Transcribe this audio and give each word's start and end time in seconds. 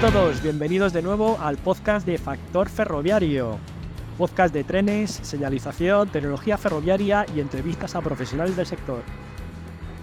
A 0.00 0.10
todos, 0.10 0.42
bienvenidos 0.42 0.94
de 0.94 1.02
nuevo 1.02 1.36
al 1.42 1.58
podcast 1.58 2.06
de 2.06 2.16
Factor 2.16 2.70
Ferroviario. 2.70 3.58
Podcast 4.16 4.54
de 4.54 4.64
trenes, 4.64 5.10
señalización, 5.10 6.08
tecnología 6.08 6.56
ferroviaria 6.56 7.26
y 7.36 7.40
entrevistas 7.40 7.94
a 7.94 8.00
profesionales 8.00 8.56
del 8.56 8.64
sector. 8.64 9.02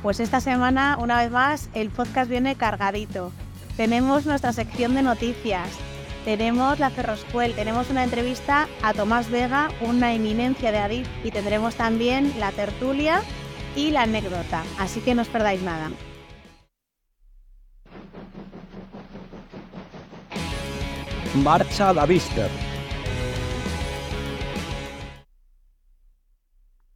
Pues 0.04 0.20
esta 0.20 0.40
semana, 0.40 1.00
una 1.02 1.18
vez 1.18 1.32
más, 1.32 1.72
el 1.74 1.90
podcast 1.90 2.30
viene 2.30 2.56
cargadito. 2.56 3.32
Tenemos 3.76 4.28
nuestra 4.28 4.54
sección 4.54 4.94
de 4.94 5.02
noticias, 5.02 5.68
tenemos 6.26 6.78
la 6.78 6.92
Ferroscuel, 6.92 7.56
tenemos 7.56 7.90
una 7.90 8.04
entrevista 8.04 8.68
a 8.84 8.94
Tomás 8.94 9.32
Vega, 9.32 9.70
una 9.82 10.14
eminencia 10.14 10.72
de 10.72 10.78
Adif, 10.78 11.08
y 11.24 11.32
tendremos 11.32 11.74
también 11.74 12.36
la 12.38 12.52
tertulia 12.52 13.24
y 13.76 13.90
la 13.90 14.04
anécdota, 14.04 14.62
así 14.78 15.00
que 15.00 15.16
no 15.16 15.24
os 15.24 15.28
perdáis 15.28 15.64
nada. 15.64 15.90
Marcha 21.44 21.94
la 21.94 22.06
vista. 22.06 22.48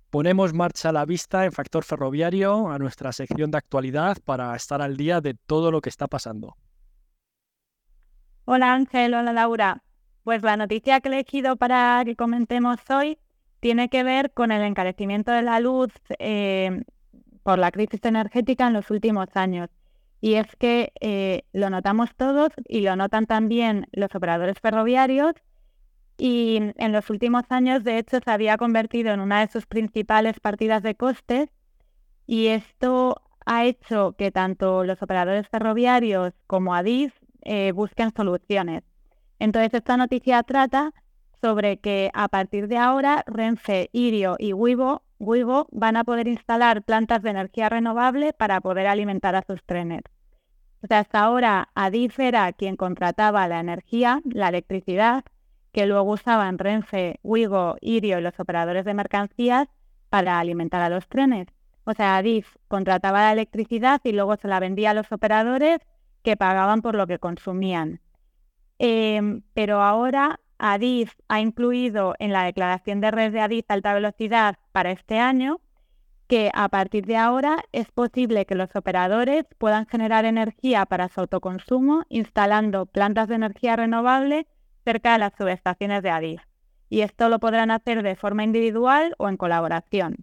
Ponemos 0.09 0.54
marcha 0.54 0.90
a 0.90 0.91
la 0.91 1.05
vista 1.05 1.45
en 1.45 1.52
Factor 1.52 1.84
Ferroviario 1.84 2.70
a 2.70 2.80
nuestra 2.80 3.12
sección 3.12 3.52
de 3.52 3.58
actualidad 3.58 4.17
para 4.26 4.55
estar 4.55 4.81
al 4.81 4.98
día 4.98 5.22
de 5.22 5.36
todo 5.45 5.70
lo 5.70 5.81
que 5.81 5.90
está 5.90 6.08
pasando. 6.08 6.55
Hola 8.45 8.73
Ángel, 8.73 9.14
hola 9.14 9.31
Laura. 9.31 9.84
Pues 10.23 10.42
la 10.42 10.58
noticia 10.58 11.02
que 11.02 11.09
he 11.09 11.12
elegido 11.12 11.55
para 11.55 12.02
que 12.05 12.16
comentemos 12.16 12.78
hoy 12.89 13.20
tiene 13.59 13.89
que 13.89 14.03
ver 14.03 14.31
con 14.31 14.52
el 14.52 14.64
encarecimiento 14.64 15.31
de 15.31 15.44
la 15.44 15.59
luz 15.59 15.92
eh, 16.20 16.83
por 17.44 17.59
la 17.59 17.72
crisis 17.72 18.03
energética 18.03 18.67
en 18.67 18.73
los 18.73 18.89
últimos 18.89 19.28
años. 19.36 19.70
Y 20.22 20.36
es 20.36 20.55
que 20.58 20.94
eh, 21.02 21.44
lo 21.52 21.69
notamos 21.69 22.16
todos 22.16 22.52
y 22.67 22.81
lo 22.81 22.95
notan 22.95 23.25
también 23.25 23.88
los 23.91 24.14
operadores 24.16 24.59
ferroviarios 24.59 25.33
y 26.23 26.59
en 26.75 26.91
los 26.91 27.09
últimos 27.09 27.45
años, 27.50 27.83
de 27.83 27.97
hecho, 27.97 28.19
se 28.23 28.30
había 28.30 28.55
convertido 28.58 29.11
en 29.11 29.22
una 29.22 29.39
de 29.39 29.52
sus 29.52 29.66
principales 29.66 30.39
partidas 30.39 30.83
de 30.83 30.94
costes 30.94 31.49
y 32.27 32.47
esto 32.47 33.19
ha 33.47 33.66
hecho 33.66 34.14
que 34.16 34.30
tanto 34.30 34.83
los 34.83 35.02
operadores 35.02 35.47
ferroviarios 35.49 36.33
como 36.45 36.75
ADIF 36.75 37.11
eh, 37.42 37.72
busquen 37.72 38.14
soluciones. 38.16 38.83
Entonces, 39.39 39.73
esta 39.73 39.97
noticia 39.97 40.44
trata 40.44 40.94
sobre 41.42 41.80
que 41.80 42.11
a 42.14 42.27
partir 42.27 42.67
de 42.67 42.77
ahora 42.77 43.23
Renfe, 43.25 43.89
Irio 43.92 44.36
y 44.38 44.53
Wigo, 45.22 45.67
van 45.72 45.97
a 45.97 46.03
poder 46.03 46.27
instalar 46.27 46.81
plantas 46.81 47.22
de 47.22 47.30
energía 47.30 47.69
renovable 47.69 48.33
para 48.33 48.59
poder 48.59 48.88
alimentar 48.88 49.36
a 49.36 49.44
sus 49.44 49.64
trenes. 49.64 50.02
O 50.81 50.88
sea, 50.88 50.97
hasta 50.97 51.19
ahora 51.19 51.69
Adif 51.75 52.19
era 52.19 52.52
quien 52.53 52.75
contrataba 52.75 53.47
la 53.47 53.59
energía, 53.59 54.19
la 54.25 54.49
electricidad, 54.49 55.23
que 55.73 55.86
luego 55.86 56.14
usaban 56.14 56.58
Renfe, 56.58 57.19
Wigo, 57.22 57.75
Irio 57.81 58.17
y 58.17 58.22
los 58.22 58.39
operadores 58.39 58.83
de 58.83 58.95
mercancías 58.95 59.67
para 60.09 60.39
alimentar 60.39 60.81
a 60.81 60.89
los 60.89 61.08
trenes. 61.08 61.47
O 61.83 61.94
sea, 61.94 62.17
Adif 62.17 62.55
contrataba 62.67 63.22
la 63.22 63.33
electricidad 63.33 64.02
y 64.03 64.14
luego 64.14 64.38
se 64.38 64.47
la 64.47 64.59
vendía 64.59 64.89
a 64.89 64.95
los 64.95 65.11
operadores 65.11 65.77
que 66.23 66.36
pagaban 66.36 66.81
por 66.81 66.95
lo 66.95 67.05
que 67.05 67.19
consumían. 67.19 68.02
Em, 68.80 69.44
pero 69.53 69.83
ahora 69.83 70.39
Adif 70.64 71.14
ha 71.28 71.40
incluido 71.40 72.14
en 72.20 72.31
la 72.31 72.44
declaración 72.44 73.02
de 73.02 73.09
red 73.09 73.34
de 73.34 73.42
Adif 73.42 73.66
alta 73.67 73.95
velocidad 73.95 74.58
para 74.72 74.92
este 74.92 75.17
año 75.17 75.60
que 76.27 76.52
a 76.54 76.70
partir 76.70 77.08
de 77.08 77.17
ahora 77.17 77.58
es 77.72 77.92
posible 77.92 78.45
que 78.45 78.54
los 78.54 78.70
operadores 78.76 79.45
puedan 79.58 79.88
generar 79.88 80.23
energía 80.23 80.86
para 80.86 81.10
su 81.10 81.20
autoconsumo 81.20 82.04
instalando 82.10 82.86
plantas 82.86 83.27
de 83.27 83.36
energía 83.36 83.76
renovable 83.76 84.45
cerca 84.86 85.14
de 85.14 85.20
las 85.20 85.33
subestaciones 85.36 86.04
de 86.04 86.11
Adif. 86.11 86.42
Y 86.89 87.02
esto 87.02 87.27
lo 87.27 87.39
podrán 87.39 87.71
hacer 87.71 88.04
de 88.04 88.16
forma 88.16 88.44
individual 88.44 89.16
o 89.17 89.30
en 89.30 89.38
colaboración. 89.38 90.17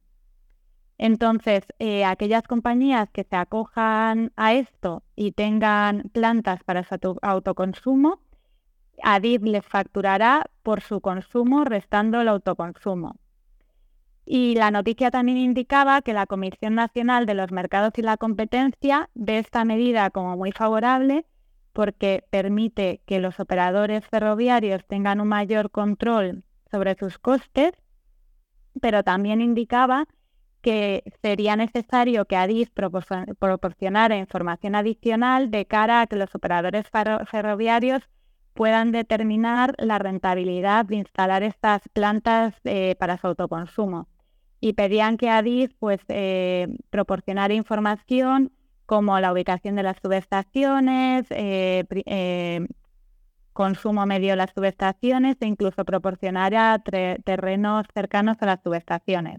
Entonces, 0.99 1.65
eh, 1.81 2.05
aquellas 2.05 2.45
compañías 2.45 3.11
que 3.11 3.25
se 3.25 3.37
acojan 3.37 4.33
a 4.37 4.55
esto 4.55 5.03
y 5.17 5.33
tengan 5.33 6.11
plantas 6.13 6.63
para 6.63 6.85
su 6.85 7.19
autoconsumo, 7.23 8.21
Adif 9.03 9.43
les 9.43 9.65
facturará 9.65 10.45
por 10.63 10.81
su 10.81 11.01
consumo 11.01 11.65
restando 11.65 12.21
el 12.21 12.29
autoconsumo. 12.29 13.17
Y 14.25 14.55
la 14.57 14.71
noticia 14.71 15.11
también 15.11 15.39
indicaba 15.39 16.03
que 16.03 16.13
la 16.13 16.27
Comisión 16.27 16.75
Nacional 16.75 17.25
de 17.25 17.35
los 17.35 17.51
Mercados 17.51 17.93
y 17.97 18.03
la 18.03 18.19
Competencia 18.19 19.09
ve 19.15 19.39
esta 19.39 19.65
medida 19.65 20.11
como 20.11 20.37
muy 20.37 20.53
favorable 20.53 21.25
porque 21.73 22.25
permite 22.29 23.01
que 23.07 23.21
los 23.21 23.41
operadores 23.41 24.05
ferroviarios 24.07 24.85
tengan 24.87 25.21
un 25.21 25.29
mayor 25.29 25.71
control 25.71 26.45
sobre 26.71 26.95
sus 26.97 27.19
costes, 27.19 27.73
pero 28.81 29.03
también 29.03 29.41
indicaba 29.41 30.07
que 30.61 31.05
sería 31.23 31.57
necesario 31.57 32.25
que 32.25 32.37
ADIS 32.37 32.71
proporcionara 32.71 34.17
información 34.17 34.75
adicional 34.75 35.51
de 35.51 35.67
cara 35.67 36.03
a 36.03 36.07
que 36.07 36.17
los 36.17 36.35
operadores 36.35 36.87
ferroviarios 37.31 38.03
puedan 38.59 38.91
determinar 38.91 39.77
la 39.79 40.01
rentabilidad 40.01 40.85
de 40.85 40.97
instalar 40.97 41.45
estas 41.45 41.81
plantas 41.93 42.57
eh, 42.65 42.97
para 42.99 43.17
su 43.17 43.29
autoconsumo. 43.29 44.09
Y 44.61 44.73
pedían 44.73 45.17
que 45.17 45.31
ADIS 45.31 45.75
pues, 45.79 46.01
eh, 46.09 46.67
proporcionara 46.91 47.55
información 47.55 48.51
como 48.85 49.21
la 49.21 49.33
ubicación 49.33 49.77
de 49.77 49.85
las 49.85 49.99
subestaciones, 50.03 51.27
eh, 51.31 52.67
consumo 53.53 54.07
medio 54.07 54.31
de 54.31 54.37
las 54.37 54.51
subestaciones 54.53 55.37
e 55.39 55.47
incluso 55.47 55.85
proporcionara 55.85 56.83
terrenos 56.83 57.87
cercanos 57.95 58.39
a 58.41 58.47
las 58.47 58.61
subestaciones. 58.65 59.39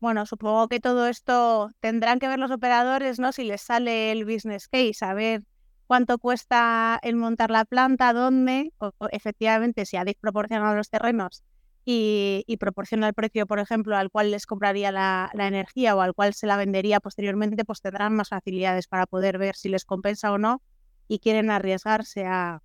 Bueno, 0.00 0.26
supongo 0.26 0.66
que 0.66 0.80
todo 0.80 1.06
esto 1.06 1.70
tendrán 1.78 2.18
que 2.18 2.26
ver 2.26 2.40
los 2.40 2.50
operadores, 2.50 3.20
¿no? 3.20 3.30
Si 3.30 3.44
les 3.44 3.62
sale 3.62 4.10
el 4.10 4.24
business 4.24 4.66
case, 4.66 4.94
saber 4.94 5.44
cuánto 5.86 6.18
cuesta 6.18 6.98
el 7.02 7.16
montar 7.16 7.50
la 7.50 7.64
planta, 7.64 8.12
dónde, 8.12 8.72
o, 8.78 8.92
efectivamente, 9.10 9.86
si 9.86 9.96
habéis 9.96 10.16
proporcionado 10.16 10.74
los 10.74 10.90
terrenos 10.90 11.42
y, 11.84 12.56
proporciona 12.60 13.08
el 13.08 13.14
precio, 13.14 13.46
por 13.46 13.58
ejemplo, 13.58 13.96
al 13.96 14.10
cual 14.10 14.30
les 14.30 14.46
compraría 14.46 14.92
la, 14.92 15.30
energía 15.34 15.96
o 15.96 16.00
al 16.00 16.14
cual 16.14 16.34
se 16.34 16.46
la 16.46 16.56
vendería 16.56 17.00
posteriormente, 17.00 17.64
pues 17.64 17.80
tendrán 17.80 18.14
más 18.14 18.28
facilidades 18.28 18.86
para 18.86 19.06
poder 19.06 19.38
ver 19.38 19.56
si 19.56 19.68
les 19.68 19.84
compensa 19.84 20.32
o 20.32 20.38
no 20.38 20.62
y 21.08 21.18
quieren 21.18 21.50
arriesgarse 21.50 22.24
a 22.26 22.62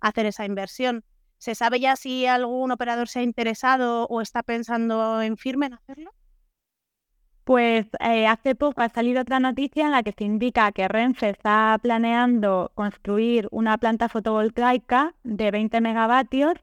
hacer 0.00 0.26
esa 0.26 0.44
inversión. 0.44 1.04
¿Se 1.38 1.54
sabe 1.54 1.80
ya 1.80 1.96
si 1.96 2.26
algún 2.26 2.70
operador 2.72 3.08
se 3.08 3.20
ha 3.20 3.22
interesado 3.22 4.06
o 4.06 4.20
está 4.20 4.42
pensando 4.42 5.22
en 5.22 5.36
firme 5.36 5.66
en 5.66 5.74
hacerlo? 5.74 6.12
Pues 7.46 7.86
eh, 8.00 8.26
hace 8.26 8.56
poco 8.56 8.82
ha 8.82 8.88
salido 8.88 9.20
otra 9.20 9.38
noticia 9.38 9.84
en 9.84 9.92
la 9.92 10.02
que 10.02 10.10
se 10.10 10.24
indica 10.24 10.72
que 10.72 10.88
Renfe 10.88 11.28
está 11.28 11.78
planeando 11.80 12.72
construir 12.74 13.46
una 13.52 13.78
planta 13.78 14.08
fotovoltaica 14.08 15.14
de 15.22 15.52
20 15.52 15.80
megavatios 15.80 16.54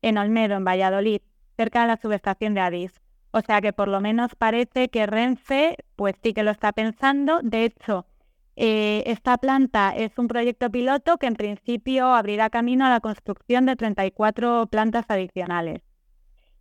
en 0.00 0.16
Olmedo, 0.16 0.54
en 0.54 0.64
Valladolid, 0.64 1.22
cerca 1.56 1.80
de 1.80 1.88
la 1.88 1.96
subestación 1.96 2.54
de 2.54 2.60
Adis. 2.60 2.92
O 3.32 3.40
sea 3.40 3.60
que 3.60 3.72
por 3.72 3.88
lo 3.88 4.00
menos 4.00 4.36
parece 4.36 4.90
que 4.90 5.06
Renfe 5.06 5.76
pues 5.96 6.14
sí 6.22 6.32
que 6.32 6.44
lo 6.44 6.52
está 6.52 6.70
pensando. 6.70 7.40
De 7.42 7.64
hecho, 7.64 8.06
eh, 8.54 9.02
esta 9.06 9.38
planta 9.38 9.92
es 9.96 10.16
un 10.18 10.28
proyecto 10.28 10.70
piloto 10.70 11.18
que 11.18 11.26
en 11.26 11.34
principio 11.34 12.14
abrirá 12.14 12.48
camino 12.48 12.86
a 12.86 12.90
la 12.90 13.00
construcción 13.00 13.66
de 13.66 13.74
34 13.74 14.68
plantas 14.68 15.06
adicionales. 15.08 15.82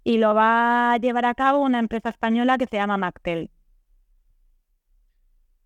Y 0.04 0.18
lo 0.18 0.34
va 0.34 0.94
a 0.94 0.98
llevar 0.98 1.26
a 1.26 1.36
cabo 1.36 1.60
una 1.60 1.78
empresa 1.78 2.10
española 2.10 2.58
que 2.58 2.66
se 2.66 2.78
llama 2.78 2.98
Mactel. 2.98 3.52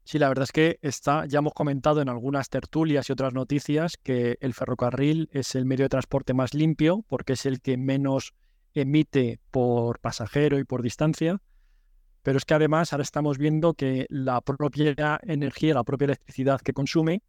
Sí, 0.03 0.19
la 0.19 0.29
verdad 0.29 0.43
es 0.43 0.51
que 0.51 0.79
está, 0.81 1.25
ya 1.25 1.39
hemos 1.39 1.53
comentado 1.53 2.01
en 2.01 2.09
algunas 2.09 2.49
tertulias 2.49 3.07
y 3.07 3.13
otras 3.13 3.33
noticias 3.33 3.97
que 3.97 4.37
el 4.41 4.53
ferrocarril 4.53 5.29
es 5.31 5.55
el 5.55 5.65
medio 5.65 5.85
de 5.85 5.89
transporte 5.89 6.33
más 6.33 6.53
limpio 6.53 7.05
porque 7.07 7.33
es 7.33 7.45
el 7.45 7.61
que 7.61 7.77
menos 7.77 8.33
emite 8.73 9.39
por 9.51 9.99
pasajero 9.99 10.59
y 10.59 10.63
por 10.63 10.81
distancia. 10.81 11.39
Pero 12.23 12.37
es 12.37 12.45
que 12.45 12.53
además 12.53 12.93
ahora 12.93 13.03
estamos 13.03 13.37
viendo 13.37 13.73
que 13.73 14.05
la 14.09 14.41
propia 14.41 15.19
energía, 15.23 15.75
la 15.75 15.83
propia 15.83 16.05
electricidad 16.05 16.61
que 16.61 16.73
consume, 16.73 17.23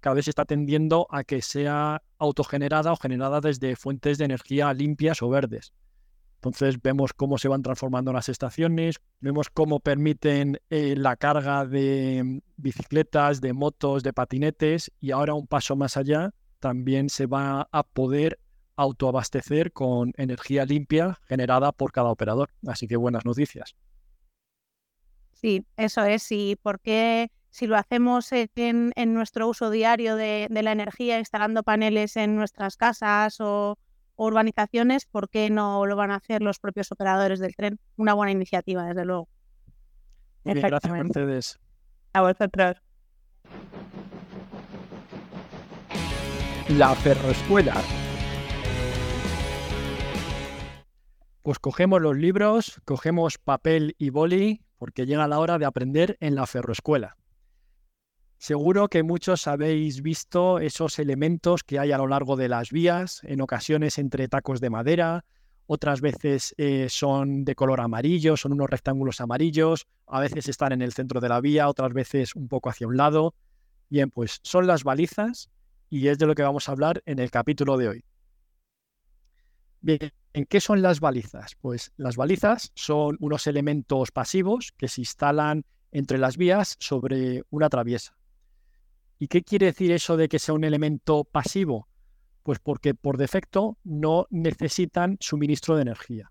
cada 0.00 0.14
vez 0.14 0.28
está 0.28 0.44
tendiendo 0.44 1.06
a 1.10 1.24
que 1.24 1.42
sea 1.42 2.02
autogenerada 2.18 2.92
o 2.92 2.96
generada 2.96 3.40
desde 3.40 3.76
fuentes 3.76 4.18
de 4.18 4.24
energía 4.26 4.72
limpias 4.72 5.22
o 5.22 5.28
verdes. 5.28 5.72
Entonces 6.36 6.80
vemos 6.80 7.12
cómo 7.12 7.38
se 7.38 7.48
van 7.48 7.62
transformando 7.62 8.12
las 8.12 8.28
estaciones, 8.28 8.96
vemos 9.20 9.50
cómo 9.50 9.80
permiten 9.80 10.60
eh, 10.70 10.94
la 10.96 11.16
carga 11.16 11.66
de 11.66 12.40
bicicletas, 12.56 13.40
de 13.40 13.52
motos, 13.52 14.02
de 14.02 14.12
patinetes 14.12 14.92
y 15.00 15.10
ahora 15.10 15.34
un 15.34 15.46
paso 15.46 15.76
más 15.76 15.96
allá 15.96 16.32
también 16.60 17.08
se 17.10 17.26
va 17.26 17.68
a 17.72 17.82
poder 17.82 18.38
autoabastecer 18.76 19.72
con 19.72 20.12
energía 20.16 20.64
limpia 20.64 21.18
generada 21.26 21.72
por 21.72 21.92
cada 21.92 22.10
operador. 22.10 22.50
Así 22.66 22.86
que 22.86 22.96
buenas 22.96 23.24
noticias. 23.24 23.74
Sí, 25.32 25.66
eso 25.76 26.04
es. 26.04 26.30
¿Y 26.30 26.56
por 26.56 26.80
qué 26.80 27.30
si 27.56 27.66
lo 27.66 27.76
hacemos 27.76 28.30
en, 28.32 28.92
nuestro 29.14 29.48
uso 29.48 29.70
diario 29.70 30.16
de, 30.16 30.46
la 30.50 30.72
energía, 30.72 31.18
instalando 31.18 31.62
paneles 31.62 32.16
en 32.16 32.36
nuestras 32.36 32.76
casas 32.76 33.40
o, 33.40 33.78
urbanizaciones, 34.16 35.06
¿por 35.06 35.28
qué 35.28 35.50
no 35.50 35.86
lo 35.86 35.96
van 35.96 36.10
a 36.10 36.16
hacer 36.16 36.42
los 36.42 36.58
propios 36.58 36.90
operadores 36.92 37.38
del 37.38 37.54
tren? 37.54 37.78
Una 37.96 38.14
buena 38.14 38.32
iniciativa, 38.32 38.84
desde 38.84 39.04
luego. 39.04 39.28
gracias, 40.44 40.92
Mercedes. 40.92 41.58
A 42.12 42.22
vosotros. 42.22 42.76
La 46.70 46.94
ferroescuela. 46.94 47.74
Pues 51.42 51.60
cogemos 51.60 52.02
los 52.02 52.16
libros, 52.16 52.80
cogemos 52.84 53.38
papel 53.38 53.94
y 53.98 54.10
boli, 54.10 54.62
porque 54.78 55.06
llega 55.06 55.28
la 55.28 55.38
hora 55.38 55.58
de 55.58 55.64
aprender 55.64 56.16
en 56.18 56.34
la 56.34 56.46
ferroescuela. 56.46 57.16
Seguro 58.38 58.88
que 58.88 59.02
muchos 59.02 59.46
habéis 59.46 60.02
visto 60.02 60.58
esos 60.58 60.98
elementos 60.98 61.64
que 61.64 61.78
hay 61.78 61.92
a 61.92 61.98
lo 61.98 62.06
largo 62.06 62.36
de 62.36 62.48
las 62.48 62.70
vías, 62.70 63.20
en 63.24 63.40
ocasiones 63.40 63.98
entre 63.98 64.28
tacos 64.28 64.60
de 64.60 64.70
madera, 64.70 65.24
otras 65.66 66.00
veces 66.00 66.54
eh, 66.58 66.86
son 66.88 67.44
de 67.44 67.56
color 67.56 67.80
amarillo, 67.80 68.36
son 68.36 68.52
unos 68.52 68.70
rectángulos 68.70 69.20
amarillos, 69.20 69.86
a 70.06 70.20
veces 70.20 70.48
están 70.48 70.72
en 70.72 70.82
el 70.82 70.92
centro 70.92 71.20
de 71.20 71.28
la 71.28 71.40
vía, 71.40 71.68
otras 71.68 71.92
veces 71.92 72.36
un 72.36 72.46
poco 72.46 72.68
hacia 72.70 72.86
un 72.86 72.96
lado. 72.96 73.34
Bien, 73.88 74.10
pues 74.10 74.38
son 74.42 74.66
las 74.66 74.84
balizas 74.84 75.50
y 75.90 76.06
es 76.08 76.18
de 76.18 76.26
lo 76.26 76.34
que 76.34 76.42
vamos 76.42 76.68
a 76.68 76.72
hablar 76.72 77.02
en 77.06 77.18
el 77.18 77.30
capítulo 77.30 77.76
de 77.78 77.88
hoy. 77.88 78.04
Bien, 79.80 80.12
¿en 80.34 80.44
qué 80.44 80.60
son 80.60 80.82
las 80.82 81.00
balizas? 81.00 81.56
Pues 81.60 81.92
las 81.96 82.16
balizas 82.16 82.70
son 82.74 83.16
unos 83.18 83.46
elementos 83.46 84.12
pasivos 84.12 84.72
que 84.76 84.88
se 84.88 85.00
instalan 85.00 85.64
entre 85.90 86.18
las 86.18 86.36
vías 86.36 86.76
sobre 86.78 87.42
una 87.50 87.68
traviesa. 87.68 88.16
¿Y 89.18 89.28
qué 89.28 89.42
quiere 89.42 89.66
decir 89.66 89.92
eso 89.92 90.16
de 90.16 90.28
que 90.28 90.38
sea 90.38 90.54
un 90.54 90.64
elemento 90.64 91.24
pasivo? 91.24 91.88
Pues 92.42 92.58
porque 92.58 92.94
por 92.94 93.16
defecto 93.16 93.78
no 93.82 94.26
necesitan 94.30 95.16
suministro 95.20 95.74
de 95.76 95.82
energía. 95.82 96.30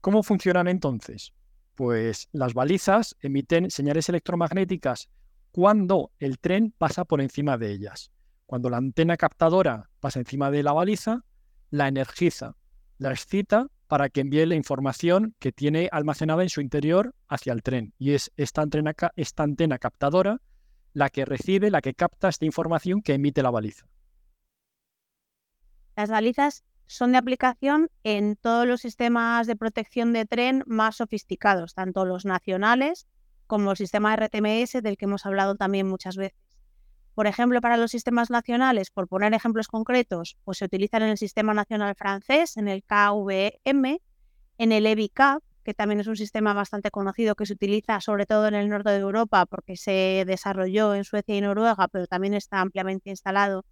¿Cómo 0.00 0.22
funcionan 0.22 0.66
entonces? 0.66 1.32
Pues 1.74 2.28
las 2.32 2.54
balizas 2.54 3.16
emiten 3.20 3.70
señales 3.70 4.08
electromagnéticas 4.08 5.08
cuando 5.52 6.10
el 6.18 6.38
tren 6.38 6.74
pasa 6.76 7.04
por 7.04 7.20
encima 7.20 7.56
de 7.56 7.70
ellas. 7.70 8.10
Cuando 8.46 8.68
la 8.68 8.78
antena 8.78 9.16
captadora 9.16 9.88
pasa 10.00 10.18
encima 10.18 10.50
de 10.50 10.62
la 10.62 10.72
baliza, 10.72 11.24
la 11.70 11.88
energiza, 11.88 12.56
la 12.98 13.12
excita 13.12 13.68
para 13.86 14.08
que 14.08 14.22
envíe 14.22 14.44
la 14.46 14.54
información 14.56 15.34
que 15.38 15.52
tiene 15.52 15.88
almacenada 15.92 16.42
en 16.42 16.48
su 16.48 16.60
interior 16.60 17.14
hacia 17.28 17.52
el 17.52 17.62
tren. 17.62 17.94
Y 17.98 18.12
es 18.12 18.32
esta 18.36 18.62
antena, 18.62 18.94
esta 19.16 19.42
antena 19.42 19.78
captadora 19.78 20.40
la 20.92 21.10
que 21.10 21.24
recibe, 21.24 21.70
la 21.70 21.80
que 21.80 21.94
capta 21.94 22.28
esta 22.28 22.44
información 22.44 23.02
que 23.02 23.14
emite 23.14 23.42
la 23.42 23.50
baliza. 23.50 23.86
Las 25.96 26.10
balizas 26.10 26.64
son 26.86 27.12
de 27.12 27.18
aplicación 27.18 27.90
en 28.02 28.36
todos 28.36 28.66
los 28.66 28.80
sistemas 28.80 29.46
de 29.46 29.56
protección 29.56 30.12
de 30.12 30.26
tren 30.26 30.62
más 30.66 30.96
sofisticados, 30.96 31.74
tanto 31.74 32.04
los 32.04 32.24
nacionales 32.24 33.06
como 33.46 33.70
el 33.70 33.76
sistema 33.76 34.16
RTMS 34.16 34.82
del 34.82 34.96
que 34.96 35.04
hemos 35.04 35.26
hablado 35.26 35.56
también 35.56 35.88
muchas 35.88 36.16
veces. 36.16 36.38
Por 37.14 37.26
ejemplo, 37.26 37.60
para 37.60 37.76
los 37.76 37.90
sistemas 37.90 38.30
nacionales, 38.30 38.90
por 38.90 39.06
poner 39.06 39.34
ejemplos 39.34 39.68
concretos, 39.68 40.38
pues 40.44 40.58
se 40.58 40.64
utilizan 40.64 41.02
en 41.02 41.10
el 41.10 41.18
sistema 41.18 41.52
nacional 41.52 41.94
francés, 41.94 42.56
en 42.56 42.68
el 42.68 42.82
KVM, 42.82 44.00
en 44.58 44.72
el 44.72 44.86
EBICAP, 44.86 45.42
que 45.64 45.74
también 45.74 46.00
es 46.00 46.06
un 46.06 46.16
sistema 46.16 46.52
bastante 46.54 46.90
conocido 46.90 47.34
que 47.34 47.46
se 47.46 47.52
utiliza 47.52 48.00
sobre 48.00 48.26
todo 48.26 48.48
en 48.48 48.54
el 48.54 48.68
norte 48.68 48.90
de 48.90 48.98
Europa 48.98 49.46
porque 49.46 49.76
se 49.76 50.24
desarrolló 50.26 50.94
en 50.94 51.04
Suecia 51.04 51.36
y 51.36 51.40
Noruega, 51.40 51.88
pero 51.88 52.06
también 52.06 52.34
está 52.34 52.60
ampliamente 52.60 53.10
instalado 53.10 53.64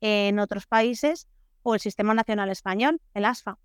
en 0.00 0.38
otros 0.38 0.66
países, 0.66 1.28
o 1.62 1.74
el 1.74 1.80
Sistema 1.80 2.14
Nacional 2.14 2.50
Español, 2.50 3.00
el 3.14 3.24
ASFA. 3.24 3.58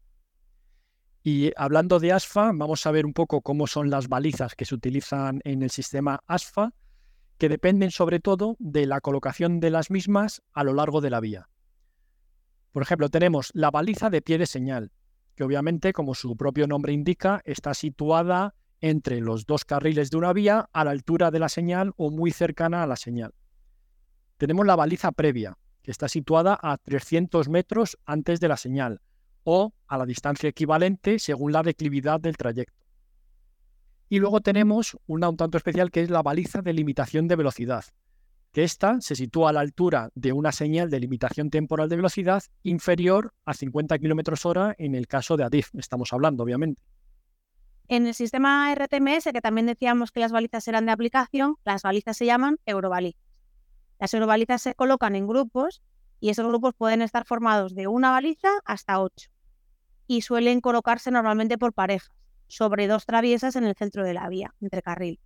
Y 1.21 1.51
hablando 1.57 1.99
de 1.99 2.13
ASFA, 2.13 2.51
vamos 2.53 2.85
a 2.85 2.91
ver 2.91 3.05
un 3.05 3.13
poco 3.13 3.41
cómo 3.41 3.67
son 3.67 3.89
las 3.89 4.07
balizas 4.07 4.55
que 4.55 4.65
se 4.65 4.73
utilizan 4.73 5.41
en 5.43 5.63
el 5.63 5.69
sistema 5.69 6.23
ASFA, 6.27 6.71
que 7.37 7.49
dependen 7.49 7.91
sobre 7.91 8.19
todo 8.19 8.55
de 8.59 8.85
la 8.85 9.01
colocación 9.01 9.59
de 9.59 9.69
las 9.69 9.91
mismas 9.91 10.41
a 10.53 10.63
lo 10.63 10.73
largo 10.73 11.01
de 11.01 11.09
la 11.09 11.19
vía. 11.19 11.49
Por 12.71 12.83
ejemplo, 12.83 13.09
tenemos 13.09 13.51
la 13.53 13.69
baliza 13.69 14.09
de 14.09 14.21
pie 14.21 14.37
de 14.37 14.45
señal, 14.45 14.91
que 15.39 15.45
obviamente, 15.45 15.93
como 15.93 16.15
su 16.15 16.35
propio 16.35 16.67
nombre 16.67 16.91
indica, 16.91 17.41
está 17.45 17.73
situada 17.73 18.55
entre 18.81 19.21
los 19.21 19.45
dos 19.45 19.63
carriles 19.63 20.11
de 20.11 20.17
una 20.17 20.33
vía 20.33 20.67
a 20.73 20.83
la 20.83 20.91
altura 20.91 21.31
de 21.31 21.39
la 21.39 21.47
señal 21.47 21.93
o 21.95 22.11
muy 22.11 22.31
cercana 22.31 22.83
a 22.83 22.87
la 22.87 22.97
señal. 22.97 23.33
Tenemos 24.35 24.67
la 24.67 24.75
baliza 24.75 25.13
previa, 25.13 25.57
que 25.81 25.91
está 25.91 26.09
situada 26.09 26.59
a 26.61 26.77
300 26.77 27.47
metros 27.47 27.97
antes 28.05 28.41
de 28.41 28.49
la 28.49 28.57
señal 28.57 28.99
o 29.45 29.73
a 29.87 29.97
la 29.97 30.05
distancia 30.05 30.49
equivalente 30.49 31.19
según 31.19 31.53
la 31.53 31.63
declividad 31.63 32.19
del 32.19 32.35
trayecto. 32.35 32.85
Y 34.09 34.19
luego 34.19 34.41
tenemos 34.41 34.97
una 35.07 35.29
un 35.29 35.37
tanto 35.37 35.57
especial 35.57 35.89
que 35.89 36.01
es 36.01 36.09
la 36.09 36.21
baliza 36.21 36.61
de 36.61 36.73
limitación 36.73 37.29
de 37.29 37.37
velocidad, 37.37 37.85
que 38.51 38.63
ésta 38.63 38.97
se 39.01 39.15
sitúa 39.15 39.49
a 39.49 39.53
la 39.53 39.59
altura 39.59 40.09
de 40.15 40.33
una 40.33 40.51
señal 40.51 40.89
de 40.89 40.99
limitación 40.99 41.49
temporal 41.49 41.89
de 41.89 41.95
velocidad 41.95 42.43
inferior 42.63 43.33
a 43.45 43.53
50 43.53 43.99
km 43.99 44.45
hora 44.45 44.75
en 44.77 44.95
el 44.95 45.07
caso 45.07 45.37
de 45.37 45.43
ADIF, 45.43 45.69
estamos 45.75 46.13
hablando, 46.13 46.43
obviamente. 46.43 46.81
En 47.87 48.05
el 48.05 48.13
sistema 48.13 48.73
RTMS, 48.73 49.31
que 49.33 49.41
también 49.41 49.65
decíamos 49.65 50.11
que 50.11 50.19
las 50.19 50.31
balizas 50.31 50.67
eran 50.67 50.85
de 50.85 50.91
aplicación, 50.91 51.57
las 51.65 51.81
balizas 51.81 52.17
se 52.17 52.25
llaman 52.25 52.59
eurobalizas. 52.65 53.21
Las 53.99 54.13
eurobalizas 54.13 54.61
se 54.61 54.75
colocan 54.75 55.15
en 55.15 55.27
grupos 55.27 55.81
y 56.19 56.29
esos 56.29 56.47
grupos 56.47 56.73
pueden 56.75 57.01
estar 57.01 57.25
formados 57.25 57.75
de 57.75 57.87
una 57.87 58.11
baliza 58.11 58.49
hasta 58.65 59.01
ocho 59.01 59.29
y 60.07 60.21
suelen 60.21 60.61
colocarse 60.61 61.11
normalmente 61.11 61.57
por 61.57 61.73
parejas, 61.73 62.11
sobre 62.47 62.87
dos 62.87 63.05
traviesas 63.05 63.55
en 63.55 63.63
el 63.63 63.75
centro 63.75 64.03
de 64.03 64.13
la 64.13 64.27
vía, 64.27 64.55
entre 64.59 64.81
carriles. 64.81 65.19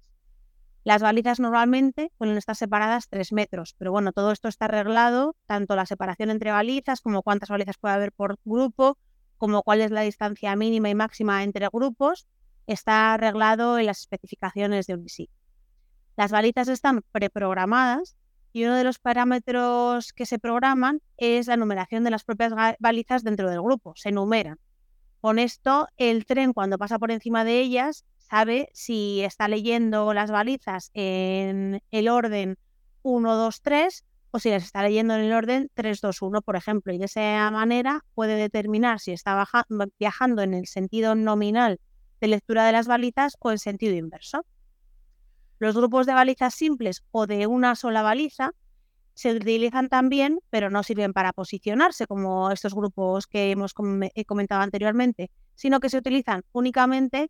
Las 0.83 1.01
balizas 1.01 1.39
normalmente 1.39 2.11
pueden 2.17 2.37
estar 2.37 2.57
separadas 2.57 3.07
tres 3.07 3.31
metros, 3.31 3.73
pero 3.77 3.91
bueno, 3.91 4.11
todo 4.11 4.31
esto 4.31 4.49
está 4.49 4.65
arreglado, 4.65 5.35
tanto 5.45 5.77
la 5.77 5.85
separación 5.85 6.29
entre 6.29 6.51
balizas 6.51 6.99
como 6.99 7.23
cuántas 7.23 7.49
balizas 7.49 7.77
puede 7.77 7.93
haber 7.93 8.11
por 8.11 8.37
grupo, 8.43 8.97
como 9.37 9.63
cuál 9.63 9.79
es 9.79 9.91
la 9.91 10.01
distancia 10.01 10.55
mínima 10.57 10.89
y 10.89 10.95
máxima 10.95 11.43
entre 11.43 11.69
grupos, 11.69 12.27
está 12.67 13.13
arreglado 13.13 13.79
en 13.79 13.85
las 13.85 14.01
especificaciones 14.01 14.85
de 14.87 14.95
UNISI. 14.95 15.29
Las 16.17 16.31
balizas 16.31 16.67
están 16.67 17.01
preprogramadas 17.11 18.17
y 18.51 18.65
uno 18.65 18.75
de 18.75 18.83
los 18.83 18.99
parámetros 18.99 20.11
que 20.11 20.25
se 20.25 20.37
programan 20.37 21.01
es 21.17 21.47
la 21.47 21.57
numeración 21.57 22.03
de 22.03 22.11
las 22.11 22.25
propias 22.25 22.53
balizas 22.79 23.23
dentro 23.23 23.49
del 23.49 23.61
grupo, 23.61 23.93
se 23.95 24.11
numeran. 24.11 24.59
Con 25.21 25.39
esto, 25.39 25.87
el 25.95 26.25
tren 26.25 26.51
cuando 26.51 26.77
pasa 26.77 26.99
por 26.99 27.09
encima 27.09 27.45
de 27.45 27.61
ellas 27.61 28.05
sabe 28.33 28.69
si 28.73 29.21
está 29.21 29.47
leyendo 29.47 30.11
las 30.11 30.31
balizas 30.31 30.89
en 30.95 31.83
el 31.91 32.09
orden 32.09 32.57
1, 33.03 33.35
2, 33.35 33.61
3 33.61 34.05
o 34.31 34.39
si 34.39 34.49
las 34.49 34.63
está 34.63 34.81
leyendo 34.81 35.13
en 35.13 35.21
el 35.21 35.33
orden 35.33 35.69
3, 35.75 36.01
2, 36.01 36.19
1, 36.23 36.41
por 36.41 36.55
ejemplo. 36.55 36.91
Y 36.91 36.97
de 36.97 37.05
esa 37.05 37.51
manera 37.51 38.03
puede 38.15 38.35
determinar 38.35 38.99
si 38.99 39.11
está 39.11 39.47
viajando 39.99 40.41
en 40.41 40.55
el 40.55 40.65
sentido 40.65 41.13
nominal 41.13 41.79
de 42.21 42.27
lectura 42.27 42.65
de 42.65 42.71
las 42.71 42.87
balizas 42.87 43.37
o 43.39 43.51
en 43.51 43.59
sentido 43.59 43.93
inverso. 43.93 44.43
Los 45.59 45.77
grupos 45.77 46.07
de 46.07 46.15
balizas 46.15 46.55
simples 46.55 47.03
o 47.11 47.27
de 47.27 47.45
una 47.45 47.75
sola 47.75 48.01
baliza 48.01 48.49
se 49.13 49.31
utilizan 49.31 49.89
también, 49.89 50.39
pero 50.49 50.71
no 50.71 50.81
sirven 50.81 51.13
para 51.13 51.33
posicionarse 51.33 52.07
como 52.07 52.49
estos 52.49 52.73
grupos 52.73 53.27
que 53.27 53.51
hemos 53.51 53.75
comentado 53.75 54.63
anteriormente, 54.63 55.29
sino 55.53 55.79
que 55.79 55.91
se 55.91 55.99
utilizan 55.99 56.41
únicamente 56.51 57.29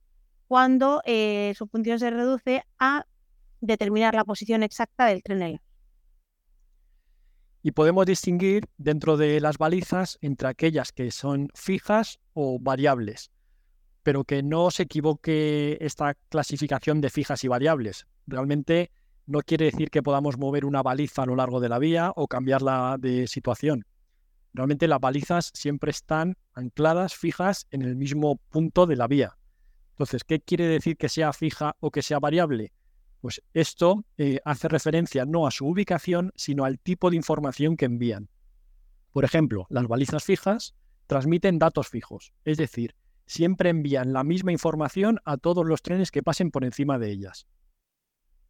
cuando 0.53 1.01
eh, 1.03 1.55
su 1.57 1.65
función 1.65 1.97
se 1.97 2.11
reduce 2.11 2.63
a 2.77 3.07
determinar 3.59 4.13
la 4.13 4.23
posición 4.23 4.61
exacta 4.61 5.07
del 5.07 5.23
tren 5.23 5.59
Y 7.63 7.71
podemos 7.71 8.05
distinguir 8.05 8.69
dentro 8.77 9.17
de 9.17 9.41
las 9.41 9.57
balizas 9.57 10.19
entre 10.21 10.47
aquellas 10.47 10.91
que 10.91 11.09
son 11.09 11.49
fijas 11.55 12.19
o 12.33 12.59
variables, 12.61 13.31
pero 14.03 14.25
que 14.25 14.43
no 14.43 14.69
se 14.69 14.83
equivoque 14.83 15.79
esta 15.81 16.13
clasificación 16.29 17.01
de 17.01 17.09
fijas 17.09 17.43
y 17.43 17.47
variables. 17.47 18.05
Realmente 18.27 18.91
no 19.25 19.39
quiere 19.39 19.65
decir 19.65 19.89
que 19.89 20.03
podamos 20.03 20.37
mover 20.37 20.65
una 20.65 20.83
baliza 20.83 21.23
a 21.23 21.25
lo 21.25 21.35
largo 21.35 21.61
de 21.61 21.69
la 21.69 21.79
vía 21.79 22.13
o 22.15 22.27
cambiarla 22.27 22.97
de 22.99 23.25
situación. 23.25 23.87
Realmente 24.53 24.87
las 24.87 24.99
balizas 24.99 25.49
siempre 25.55 25.89
están 25.89 26.37
ancladas, 26.53 27.15
fijas 27.15 27.65
en 27.71 27.81
el 27.81 27.95
mismo 27.95 28.35
punto 28.51 28.85
de 28.85 28.97
la 28.97 29.07
vía. 29.07 29.35
Entonces, 29.93 30.23
¿qué 30.23 30.39
quiere 30.39 30.67
decir 30.67 30.97
que 30.97 31.09
sea 31.09 31.33
fija 31.33 31.75
o 31.79 31.91
que 31.91 32.01
sea 32.01 32.19
variable? 32.19 32.73
Pues 33.21 33.41
esto 33.53 34.03
eh, 34.17 34.39
hace 34.43 34.67
referencia 34.67 35.25
no 35.25 35.47
a 35.47 35.51
su 35.51 35.67
ubicación, 35.67 36.31
sino 36.35 36.65
al 36.65 36.79
tipo 36.79 37.09
de 37.09 37.15
información 37.15 37.77
que 37.77 37.85
envían. 37.85 38.29
Por 39.11 39.23
ejemplo, 39.23 39.67
las 39.69 39.87
balizas 39.87 40.23
fijas 40.23 40.73
transmiten 41.07 41.59
datos 41.59 41.87
fijos, 41.87 42.33
es 42.43 42.57
decir, 42.57 42.95
siempre 43.27 43.69
envían 43.69 44.13
la 44.13 44.23
misma 44.23 44.51
información 44.51 45.19
a 45.25 45.37
todos 45.37 45.65
los 45.65 45.81
trenes 45.81 46.11
que 46.11 46.23
pasen 46.23 46.49
por 46.51 46.65
encima 46.65 46.97
de 46.97 47.11
ellas. 47.11 47.47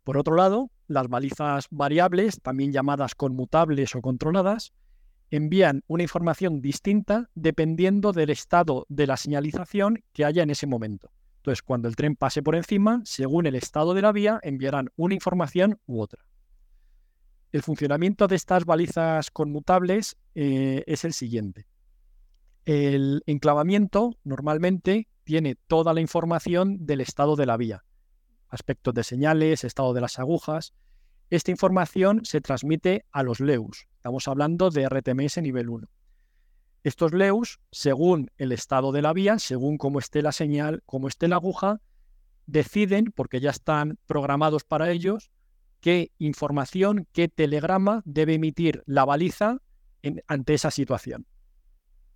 Por 0.04 0.18
otro 0.18 0.36
lado, 0.36 0.72
las 0.88 1.08
balizas 1.08 1.68
variables, 1.70 2.42
también 2.42 2.72
llamadas 2.72 3.16
conmutables 3.16 3.96
o 3.96 4.02
controladas, 4.02 4.74
envían 5.30 5.84
una 5.88 6.04
información 6.04 6.62
distinta 6.62 7.30
dependiendo 7.36 8.12
del 8.12 8.30
estado 8.30 8.86
de 8.90 9.08
la 9.08 9.18
señalización 9.18 10.04
que 10.14 10.26
haya 10.26 10.44
en 10.44 10.50
ese 10.50 10.68
momento. 10.68 11.12
Entonces, 11.44 11.62
cuando 11.62 11.90
el 11.90 11.98
tren 11.98 12.16
pase 12.16 12.42
por 12.42 12.56
encima, 12.56 13.02
según 13.04 13.46
el 13.48 13.56
estado 13.56 13.94
de 13.94 14.02
la 14.02 14.14
vía, 14.14 14.40
enviarán 14.44 14.92
una 14.96 15.14
información 15.14 15.78
u 15.86 16.00
otra. 16.00 16.24
El 17.52 17.62
funcionamiento 17.64 18.30
de 18.30 18.38
estas 18.38 18.64
balizas 18.64 19.30
conmutables 19.30 20.16
eh, 20.36 20.86
es 20.88 21.04
el 21.04 21.12
siguiente. 21.12 21.68
El 22.64 23.24
enclavamiento 23.26 24.18
normalmente 24.24 25.10
tiene 25.26 25.56
toda 25.68 25.94
la 25.94 26.00
información 26.00 26.86
del 26.86 27.02
estado 27.02 27.36
de 27.36 27.46
la 27.46 27.58
vía, 27.58 27.84
aspectos 28.48 28.94
de 28.94 29.04
señales, 29.04 29.66
estado 29.66 29.94
de 29.94 30.00
las 30.00 30.20
agujas. 30.20 30.74
Esta 31.30 31.52
información 31.52 32.24
se 32.24 32.40
transmite 32.40 33.04
a 33.12 33.22
los 33.22 33.42
LEUs. 33.42 33.86
Estamos 33.98 34.30
hablando 34.30 34.70
de 34.70 34.88
RTMS 34.88 35.42
nivel 35.42 35.68
1. 35.68 35.90
Estos 36.84 37.14
LEUs, 37.14 37.60
según 37.72 38.30
el 38.38 38.52
estado 38.52 38.92
de 38.92 39.02
la 39.02 39.14
vía, 39.14 39.40
según 39.40 39.78
cómo 39.78 40.00
esté 40.00 40.22
la 40.22 40.34
señal, 40.34 40.84
cómo 40.86 41.08
esté 41.08 41.30
la 41.30 41.38
aguja, 41.38 41.80
deciden, 42.46 43.14
porque 43.16 43.40
ya 43.40 43.52
están 43.52 43.98
programados 44.06 44.66
para 44.66 44.92
ellos, 44.92 45.32
qué 45.80 46.12
información, 46.18 47.08
qué 47.14 47.30
telegrama 47.30 48.02
debe 48.06 48.34
emitir 48.34 48.84
la 48.86 49.06
baliza 49.06 49.62
ante 50.28 50.54
esa 50.54 50.72
situación. 50.72 51.26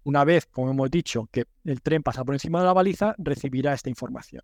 Una 0.04 0.26
vez, 0.26 0.46
como 0.46 0.72
hemos 0.72 0.92
dicho, 0.92 1.28
que 1.32 1.46
el 1.64 1.82
tren 1.82 2.04
pasa 2.04 2.26
por 2.26 2.36
encima 2.36 2.60
de 2.60 2.66
la 2.66 2.74
baliza, 2.74 3.16
recibirá 3.18 3.74
esta 3.74 3.90
información. 3.90 4.42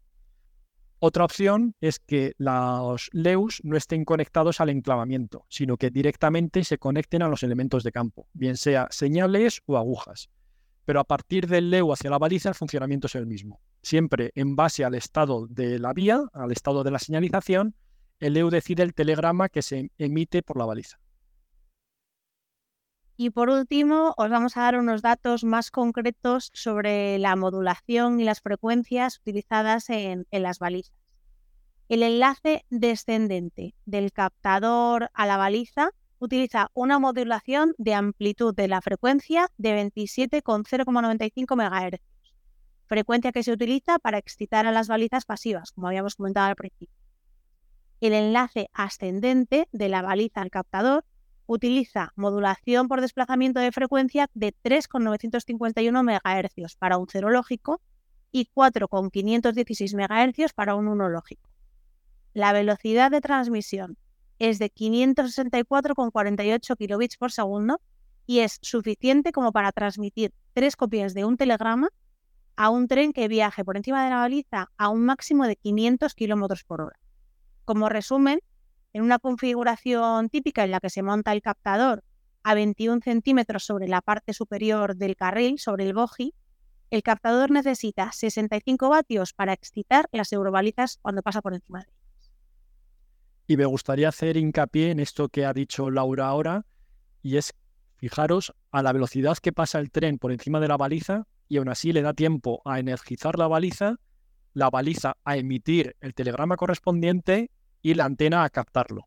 Otra 1.06 1.26
opción 1.26 1.76
es 1.82 2.00
que 2.00 2.32
los 2.38 3.10
LEUs 3.12 3.60
no 3.66 3.76
estén 3.76 4.06
conectados 4.06 4.62
al 4.62 4.70
enclavamiento, 4.70 5.46
sino 5.50 5.76
que 5.76 5.90
directamente 5.90 6.64
se 6.64 6.78
conecten 6.78 7.22
a 7.22 7.28
los 7.28 7.44
elementos 7.44 7.84
de 7.84 7.92
campo, 7.92 8.30
bien 8.32 8.56
sea 8.56 8.88
señales 8.90 9.62
o 9.66 9.76
agujas. 9.76 10.30
Pero 10.86 11.02
a 11.02 11.04
partir 11.04 11.48
del 11.48 11.70
LEU 11.72 11.92
hacia 11.92 12.10
la 12.10 12.20
baliza 12.20 12.48
el 12.48 12.56
funcionamiento 12.56 13.08
es 13.08 13.16
el 13.16 13.26
mismo. 13.26 13.60
Siempre 13.82 14.32
en 14.36 14.56
base 14.56 14.86
al 14.86 14.96
estado 14.96 15.46
de 15.48 15.78
la 15.78 15.92
vía, 15.92 16.22
al 16.32 16.54
estado 16.54 16.86
de 16.86 16.92
la 16.92 17.00
señalización, 17.00 17.76
el 18.22 18.36
LEU 18.36 18.50
decide 18.50 18.84
el 18.84 18.94
telegrama 18.94 19.50
que 19.50 19.62
se 19.62 19.92
emite 19.98 20.42
por 20.42 20.58
la 20.58 20.64
baliza. 20.64 21.03
Y 23.16 23.30
por 23.30 23.50
último, 23.50 24.16
os 24.18 24.30
vamos 24.30 24.58
a 24.58 24.62
dar 24.62 24.78
unos 24.78 25.04
datos 25.04 25.44
más 25.44 25.70
concretos 25.70 26.50
sobre 26.54 27.20
la 27.20 27.36
modulación 27.36 28.20
y 28.20 28.24
las 28.24 28.42
frecuencias 28.42 29.20
utilizadas 29.20 29.90
en, 29.90 30.26
las 30.32 30.58
balizas. 30.58 30.96
El 31.90 32.02
enlace 32.02 32.66
descendente 32.72 33.76
del 33.86 34.12
captador 34.12 35.12
a 35.14 35.28
la 35.28 35.38
baliza 35.38 35.92
utiliza 36.18 36.72
una 36.74 36.98
modulación 36.98 37.76
de 37.78 37.94
amplitud 37.94 38.56
de 38.56 38.68
la 38.68 38.82
frecuencia 38.82 39.48
de 39.58 39.74
27,095 39.74 41.56
MHz, 41.56 42.00
frecuencia 42.88 43.32
que 43.32 43.44
se 43.44 43.52
utiliza 43.52 44.00
para 44.00 44.18
excitar 44.18 44.66
a 44.66 44.72
las 44.72 44.88
balizas 44.88 45.26
pasivas, 45.26 45.72
como 45.72 45.88
habíamos 45.88 46.16
comentado 46.16 46.48
al 46.48 46.56
principio. 46.56 46.98
El 48.02 48.14
enlace 48.14 48.70
ascendente 48.74 49.68
de 49.72 49.90
la 49.90 50.02
baliza 50.02 50.42
al 50.42 50.50
captador 50.50 51.06
utiliza 51.54 52.12
modulación 52.16 52.88
por 52.88 53.02
desplazamiento 53.02 53.60
de 53.60 53.72
frecuencia 53.72 54.28
de 54.34 54.56
3,951 54.62 56.04
MHz 56.04 56.76
para 56.78 56.98
un 56.98 57.06
cero 57.08 57.30
lógico 57.30 57.80
y 58.32 58.46
4,516 58.46 59.94
MHz 59.94 60.54
para 60.54 60.74
un 60.76 60.88
uno 60.88 61.10
lógico. 61.10 61.48
La 62.34 62.54
velocidad 62.54 63.12
de 63.12 63.22
transmisión 63.22 63.98
es 64.40 64.58
de 64.58 64.74
564,48 64.74 66.76
kilobits 66.76 67.18
por 67.18 67.32
segundo 67.32 67.80
y 68.26 68.40
es 68.40 68.58
suficiente 68.62 69.32
como 69.32 69.52
para 69.52 69.72
transmitir 69.72 70.34
tres 70.54 70.76
copias 70.76 71.14
de 71.14 71.26
un 71.26 71.38
telegrama 71.38 71.90
a 72.56 72.70
un 72.70 72.88
tren 72.88 73.14
que 73.14 73.28
viaje 73.28 73.64
por 73.64 73.78
encima 73.78 74.04
de 74.04 74.10
la 74.10 74.18
baliza 74.18 74.72
a 74.78 74.90
un 74.90 75.06
máximo 75.06 75.46
de 75.46 75.56
500 75.56 76.16
kilómetros 76.16 76.64
por 76.64 76.82
hora. 76.82 77.00
Como 77.66 77.90
resumen, 77.90 78.40
en 78.94 79.02
una 79.02 79.20
configuración 79.20 80.30
típica 80.30 80.64
en 80.64 80.72
la 80.72 80.80
que 80.80 80.90
se 80.90 81.04
monta 81.04 81.34
el 81.34 81.42
captador 81.42 82.04
a 82.44 82.54
21 82.54 83.02
centímetros 83.04 83.66
sobre 83.66 83.88
la 83.88 84.02
parte 84.02 84.34
superior 84.34 84.96
del 84.96 85.16
carril, 85.16 85.60
sobre 85.60 85.86
el 85.86 85.94
boji, 85.94 86.34
el 86.92 87.02
captador 87.02 87.50
necesita 87.50 88.12
65 88.12 88.90
vatios 88.90 89.34
para 89.34 89.54
excitar 89.54 90.08
las 90.12 90.32
eurobalizas 90.32 91.00
cuando 91.02 91.24
pasa 91.24 91.42
por 91.42 91.56
encima 91.56 91.80
de 91.80 91.86
ellas. 91.86 92.32
Y 93.48 93.58
me 93.58 93.66
gustaría 93.66 94.10
hacer 94.10 94.38
hincapié 94.38 94.92
en 94.92 95.00
esto 95.00 95.28
que 95.30 95.46
ha 95.46 95.54
dicho 95.54 95.90
Laura 95.90 96.28
ahora, 96.28 96.66
y 97.24 97.38
es 97.38 97.54
fijaros 97.96 98.54
a 98.72 98.84
la 98.84 98.94
velocidad 98.94 99.38
que 99.38 99.52
pasa 99.52 99.80
el 99.80 99.90
tren 99.90 100.20
por 100.20 100.32
encima 100.32 100.60
de 100.60 100.68
la 100.68 100.78
baliza 100.78 101.26
y 101.48 101.58
aún 101.58 101.70
así 101.70 101.94
le 101.94 102.02
da 102.02 102.14
tiempo 102.14 102.62
a 102.66 102.80
energizar 102.80 103.40
la 103.40 103.48
baliza, 103.48 103.96
la 104.54 104.70
baliza 104.70 105.18
a 105.24 105.38
emitir 105.38 105.96
el 106.00 106.14
telegrama 106.14 106.58
correspondiente 106.58 107.50
y 107.84 107.94
la 107.94 108.06
antena 108.06 108.44
a 108.44 108.50
captarlo. 108.50 109.02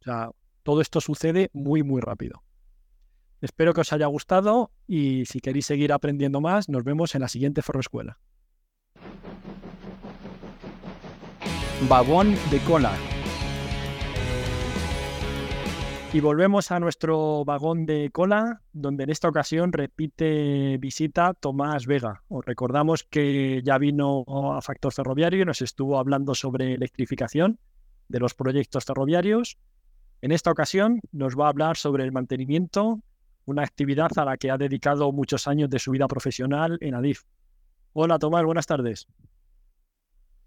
O 0.00 0.04
sea, 0.04 0.30
todo 0.62 0.80
esto 0.80 1.00
sucede 1.00 1.50
muy, 1.52 1.82
muy 1.82 2.00
rápido. 2.00 2.44
Espero 3.40 3.72
que 3.72 3.80
os 3.80 3.92
haya 3.92 4.06
gustado 4.06 4.70
y 4.86 5.24
si 5.24 5.40
queréis 5.40 5.66
seguir 5.66 5.92
aprendiendo 5.92 6.40
más, 6.40 6.68
nos 6.68 6.84
vemos 6.84 7.14
en 7.14 7.22
la 7.22 7.28
siguiente 7.28 7.62
Ferroescuela. 7.62 8.20
Vagón 11.88 12.34
de 12.50 12.58
cola. 12.60 12.92
Y 16.12 16.20
volvemos 16.20 16.70
a 16.70 16.80
nuestro 16.80 17.44
vagón 17.44 17.86
de 17.86 18.10
cola, 18.10 18.62
donde 18.72 19.04
en 19.04 19.10
esta 19.10 19.28
ocasión 19.28 19.72
repite 19.72 20.78
visita 20.78 21.34
Tomás 21.34 21.86
Vega. 21.86 22.24
Os 22.28 22.44
recordamos 22.44 23.04
que 23.04 23.62
ya 23.62 23.78
vino 23.78 24.24
a 24.26 24.60
Factor 24.62 24.92
Ferroviario 24.92 25.42
y 25.42 25.44
nos 25.44 25.62
estuvo 25.62 25.98
hablando 25.98 26.34
sobre 26.34 26.74
electrificación 26.74 27.60
de 28.08 28.18
los 28.18 28.34
proyectos 28.34 28.84
ferroviarios. 28.84 29.58
En 30.20 30.32
esta 30.32 30.50
ocasión 30.50 31.00
nos 31.12 31.38
va 31.38 31.46
a 31.46 31.50
hablar 31.50 31.76
sobre 31.76 32.04
el 32.04 32.12
mantenimiento, 32.12 33.00
una 33.44 33.62
actividad 33.62 34.10
a 34.16 34.24
la 34.24 34.36
que 34.36 34.50
ha 34.50 34.58
dedicado 34.58 35.12
muchos 35.12 35.46
años 35.46 35.70
de 35.70 35.78
su 35.78 35.92
vida 35.92 36.08
profesional 36.08 36.78
en 36.80 36.94
ADIF. 36.94 37.22
Hola 37.92 38.18
Tomás, 38.18 38.44
buenas 38.44 38.66
tardes. 38.66 39.06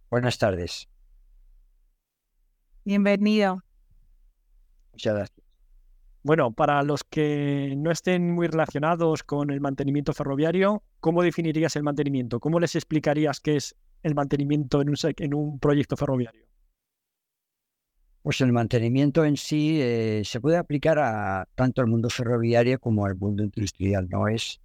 Buenas 0.10 0.38
tardes. 0.38 0.90
Bienvenido. 2.84 3.64
Muchas 4.92 5.16
gracias. 5.16 5.42
Bueno, 6.24 6.52
para 6.52 6.84
los 6.84 7.04
que 7.04 7.74
no 7.78 7.90
estén 7.90 8.32
muy 8.32 8.48
relacionados 8.48 9.24
con 9.24 9.50
el 9.50 9.60
mantenimiento 9.60 10.14
ferroviario, 10.14 10.84
¿cómo 11.00 11.24
definirías 11.24 11.76
el 11.76 11.84
mantenimiento? 11.84 12.40
¿Cómo 12.40 12.60
les 12.60 12.76
explicarías 12.76 13.40
qué 13.40 13.56
es 13.56 13.76
el 14.04 14.14
mantenimiento 14.14 14.82
en 14.82 14.90
un, 14.90 14.96
en 15.18 15.34
un 15.34 15.60
proyecto 15.60 15.98
ferroviario? 15.98 16.51
Pues 18.24 18.40
el 18.42 18.52
mantenimiento 18.52 19.26
en 19.26 19.36
sí 19.36 19.82
eh, 19.82 20.22
se 20.24 20.40
puede 20.40 20.58
aplicar 20.58 21.00
a 21.00 21.48
tanto 21.56 21.82
al 21.82 21.88
mundo 21.88 22.10
ferroviario 22.10 22.80
como 22.80 23.06
al 23.06 23.16
mundo 23.16 23.44
industrial, 23.44 24.08
¿no? 24.10 24.28
Es, 24.28 24.62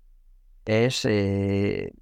es 0.66 1.06
eh, 1.06 1.92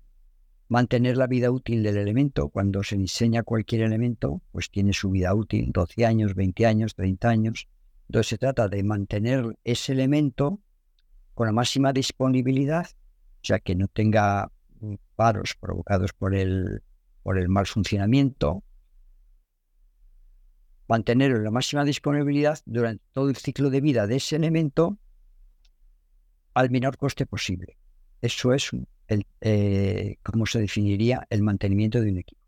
mantener 0.68 1.16
la 1.16 1.28
vida 1.28 1.52
útil 1.52 1.84
del 1.84 1.96
elemento. 1.96 2.49
Cuando 2.49 2.82
se 2.82 2.96
diseña 2.96 3.44
cualquier 3.44 3.82
elemento, 3.82 4.40
pues 4.50 4.68
tiene 4.68 4.92
su 4.92 5.11
vida 5.11 5.32
útil, 5.32 5.70
12 5.73 6.04
años, 6.04 6.34
20 6.34 6.66
años, 6.66 6.96
30 6.96 7.28
años. 7.28 7.68
Entonces 8.08 8.30
se 8.30 8.38
trata 8.38 8.68
de 8.68 8.82
mantener 8.82 9.56
ese 9.62 9.92
elemento 9.92 10.58
con 11.34 11.46
la 11.46 11.52
máxima 11.52 11.92
disponibilidad, 11.92 12.87
o 12.87 13.44
sea, 13.44 13.61
que 13.61 13.76
no 13.76 13.87
tenga 13.87 14.50
paros 15.16 15.54
provocados 15.58 16.12
por 16.12 16.34
el, 16.34 16.82
por 17.23 17.38
el 17.38 17.49
mal 17.49 17.66
funcionamiento, 17.66 18.62
mantener 20.88 21.32
la 21.38 21.50
máxima 21.50 21.84
disponibilidad 21.84 22.58
durante 22.66 23.04
todo 23.12 23.28
el 23.28 23.36
ciclo 23.36 23.70
de 23.70 23.80
vida 23.80 24.06
de 24.06 24.16
ese 24.16 24.36
elemento 24.36 24.98
al 26.54 26.70
menor 26.70 26.96
coste 26.96 27.26
posible. 27.26 27.76
Eso 28.20 28.52
es 28.52 28.70
el, 29.08 29.26
eh, 29.40 30.16
cómo 30.22 30.46
se 30.46 30.60
definiría 30.60 31.26
el 31.30 31.42
mantenimiento 31.42 32.00
de 32.00 32.10
un 32.10 32.18
equipo. 32.18 32.40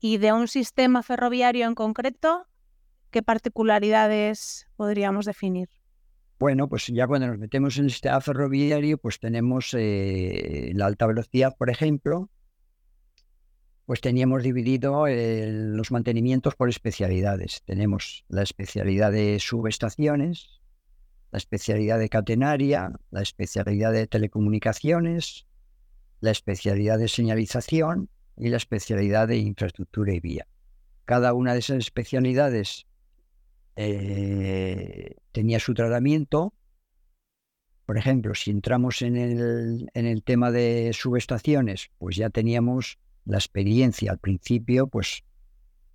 ¿Y 0.00 0.18
de 0.18 0.32
un 0.32 0.48
sistema 0.48 1.02
ferroviario 1.02 1.66
en 1.66 1.74
concreto, 1.74 2.46
qué 3.10 3.22
particularidades 3.22 4.68
podríamos 4.76 5.26
definir? 5.26 5.68
Bueno, 6.38 6.68
pues 6.68 6.86
ya 6.86 7.08
cuando 7.08 7.26
nos 7.26 7.38
metemos 7.38 7.78
en 7.78 7.86
el 7.86 7.90
sistema 7.90 8.20
ferroviario, 8.20 8.98
pues 8.98 9.18
tenemos 9.18 9.74
eh, 9.76 10.70
la 10.74 10.86
alta 10.86 11.06
velocidad, 11.06 11.56
por 11.58 11.68
ejemplo, 11.68 12.30
pues 13.88 14.02
teníamos 14.02 14.42
dividido 14.42 15.06
los 15.08 15.90
mantenimientos 15.90 16.54
por 16.54 16.68
especialidades. 16.68 17.62
Tenemos 17.64 18.26
la 18.28 18.42
especialidad 18.42 19.12
de 19.12 19.38
subestaciones, 19.40 20.60
la 21.30 21.38
especialidad 21.38 21.98
de 21.98 22.10
catenaria, 22.10 22.92
la 23.10 23.22
especialidad 23.22 23.94
de 23.94 24.06
telecomunicaciones, 24.06 25.46
la 26.20 26.32
especialidad 26.32 26.98
de 26.98 27.08
señalización 27.08 28.10
y 28.36 28.50
la 28.50 28.58
especialidad 28.58 29.26
de 29.26 29.38
infraestructura 29.38 30.12
y 30.12 30.20
vía. 30.20 30.46
cada 31.06 31.32
una 31.32 31.54
de 31.54 31.60
esas 31.60 31.78
especialidades 31.78 32.86
eh, 33.76 35.14
tenía 35.32 35.60
su 35.60 35.72
tratamiento. 35.72 36.52
Por 37.86 37.96
ejemplo, 37.96 38.34
si 38.34 38.50
entramos 38.50 39.00
en 39.00 39.16
el, 39.16 39.90
en 39.94 40.04
el 40.04 40.22
tema 40.22 40.50
de 40.50 40.90
subestaciones, 40.92 41.88
pues 41.96 42.16
ya 42.16 42.28
teníamos 42.28 42.98
la 43.28 43.36
experiencia 43.38 44.10
al 44.10 44.18
principio, 44.18 44.86
pues 44.86 45.22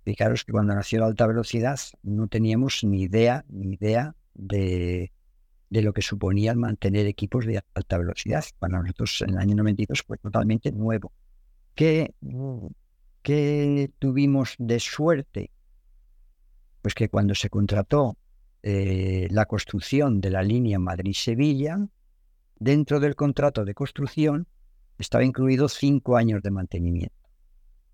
fijaros 0.04 0.44
que 0.44 0.52
cuando 0.52 0.74
nació 0.74 1.00
la 1.00 1.06
alta 1.06 1.26
velocidad 1.26 1.78
no 2.02 2.28
teníamos 2.28 2.84
ni 2.84 3.02
idea, 3.02 3.44
ni 3.48 3.74
idea 3.74 4.14
de, 4.34 5.12
de 5.68 5.82
lo 5.82 5.92
que 5.92 6.02
suponía 6.02 6.54
mantener 6.54 7.06
equipos 7.06 7.44
de 7.44 7.60
alta 7.74 7.98
velocidad. 7.98 8.44
Para 8.58 8.80
nosotros 8.80 9.22
en 9.22 9.30
el 9.30 9.38
año 9.38 9.56
92 9.56 10.02
fue 10.02 10.16
totalmente 10.18 10.70
nuevo. 10.70 11.12
¿Qué, 11.74 12.14
qué 13.22 13.90
tuvimos 13.98 14.54
de 14.58 14.78
suerte? 14.78 15.50
Pues 16.82 16.94
que 16.94 17.08
cuando 17.08 17.34
se 17.34 17.50
contrató 17.50 18.16
eh, 18.62 19.26
la 19.30 19.46
construcción 19.46 20.20
de 20.20 20.30
la 20.30 20.42
línea 20.42 20.78
Madrid-Sevilla, 20.78 21.84
dentro 22.60 23.00
del 23.00 23.16
contrato 23.16 23.64
de 23.64 23.74
construcción 23.74 24.46
estaba 24.98 25.24
incluido 25.24 25.68
cinco 25.68 26.16
años 26.16 26.40
de 26.42 26.52
mantenimiento. 26.52 27.23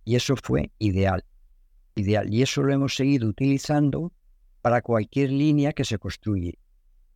Y 0.05 0.17
eso 0.17 0.35
fue 0.37 0.71
ideal, 0.79 1.25
ideal. 1.95 2.33
Y 2.33 2.43
eso 2.43 2.63
lo 2.63 2.73
hemos 2.73 2.95
seguido 2.95 3.29
utilizando 3.29 4.13
para 4.63 4.83
cualquier 4.83 5.31
línea 5.31 5.73
que 5.73 5.85
se 5.85 5.99
construye 5.99 6.59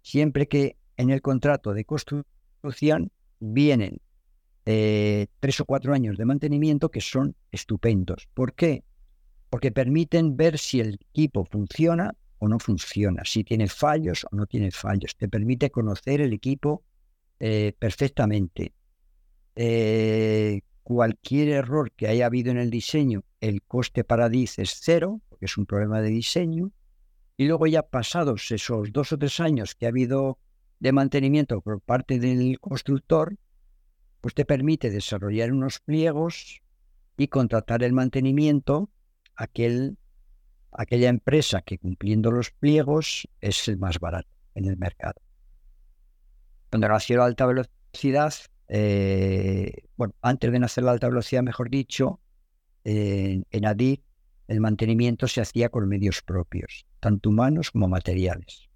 siempre 0.05 0.47
que 0.47 0.76
en 0.97 1.11
el 1.11 1.23
contrato 1.23 1.73
de 1.73 1.85
construcción 1.85 3.11
vienen 3.41 4.00
eh, 4.67 5.26
tres 5.41 5.61
o 5.61 5.64
cuatro 5.64 5.93
años 5.95 6.17
de 6.17 6.26
mantenimiento 6.26 6.91
que 6.91 7.00
son 7.00 7.35
estupendos. 7.50 8.29
¿Por 8.35 8.55
qué? 8.55 8.85
Porque 9.50 9.73
permiten 9.73 10.37
ver 10.37 10.59
si 10.59 10.81
el 10.81 10.99
equipo 11.11 11.45
funciona 11.45 12.14
o 12.38 12.49
no 12.49 12.59
funciona, 12.59 13.23
si 13.25 13.45
tiene 13.45 13.67
fallos 13.67 14.26
o 14.31 14.37
no 14.37 14.47
tiene 14.47 14.71
fallos. 14.71 15.17
Te 15.17 15.29
permite 15.29 15.71
conocer 15.71 16.21
el 16.21 16.33
equipo 16.33 16.85
eh, 17.41 17.73
perfectamente. 17.79 18.73
Eh, 19.57 20.61
cualquier 20.85 21.49
error 21.49 21.91
que 21.93 22.07
haya 22.07 22.26
habido 22.26 22.53
en 22.53 22.59
el 22.59 22.71
diseño, 22.71 23.25
el 23.41 23.62
coste 23.62 24.05
para 24.05 24.29
DIZ 24.29 24.59
es 24.61 24.79
cero, 24.81 25.21
porque 25.29 25.47
es 25.47 25.59
un 25.59 25.67
problema 25.67 26.00
de 26.00 26.11
diseño. 26.11 26.71
Y 27.37 27.49
luego 27.49 27.67
ya 27.67 27.83
pasados 27.83 28.50
esos 28.53 28.93
dos 28.93 29.12
o 29.12 29.19
tres 29.19 29.41
años 29.41 29.75
que 29.75 29.87
ha 29.87 29.88
habido 29.88 30.38
de 30.79 30.93
mantenimiento 30.93 31.61
por 31.62 31.81
parte 31.81 32.21
del 32.21 32.61
constructor, 32.61 33.37
pues 34.21 34.35
te 34.35 34.45
permite 34.45 34.91
desarrollar 34.91 35.50
unos 35.53 35.81
pliegos 35.81 36.61
y 37.17 37.29
contratar 37.29 37.83
el 37.83 37.93
mantenimiento 37.93 38.91
a 39.35 39.45
aquel, 39.45 39.97
aquella 40.71 41.09
empresa 41.09 41.62
que 41.62 41.79
cumpliendo 41.79 42.31
los 42.31 42.50
pliegos 42.50 43.29
es 43.41 43.67
el 43.69 43.79
más 43.79 43.99
barato 43.99 44.29
en 44.55 44.67
el 44.67 44.76
mercado. 44.76 45.21
Cuando 46.71 46.88
nació 46.88 47.19
la 47.19 47.25
alta 47.25 47.47
velocidad, 47.47 48.35
eh, 48.76 49.85
bueno, 49.97 50.14
antes 50.21 50.50
de 50.50 50.59
nacer 50.59 50.83
la 50.83 50.90
alta 50.90 51.09
velocidad, 51.09 51.45
mejor 51.45 51.71
dicho, 51.71 52.19
en 52.83 53.64
ADIC 53.64 54.02
el 54.49 54.61
mantenimiento 54.61 55.28
se 55.28 55.40
hacía 55.40 55.69
con 55.69 55.88
medios 55.88 56.23
propios, 56.23 56.85
tanto 56.99 57.31
humanos 57.31 57.71
como 57.71 57.87
materiales. 57.87 58.69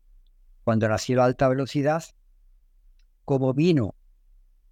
Cuando 0.63 0.89
nació 0.89 1.17
la 1.17 1.25
alta 1.25 1.49
velocidad, 1.49 2.05
como 3.25 3.53
vino 3.55 3.97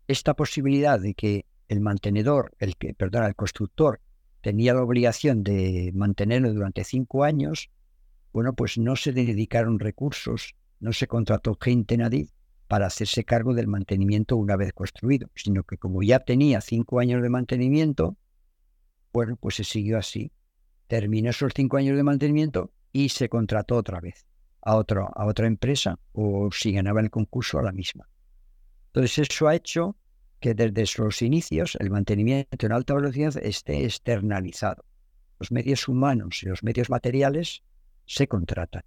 esta 0.06 0.35
posibilidad 0.35 1.00
de 1.00 1.15
que 1.15 1.45
el 1.67 1.80
mantenedor, 1.80 2.54
el 2.60 2.76
que, 2.76 2.95
perdona, 2.95 3.26
el 3.26 3.34
constructor 3.34 4.00
tenía 4.43 4.75
la 4.75 4.84
obligación 4.84 5.43
de 5.43 5.91
mantenerlo 5.93 6.54
durante 6.54 6.84
cinco 6.84 7.25
años, 7.25 7.69
bueno, 8.32 8.54
pues 8.54 8.78
no 8.78 8.95
se 8.95 9.10
dedicaron 9.10 9.80
recursos, 9.80 10.54
no 10.78 10.93
se 10.93 11.08
contrató 11.08 11.58
gente 11.60 11.97
nadie 11.97 12.28
para 12.69 12.87
hacerse 12.87 13.25
cargo 13.25 13.55
del 13.55 13.69
mantenimiento 13.69 14.37
una 14.37 14.57
vez 14.57 14.73
construido, 14.73 15.31
sino 15.35 15.63
que 15.65 15.79
como 15.79 16.02
ya 16.02 16.21
tenía 16.21 16.61
cinco 16.61 16.99
años 17.00 17.23
de 17.23 17.29
mantenimiento, 17.29 18.17
bueno, 19.13 19.37
pues 19.37 19.57
se 19.57 19.65
siguió 19.65 19.99
así 19.99 20.33
terminó 20.87 21.31
esos 21.31 21.52
cinco 21.55 21.76
años 21.76 21.97
de 21.97 22.02
mantenimiento 22.02 22.73
y 22.93 23.09
se 23.09 23.29
contrató 23.29 23.76
otra 23.76 24.00
vez 24.00 24.26
a, 24.63 24.76
otro, 24.76 25.11
a 25.15 25.26
otra 25.26 25.47
empresa 25.47 25.99
o 26.13 26.50
si 26.52 26.73
ganaba 26.73 27.00
el 27.00 27.11
concurso 27.11 27.59
a 27.59 27.63
la 27.63 27.73
misma. 27.73 28.09
Entonces 28.89 29.31
eso 29.31 29.49
ha 29.49 29.55
hecho 29.55 29.97
que 30.41 30.55
desde 30.55 31.02
los 31.02 31.23
inicios 31.23 31.76
el 31.81 31.91
mantenimiento 31.91 32.67
en 32.67 32.73
alta 32.73 32.95
velocidad 32.95 33.37
esté 33.39 33.85
externalizado. 33.85 34.85
Los 35.39 35.52
medios 35.52 35.89
humanos 35.89 36.43
y 36.43 36.47
los 36.47 36.63
medios 36.63 36.89
materiales 36.89 37.63
se 38.07 38.26
contratan. 38.26 38.83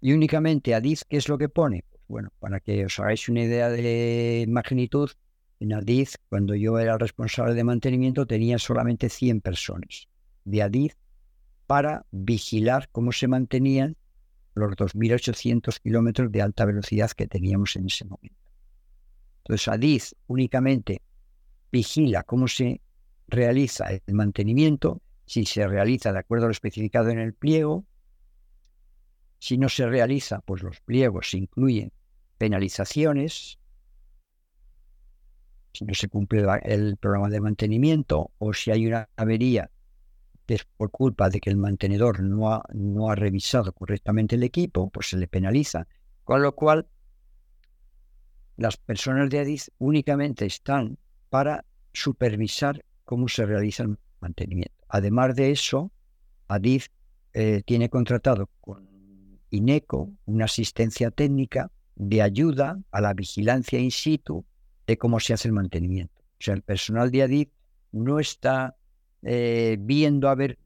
Y 0.00 0.12
únicamente 0.12 0.74
ADIZ, 0.74 1.04
¿qué 1.04 1.16
es 1.16 1.28
lo 1.28 1.36
que 1.36 1.48
pone? 1.48 1.84
Bueno, 2.08 2.30
para 2.40 2.60
que 2.60 2.86
os 2.86 2.98
hagáis 2.98 3.28
una 3.28 3.42
idea 3.42 3.68
de 3.68 4.46
magnitud, 4.48 5.10
en 5.60 5.72
ADIZ, 5.72 6.16
cuando 6.28 6.54
yo 6.54 6.78
era 6.78 6.96
responsable 6.98 7.54
de 7.54 7.64
mantenimiento, 7.64 8.26
tenía 8.26 8.58
solamente 8.58 9.08
100 9.08 9.40
personas 9.40 10.08
de 10.44 10.62
Adiz 10.62 10.96
para 11.66 12.06
vigilar 12.10 12.88
cómo 12.92 13.12
se 13.12 13.28
mantenían 13.28 13.96
los 14.54 14.72
2.800 14.72 15.80
kilómetros 15.80 16.32
de 16.32 16.42
alta 16.42 16.64
velocidad 16.64 17.10
que 17.10 17.26
teníamos 17.26 17.76
en 17.76 17.86
ese 17.86 18.04
momento. 18.04 18.36
Entonces, 19.38 19.68
Adiz 19.68 20.14
únicamente 20.28 21.02
vigila 21.70 22.22
cómo 22.22 22.48
se 22.48 22.80
realiza 23.26 23.90
el 23.90 24.14
mantenimiento, 24.14 25.02
si 25.26 25.44
se 25.44 25.66
realiza 25.66 26.12
de 26.12 26.20
acuerdo 26.20 26.46
a 26.46 26.48
lo 26.48 26.52
especificado 26.52 27.10
en 27.10 27.18
el 27.18 27.34
pliego. 27.34 27.84
Si 29.38 29.58
no 29.58 29.68
se 29.68 29.86
realiza, 29.86 30.40
pues 30.40 30.62
los 30.62 30.80
pliegos 30.80 31.34
incluyen 31.34 31.92
penalizaciones, 32.38 33.58
si 35.72 35.84
no 35.84 35.94
se 35.94 36.08
cumple 36.08 36.44
el 36.62 36.96
programa 36.96 37.28
de 37.28 37.40
mantenimiento 37.40 38.30
o 38.38 38.52
si 38.52 38.70
hay 38.70 38.86
una 38.86 39.08
avería 39.16 39.70
por 40.76 40.90
culpa 40.90 41.28
de 41.28 41.40
que 41.40 41.50
el 41.50 41.56
mantenedor 41.56 42.20
no 42.22 42.52
ha, 42.52 42.64
no 42.72 43.10
ha 43.10 43.14
revisado 43.14 43.72
correctamente 43.72 44.36
el 44.36 44.42
equipo, 44.42 44.88
pues 44.88 45.08
se 45.10 45.18
le 45.18 45.28
penaliza. 45.28 45.86
Con 46.24 46.42
lo 46.42 46.54
cual, 46.54 46.88
las 48.56 48.76
personas 48.78 49.28
de 49.28 49.40
ADIZ 49.40 49.70
únicamente 49.78 50.46
están 50.46 50.98
para 51.28 51.64
supervisar 51.92 52.82
cómo 53.04 53.28
se 53.28 53.44
realiza 53.44 53.82
el 53.82 53.98
mantenimiento. 54.20 54.84
Además 54.88 55.36
de 55.36 55.50
eso, 55.50 55.92
ADIZ 56.48 56.90
eh, 57.34 57.62
tiene 57.66 57.90
contratado 57.90 58.48
con 58.60 58.88
INECO 59.50 60.10
una 60.24 60.46
asistencia 60.46 61.10
técnica 61.10 61.70
de 61.98 62.22
ayuda 62.22 62.80
a 62.92 63.00
la 63.00 63.12
vigilancia 63.12 63.78
in 63.78 63.90
situ 63.90 64.44
de 64.86 64.96
cómo 64.96 65.18
se 65.20 65.34
hace 65.34 65.48
el 65.48 65.54
mantenimiento. 65.54 66.22
O 66.22 66.40
sea, 66.40 66.54
el 66.54 66.62
personal 66.62 67.10
de 67.10 67.22
ADIZ 67.22 67.48
no 67.92 68.20
está 68.20 68.76
eh, 69.22 69.76
viendo 69.80 70.28
a 70.28 70.36
ver, 70.36 70.58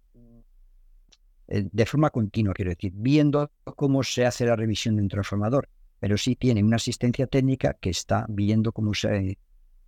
eh, 1.49 1.69
de 1.73 1.87
forma 1.87 2.11
continua, 2.11 2.53
quiero 2.53 2.71
decir, 2.71 2.93
viendo 2.95 3.51
cómo 3.65 4.03
se 4.03 4.27
hace 4.27 4.45
la 4.45 4.57
revisión 4.57 4.97
de 4.97 5.03
un 5.03 5.09
transformador, 5.09 5.69
pero 5.99 6.19
sí 6.19 6.37
tiene 6.37 6.63
una 6.63 6.77
asistencia 6.77 7.27
técnica 7.27 7.75
que 7.81 7.91
está 7.91 8.27
viendo 8.29 8.73
cómo 8.73 8.93
se, 8.93 9.39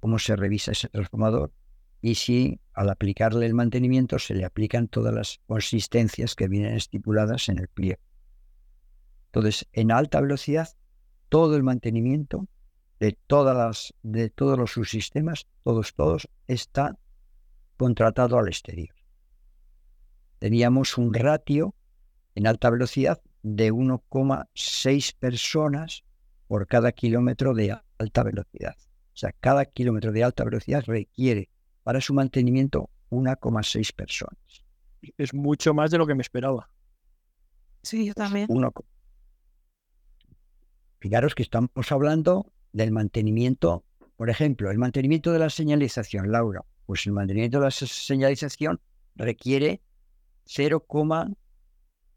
cómo 0.01 0.19
se 0.19 0.37
revisa 0.37 0.73
ese 0.73 0.89
transformador 0.89 1.53
y 2.01 2.15
si 2.15 2.59
al 2.73 2.89
aplicarle 2.89 3.45
el 3.47 3.55
mantenimiento 3.55 4.19
se 4.19 4.35
le 4.35 4.45
aplican 4.45 4.89
todas 4.89 5.13
las 5.15 5.41
consistencias 5.47 6.35
que 6.35 6.49
vienen 6.49 6.75
estipuladas 6.75 7.49
en 7.49 7.59
el 7.59 7.69
pliego. 7.69 8.01
Entonces, 9.27 9.67
en 9.73 9.91
alta 9.91 10.21
velocidad, 10.21 10.69
todo 11.35 11.57
el 11.57 11.65
mantenimiento 11.65 12.47
de, 13.01 13.19
todas 13.27 13.57
las, 13.57 13.93
de 14.05 14.31
todos 14.31 14.57
los 14.57 14.71
subsistemas, 14.71 15.49
todos, 15.65 15.93
todos, 15.93 16.29
está 16.47 16.97
contratado 17.77 18.39
al 18.39 18.47
exterior. 18.47 18.95
Teníamos 20.39 20.97
un 20.97 21.13
ratio 21.13 21.75
en 22.37 22.47
alta 22.47 22.71
velocidad 22.71 23.21
de 23.43 23.73
1,6 23.73 25.17
personas 25.19 26.05
por 26.47 26.69
cada 26.69 26.93
kilómetro 26.93 27.53
de 27.53 27.77
alta 27.99 28.23
velocidad. 28.23 28.77
O 29.13 29.17
sea, 29.17 29.33
cada 29.41 29.65
kilómetro 29.65 30.13
de 30.13 30.23
alta 30.23 30.45
velocidad 30.45 30.85
requiere 30.87 31.51
para 31.83 32.01
su 32.01 32.15
mantenimiento 32.15 32.91
1,6 33.11 33.93
personas. 33.93 34.39
Es 35.19 35.35
mucho 35.35 35.75
más 35.75 35.91
de 35.91 35.99
lo 35.99 36.07
que 36.07 36.15
me 36.15 36.23
esperaba. 36.23 36.71
Sí, 37.83 38.07
yo 38.07 38.15
también. 38.15 38.47
Fijaros 41.05 41.35
que 41.35 41.43
estamos 41.43 41.93
hablando 41.93 42.51
del 42.73 42.91
mantenimiento, 42.91 43.85
por 44.17 44.31
ejemplo, 44.31 44.71
el 44.71 44.79
mantenimiento 44.79 45.33
de 45.33 45.39
la 45.39 45.51
señalización, 45.51 46.33
Laura. 46.33 46.63
Pues 46.87 47.05
el 47.05 47.13
mantenimiento 47.13 47.59
de 47.59 47.65
la 47.65 47.71
señalización 47.71 48.81
requiere 49.15 49.83
0,3 50.47 51.37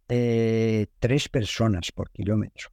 eh, 0.07 0.87
personas 1.29 1.91
por 1.91 2.11
kilómetro. 2.11 2.69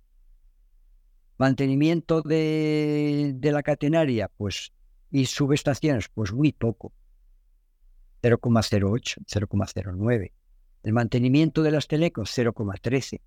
Mantenimiento 1.36 2.22
de, 2.22 3.36
la 3.42 3.64
catenaria, 3.64 4.30
pues, 4.36 4.72
y 5.10 5.26
subestaciones, 5.26 6.10
pues 6.10 6.32
muy 6.32 6.52
poco. 6.52 6.92
0,08, 8.22 9.16
0,09. 9.26 10.32
El 10.84 10.92
mantenimiento 10.92 11.64
de 11.64 11.72
las 11.72 11.88
telecos, 11.88 12.38
0,13. 12.38 13.20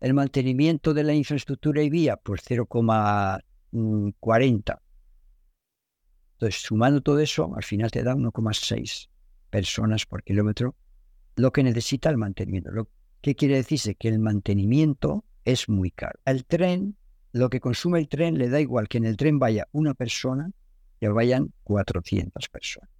El 0.00 0.14
mantenimiento 0.14 0.94
de 0.94 1.04
la 1.04 1.14
infraestructura 1.14 1.82
y 1.82 1.90
vía, 1.90 2.16
pues 2.16 2.42
0,40. 2.44 4.80
Entonces, 6.32 6.62
sumando 6.62 7.02
todo 7.02 7.20
eso, 7.20 7.54
al 7.54 7.64
final 7.64 7.90
te 7.90 8.02
da 8.02 8.14
1,6 8.14 9.10
personas 9.50 10.06
por 10.06 10.22
kilómetro 10.22 10.74
lo 11.36 11.52
que 11.52 11.62
necesita 11.62 12.08
el 12.08 12.16
mantenimiento. 12.16 12.70
Lo, 12.70 12.88
¿Qué 13.20 13.34
quiere 13.34 13.56
decirse? 13.56 13.94
Que 13.94 14.08
el 14.08 14.18
mantenimiento 14.18 15.24
es 15.44 15.68
muy 15.68 15.90
caro. 15.90 16.18
El 16.24 16.46
tren, 16.46 16.96
lo 17.32 17.50
que 17.50 17.60
consume 17.60 17.98
el 17.98 18.08
tren, 18.08 18.38
le 18.38 18.48
da 18.48 18.60
igual 18.60 18.88
que 18.88 18.98
en 18.98 19.04
el 19.04 19.16
tren 19.16 19.38
vaya 19.38 19.68
una 19.72 19.94
persona 19.94 20.50
que 20.98 21.08
vayan 21.08 21.52
400 21.64 22.48
personas. 22.48 22.90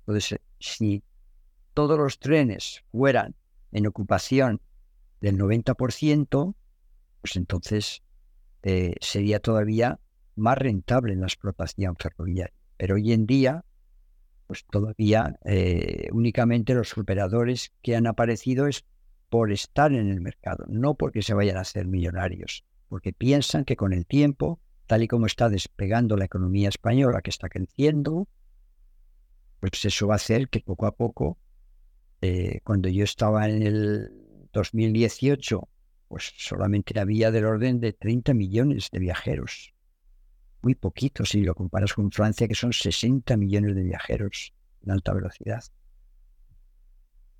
Entonces, 0.00 0.38
si 0.60 1.02
todos 1.72 1.98
los 1.98 2.18
trenes 2.18 2.84
fueran 2.92 3.34
en 3.72 3.86
ocupación 3.86 4.60
del 5.24 5.38
90%, 5.38 6.54
pues 7.22 7.36
entonces 7.36 8.02
eh, 8.62 8.94
sería 9.00 9.40
todavía 9.40 9.98
más 10.36 10.58
rentable 10.58 11.14
en 11.14 11.20
la 11.20 11.26
explotación 11.26 11.96
ferroviaria. 11.96 12.52
Pero 12.76 12.96
hoy 12.96 13.12
en 13.12 13.24
día, 13.24 13.64
pues 14.46 14.66
todavía 14.70 15.38
eh, 15.46 16.08
únicamente 16.12 16.74
los 16.74 16.96
operadores 16.98 17.72
que 17.80 17.96
han 17.96 18.06
aparecido 18.06 18.66
es 18.66 18.84
por 19.30 19.50
estar 19.50 19.92
en 19.94 20.10
el 20.10 20.20
mercado, 20.20 20.66
no 20.68 20.94
porque 20.94 21.22
se 21.22 21.32
vayan 21.32 21.56
a 21.56 21.62
hacer 21.62 21.86
millonarios, 21.86 22.66
porque 22.90 23.14
piensan 23.14 23.64
que 23.64 23.76
con 23.76 23.94
el 23.94 24.04
tiempo, 24.04 24.60
tal 24.86 25.04
y 25.04 25.08
como 25.08 25.24
está 25.24 25.48
despegando 25.48 26.18
la 26.18 26.26
economía 26.26 26.68
española, 26.68 27.22
que 27.22 27.30
está 27.30 27.48
creciendo, 27.48 28.28
pues 29.60 29.82
eso 29.86 30.06
va 30.06 30.14
a 30.14 30.16
hacer 30.16 30.50
que 30.50 30.60
poco 30.60 30.84
a 30.84 30.94
poco, 30.94 31.38
eh, 32.20 32.60
cuando 32.62 32.90
yo 32.90 33.04
estaba 33.04 33.48
en 33.48 33.62
el 33.62 34.23
2018, 34.54 35.68
pues 36.08 36.32
solamente 36.36 36.98
había 36.98 37.30
del 37.30 37.44
orden 37.44 37.80
de 37.80 37.92
30 37.92 38.34
millones 38.34 38.88
de 38.90 39.00
viajeros 39.00 39.74
muy 40.64 40.74
poquito 40.74 41.24
si 41.24 41.42
lo 41.42 41.54
comparas 41.54 41.92
con 41.92 42.10
Francia, 42.10 42.48
que 42.48 42.54
son 42.54 42.72
60 42.72 43.36
millones 43.36 43.76
de 43.76 43.82
viajeros 43.82 44.54
en 44.82 44.90
alta 44.92 45.12
velocidad. 45.12 45.62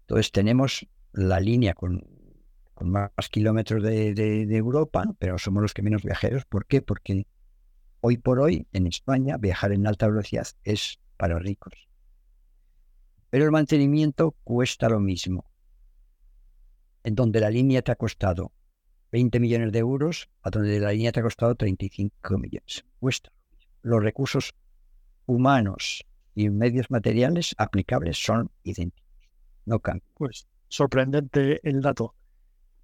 Entonces 0.02 0.30
tenemos 0.30 0.86
la 1.12 1.40
línea 1.40 1.72
con, 1.72 2.06
más 2.82 3.10
kilómetros 3.30 3.82
de, 3.82 4.42
Europa, 4.50 5.04
pero 5.18 5.38
somos 5.38 5.62
los 5.62 5.72
que 5.72 5.82
menos 5.82 6.02
viajeros. 6.02 6.44
¿Por 6.44 6.66
qué? 6.66 6.82
Porque 6.82 7.26
hoy 8.00 8.18
por 8.18 8.40
hoy 8.40 8.66
en 8.72 8.86
España 8.86 9.38
viajar 9.38 9.72
en 9.72 9.86
alta 9.86 10.06
velocidad 10.06 10.46
es 10.62 11.00
para 11.16 11.38
ricos. 11.38 11.72
Pero 13.30 13.46
el 13.46 13.52
mantenimiento 13.52 14.36
cuesta 14.44 14.90
lo 14.90 15.00
mismo. 15.00 15.46
En 17.04 17.14
donde 17.14 17.38
la 17.38 17.50
línea 17.50 17.82
te 17.82 17.92
ha 17.92 17.96
costado 17.96 18.52
20 19.12 19.38
millones 19.38 19.70
de 19.70 19.78
euros, 19.78 20.28
a 20.42 20.50
donde 20.50 20.80
la 20.80 20.90
línea 20.90 21.12
te 21.12 21.20
ha 21.20 21.22
costado 21.22 21.54
35 21.54 22.36
millones. 22.38 22.84
Cuesta. 22.98 23.30
Los 23.82 24.02
recursos 24.02 24.54
humanos 25.26 26.04
y 26.34 26.50
medios 26.50 26.90
materiales 26.90 27.54
aplicables 27.58 28.18
son 28.18 28.50
idénticos. 28.64 29.04
No 29.66 29.78
cambian. 29.78 30.10
Pues 30.14 30.48
sorprendente 30.68 31.60
el 31.62 31.80
dato. 31.80 32.14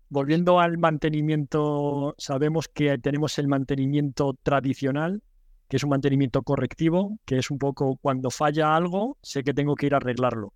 Volviendo 0.09 0.61
al 0.61 0.79
mantenimiento, 0.79 2.15
sabemos 2.19 2.69
que 2.69 2.99
tenemos 2.99 3.39
el 3.39 3.49
mantenimiento 3.49 4.35
tradicional, 4.43 5.23
que 5.69 5.77
es 5.77 5.85
un 5.85 5.91
mantenimiento 5.91 6.43
correctivo, 6.43 7.19
que 7.25 7.39
es 7.39 7.51
un 7.51 7.59
poco 7.59 7.97
cuando 7.97 8.31
falla 8.31 8.75
algo, 8.75 9.19
sé 9.23 9.43
que 9.43 9.55
tengo 9.55 9.75
que 9.75 9.87
ir 9.87 9.95
a 9.95 9.99
arreglarlo. 9.99 10.53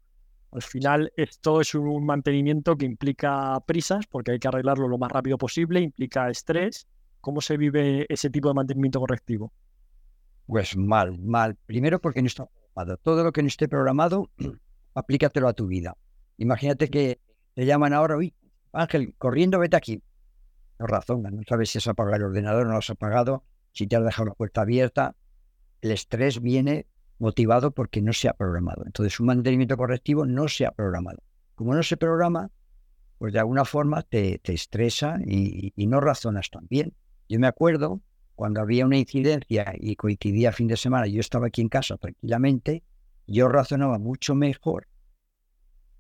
Al 0.55 0.63
final, 0.63 1.13
esto 1.17 1.61
es 1.61 1.75
un 1.75 2.07
mantenimiento 2.07 2.77
que 2.77 2.87
implica 2.87 3.59
prisas, 3.67 4.07
porque 4.07 4.31
hay 4.31 4.39
que 4.39 4.47
arreglarlo 4.47 4.87
lo 4.87 4.99
más 4.99 5.11
rápido 5.11 5.37
posible, 5.37 5.81
implica 5.81 6.31
estrés. 6.31 6.87
¿Cómo 7.21 7.41
se 7.41 7.57
vive 7.57 8.07
ese 8.09 8.31
tipo 8.31 8.47
de 8.49 8.55
mantenimiento 8.55 9.01
correctivo? 9.01 9.53
Pues 10.47 10.77
mal, 10.77 11.19
mal. 11.19 11.57
Primero 11.67 12.01
porque 12.01 12.23
no 12.23 12.29
está 12.29 12.47
programado. 12.47 12.97
Todo 12.99 13.25
lo 13.25 13.33
que 13.33 13.43
no 13.43 13.49
esté 13.49 13.67
programado, 13.67 14.31
aplícatelo 14.95 15.49
a 15.49 15.55
tu 15.55 15.67
vida. 15.67 15.97
Imagínate 16.37 16.89
que 16.89 17.19
te 17.55 17.67
llaman 17.67 17.93
ahora, 17.93 18.17
uy, 18.17 18.33
Ángel, 18.73 19.13
corriendo, 19.19 19.59
vete 19.59 19.77
aquí. 19.77 20.05
No 20.79 20.87
razón, 20.87 21.23
no 21.23 21.43
sabes 21.49 21.71
si 21.71 21.79
has 21.79 21.89
apagado 21.89 22.17
el 22.17 22.23
ordenador 22.31 22.67
no 22.67 22.73
lo 22.73 22.79
has 22.79 22.91
apagado, 22.91 23.43
si 23.73 23.89
te 23.89 23.97
has 23.97 24.05
dejado 24.05 24.29
la 24.29 24.35
puerta 24.35 24.61
abierta. 24.61 25.17
El 25.81 25.91
estrés 25.91 26.41
viene 26.41 26.87
motivado 27.25 27.73
porque 27.73 28.03
no 28.03 28.13
se 28.13 28.29
ha 28.29 28.35
programado. 28.35 28.85
Entonces, 28.87 29.19
un 29.19 29.27
mantenimiento 29.27 29.77
correctivo 29.77 30.27
no 30.27 30.47
se 30.47 30.67
ha 30.67 30.71
programado. 30.71 31.19
Como 31.55 31.75
no 31.75 31.83
se 31.83 31.97
programa, 31.97 32.51
pues 33.19 33.33
de 33.33 33.39
alguna 33.39 33.65
forma 33.65 34.03
te, 34.03 34.41
estresa 34.45 35.19
y, 35.25 35.73
no 35.87 36.01
razonas 36.01 36.51
tan 36.51 36.67
bien. 36.69 36.95
Yo 37.29 37.41
me 37.41 37.47
acuerdo 37.47 38.01
cuando 38.35 38.61
había 38.61 38.85
una 38.85 38.99
incidencia 38.99 39.73
y 39.79 39.97
coincidía 39.97 40.53
fin 40.53 40.69
de 40.69 40.77
semana, 40.77 41.07
yo 41.07 41.21
estaba 41.21 41.47
aquí 41.47 41.63
en 41.63 41.69
casa 41.69 41.97
tranquilamente, 41.97 42.83
yo 43.27 43.49
razonaba 43.49 43.99
mucho 43.99 44.35
mejor 44.35 44.87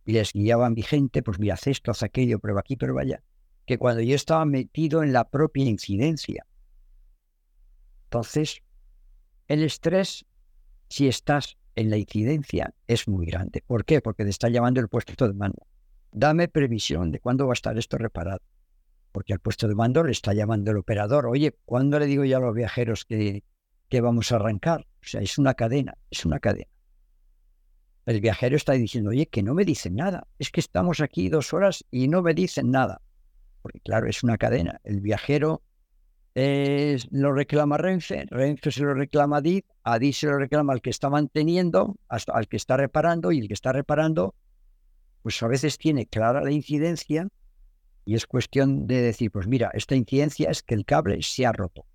y 0.04 0.12
les 0.12 0.32
guiaba 0.32 0.66
a 0.66 0.70
mi 0.70 0.82
gente, 0.82 1.22
pues 1.22 1.38
mira, 1.38 1.54
haz 1.54 1.66
esto, 1.66 1.90
haz 1.90 2.02
aquello, 2.02 2.38
prueba 2.40 2.60
aquí, 2.60 2.76
prueba 2.76 3.00
allá, 3.00 3.22
que 3.64 3.78
cuando 3.78 4.02
yo 4.02 4.14
estaba 4.14 4.44
metido 4.44 5.02
en 5.02 5.12
la 5.12 5.24
propia 5.30 5.64
incidencia. 5.64 6.44
Entonces, 8.06 8.62
el 9.48 9.62
estrés 9.62 10.26
si 10.88 11.08
estás 11.08 11.56
en 11.74 11.90
la 11.90 11.96
incidencia 11.96 12.74
es 12.86 13.08
muy 13.08 13.26
grande. 13.26 13.62
¿Por 13.66 13.84
qué? 13.84 14.00
Porque 14.00 14.24
te 14.24 14.30
está 14.30 14.48
llamando 14.48 14.80
el 14.80 14.88
puesto 14.88 15.26
de 15.26 15.34
mando. 15.34 15.66
Dame 16.12 16.48
previsión 16.48 17.10
de 17.10 17.20
cuándo 17.20 17.46
va 17.46 17.52
a 17.52 17.54
estar 17.54 17.76
esto 17.76 17.98
reparado. 17.98 18.40
Porque 19.12 19.32
al 19.32 19.40
puesto 19.40 19.68
de 19.68 19.74
mando 19.74 20.04
le 20.04 20.12
está 20.12 20.32
llamando 20.32 20.70
el 20.70 20.76
operador. 20.76 21.26
Oye, 21.26 21.56
¿cuándo 21.64 21.98
le 21.98 22.06
digo 22.06 22.24
yo 22.24 22.36
a 22.36 22.40
los 22.40 22.54
viajeros 22.54 23.04
que, 23.04 23.44
que 23.88 24.00
vamos 24.00 24.32
a 24.32 24.36
arrancar? 24.36 24.86
O 25.02 25.06
sea, 25.06 25.20
es 25.20 25.38
una 25.38 25.54
cadena, 25.54 25.94
es 26.10 26.24
una 26.24 26.40
cadena. 26.40 26.70
El 28.06 28.20
viajero 28.20 28.56
está 28.56 28.72
diciendo, 28.72 29.10
oye, 29.10 29.26
que 29.26 29.42
no 29.42 29.54
me 29.54 29.64
dicen 29.64 29.94
nada. 29.94 30.26
Es 30.38 30.50
que 30.50 30.60
estamos 30.60 31.00
aquí 31.00 31.28
dos 31.28 31.52
horas 31.52 31.84
y 31.90 32.08
no 32.08 32.22
me 32.22 32.34
dicen 32.34 32.70
nada. 32.70 33.00
Porque 33.62 33.80
claro, 33.80 34.08
es 34.08 34.22
una 34.22 34.36
cadena. 34.36 34.80
El 34.84 35.00
viajero 35.00 35.62
lo 36.34 37.32
reclama 37.32 37.78
Renfe, 37.78 38.26
Renfe 38.28 38.72
se 38.72 38.82
lo 38.82 38.94
reclama 38.94 39.36
a 39.36 39.40
DIT, 39.40 39.66
a 39.84 39.98
se 40.12 40.26
lo 40.26 40.38
reclama 40.38 40.72
al 40.72 40.82
que 40.82 40.90
está 40.90 41.08
manteniendo, 41.08 41.96
hasta 42.08 42.32
al 42.32 42.48
que 42.48 42.56
está 42.56 42.76
reparando, 42.76 43.30
y 43.30 43.38
el 43.38 43.48
que 43.48 43.54
está 43.54 43.72
reparando, 43.72 44.34
pues 45.22 45.40
a 45.42 45.48
veces 45.48 45.78
tiene 45.78 46.06
clara 46.06 46.42
la 46.42 46.50
incidencia 46.50 47.28
y 48.04 48.14
es 48.14 48.26
cuestión 48.26 48.86
de 48.86 49.00
decir, 49.00 49.30
pues 49.30 49.46
mira, 49.46 49.70
esta 49.74 49.94
incidencia 49.94 50.50
es 50.50 50.62
que 50.62 50.74
el 50.74 50.84
cable 50.84 51.22
se 51.22 51.46
ha 51.46 51.52
roto. 51.52 51.86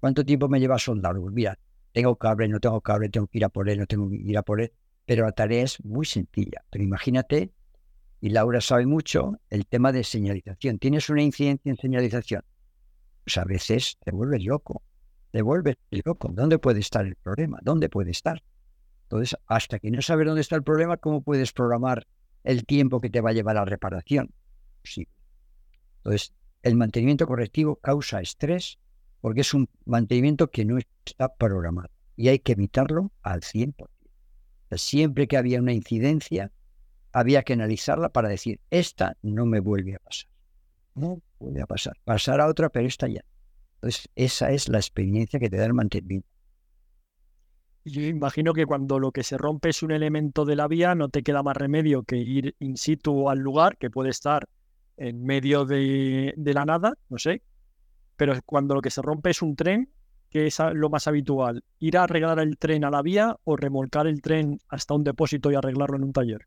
¿Cuánto 0.00 0.24
tiempo 0.24 0.48
me 0.48 0.58
lleva 0.58 0.76
a 0.76 0.78
soldar? 0.78 1.14
Pues 1.16 1.34
mira, 1.34 1.58
tengo 1.92 2.16
cable, 2.16 2.48
no 2.48 2.58
tengo 2.58 2.80
cable, 2.80 3.10
tengo 3.10 3.26
que 3.26 3.36
ir 3.36 3.44
a 3.44 3.50
por 3.50 3.68
él, 3.68 3.78
no 3.78 3.86
tengo 3.86 4.08
que 4.08 4.16
ir 4.16 4.38
a 4.38 4.42
por 4.42 4.62
él, 4.62 4.72
pero 5.04 5.26
la 5.26 5.32
tarea 5.32 5.62
es 5.62 5.84
muy 5.84 6.06
sencilla. 6.06 6.64
Pero 6.70 6.82
imagínate, 6.82 7.52
y 8.22 8.30
Laura 8.30 8.62
sabe 8.62 8.86
mucho, 8.86 9.38
el 9.50 9.66
tema 9.66 9.92
de 9.92 10.02
señalización. 10.02 10.78
Tienes 10.78 11.10
una 11.10 11.22
incidencia 11.22 11.70
en 11.70 11.76
señalización 11.76 12.42
pues 13.30 13.38
a 13.38 13.44
veces 13.44 13.96
te 14.04 14.10
vuelves 14.10 14.44
loco, 14.44 14.82
te 15.30 15.40
vuelves 15.40 15.76
loco. 15.90 16.30
¿Dónde 16.32 16.58
puede 16.58 16.80
estar 16.80 17.06
el 17.06 17.14
problema? 17.14 17.60
¿Dónde 17.62 17.88
puede 17.88 18.10
estar? 18.10 18.42
Entonces, 19.04 19.38
hasta 19.46 19.78
que 19.78 19.92
no 19.92 20.02
sabes 20.02 20.26
dónde 20.26 20.40
está 20.40 20.56
el 20.56 20.64
problema, 20.64 20.96
¿cómo 20.96 21.22
puedes 21.22 21.52
programar 21.52 22.08
el 22.42 22.66
tiempo 22.66 23.00
que 23.00 23.08
te 23.08 23.20
va 23.20 23.30
a 23.30 23.32
llevar 23.32 23.54
la 23.54 23.64
reparación? 23.64 24.34
Sí. 24.82 25.06
Entonces, 25.98 26.32
el 26.62 26.74
mantenimiento 26.74 27.28
correctivo 27.28 27.76
causa 27.76 28.20
estrés 28.20 28.80
porque 29.20 29.42
es 29.42 29.54
un 29.54 29.68
mantenimiento 29.84 30.50
que 30.50 30.64
no 30.64 30.78
está 30.78 31.32
programado 31.32 31.90
y 32.16 32.30
hay 32.30 32.40
que 32.40 32.52
evitarlo 32.52 33.12
al 33.22 33.42
100%. 33.42 33.86
Siempre 34.72 35.28
que 35.28 35.36
había 35.36 35.60
una 35.60 35.72
incidencia, 35.72 36.50
había 37.12 37.44
que 37.44 37.52
analizarla 37.52 38.08
para 38.08 38.28
decir, 38.28 38.58
esta 38.70 39.16
no 39.22 39.46
me 39.46 39.60
vuelve 39.60 39.94
a 39.94 39.98
pasar. 40.00 40.30
No 40.94 41.20
puede 41.38 41.66
pasar. 41.66 41.96
Pasar 42.04 42.40
a 42.40 42.48
otra, 42.48 42.68
pero 42.68 42.86
está 42.86 43.08
ya. 43.08 43.24
Entonces, 43.76 44.08
esa 44.14 44.50
es 44.50 44.68
la 44.68 44.78
experiencia 44.78 45.40
que 45.40 45.48
te 45.48 45.56
da 45.56 45.66
el 45.66 45.74
mantenimiento. 45.74 46.28
Yo 47.84 48.02
imagino 48.02 48.52
que 48.52 48.66
cuando 48.66 48.98
lo 48.98 49.10
que 49.10 49.22
se 49.22 49.38
rompe 49.38 49.70
es 49.70 49.82
un 49.82 49.90
elemento 49.90 50.44
de 50.44 50.54
la 50.54 50.68
vía, 50.68 50.94
no 50.94 51.08
te 51.08 51.22
queda 51.22 51.42
más 51.42 51.56
remedio 51.56 52.02
que 52.02 52.16
ir 52.16 52.54
in 52.58 52.76
situ 52.76 53.30
al 53.30 53.38
lugar, 53.38 53.78
que 53.78 53.90
puede 53.90 54.10
estar 54.10 54.48
en 54.98 55.24
medio 55.24 55.64
de, 55.64 56.34
de 56.36 56.54
la 56.54 56.66
nada, 56.66 56.94
no 57.08 57.16
sé. 57.18 57.42
Pero 58.16 58.34
cuando 58.44 58.74
lo 58.74 58.82
que 58.82 58.90
se 58.90 59.00
rompe 59.00 59.30
es 59.30 59.40
un 59.40 59.56
tren, 59.56 59.90
que 60.28 60.46
es 60.46 60.58
lo 60.74 60.90
más 60.90 61.08
habitual, 61.08 61.64
ir 61.78 61.96
a 61.96 62.04
arreglar 62.04 62.38
el 62.38 62.58
tren 62.58 62.84
a 62.84 62.90
la 62.90 63.00
vía 63.00 63.36
o 63.44 63.56
remolcar 63.56 64.06
el 64.06 64.20
tren 64.20 64.58
hasta 64.68 64.94
un 64.94 65.02
depósito 65.02 65.50
y 65.50 65.54
arreglarlo 65.54 65.96
en 65.96 66.04
un 66.04 66.12
taller. 66.12 66.46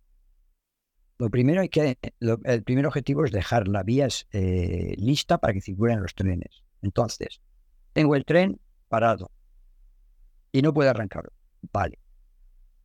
Lo 1.23 1.29
primero 1.29 1.63
que, 1.69 1.97
el 2.19 2.63
primer 2.63 2.86
objetivo 2.86 3.23
es 3.23 3.31
dejar 3.31 3.69
la 3.69 3.81
vía 3.81 4.09
eh, 4.33 4.93
lista 4.97 5.38
para 5.38 5.53
que 5.53 5.62
circulen 5.62 6.01
los 6.01 6.15
trenes. 6.15 6.65
Entonces, 6.81 7.39
tengo 7.93 8.17
el 8.17 8.25
tren 8.25 8.59
parado 8.89 9.31
y 10.51 10.62
no 10.62 10.73
puede 10.73 10.89
arrancar. 10.89 11.31
Vale. 11.71 11.97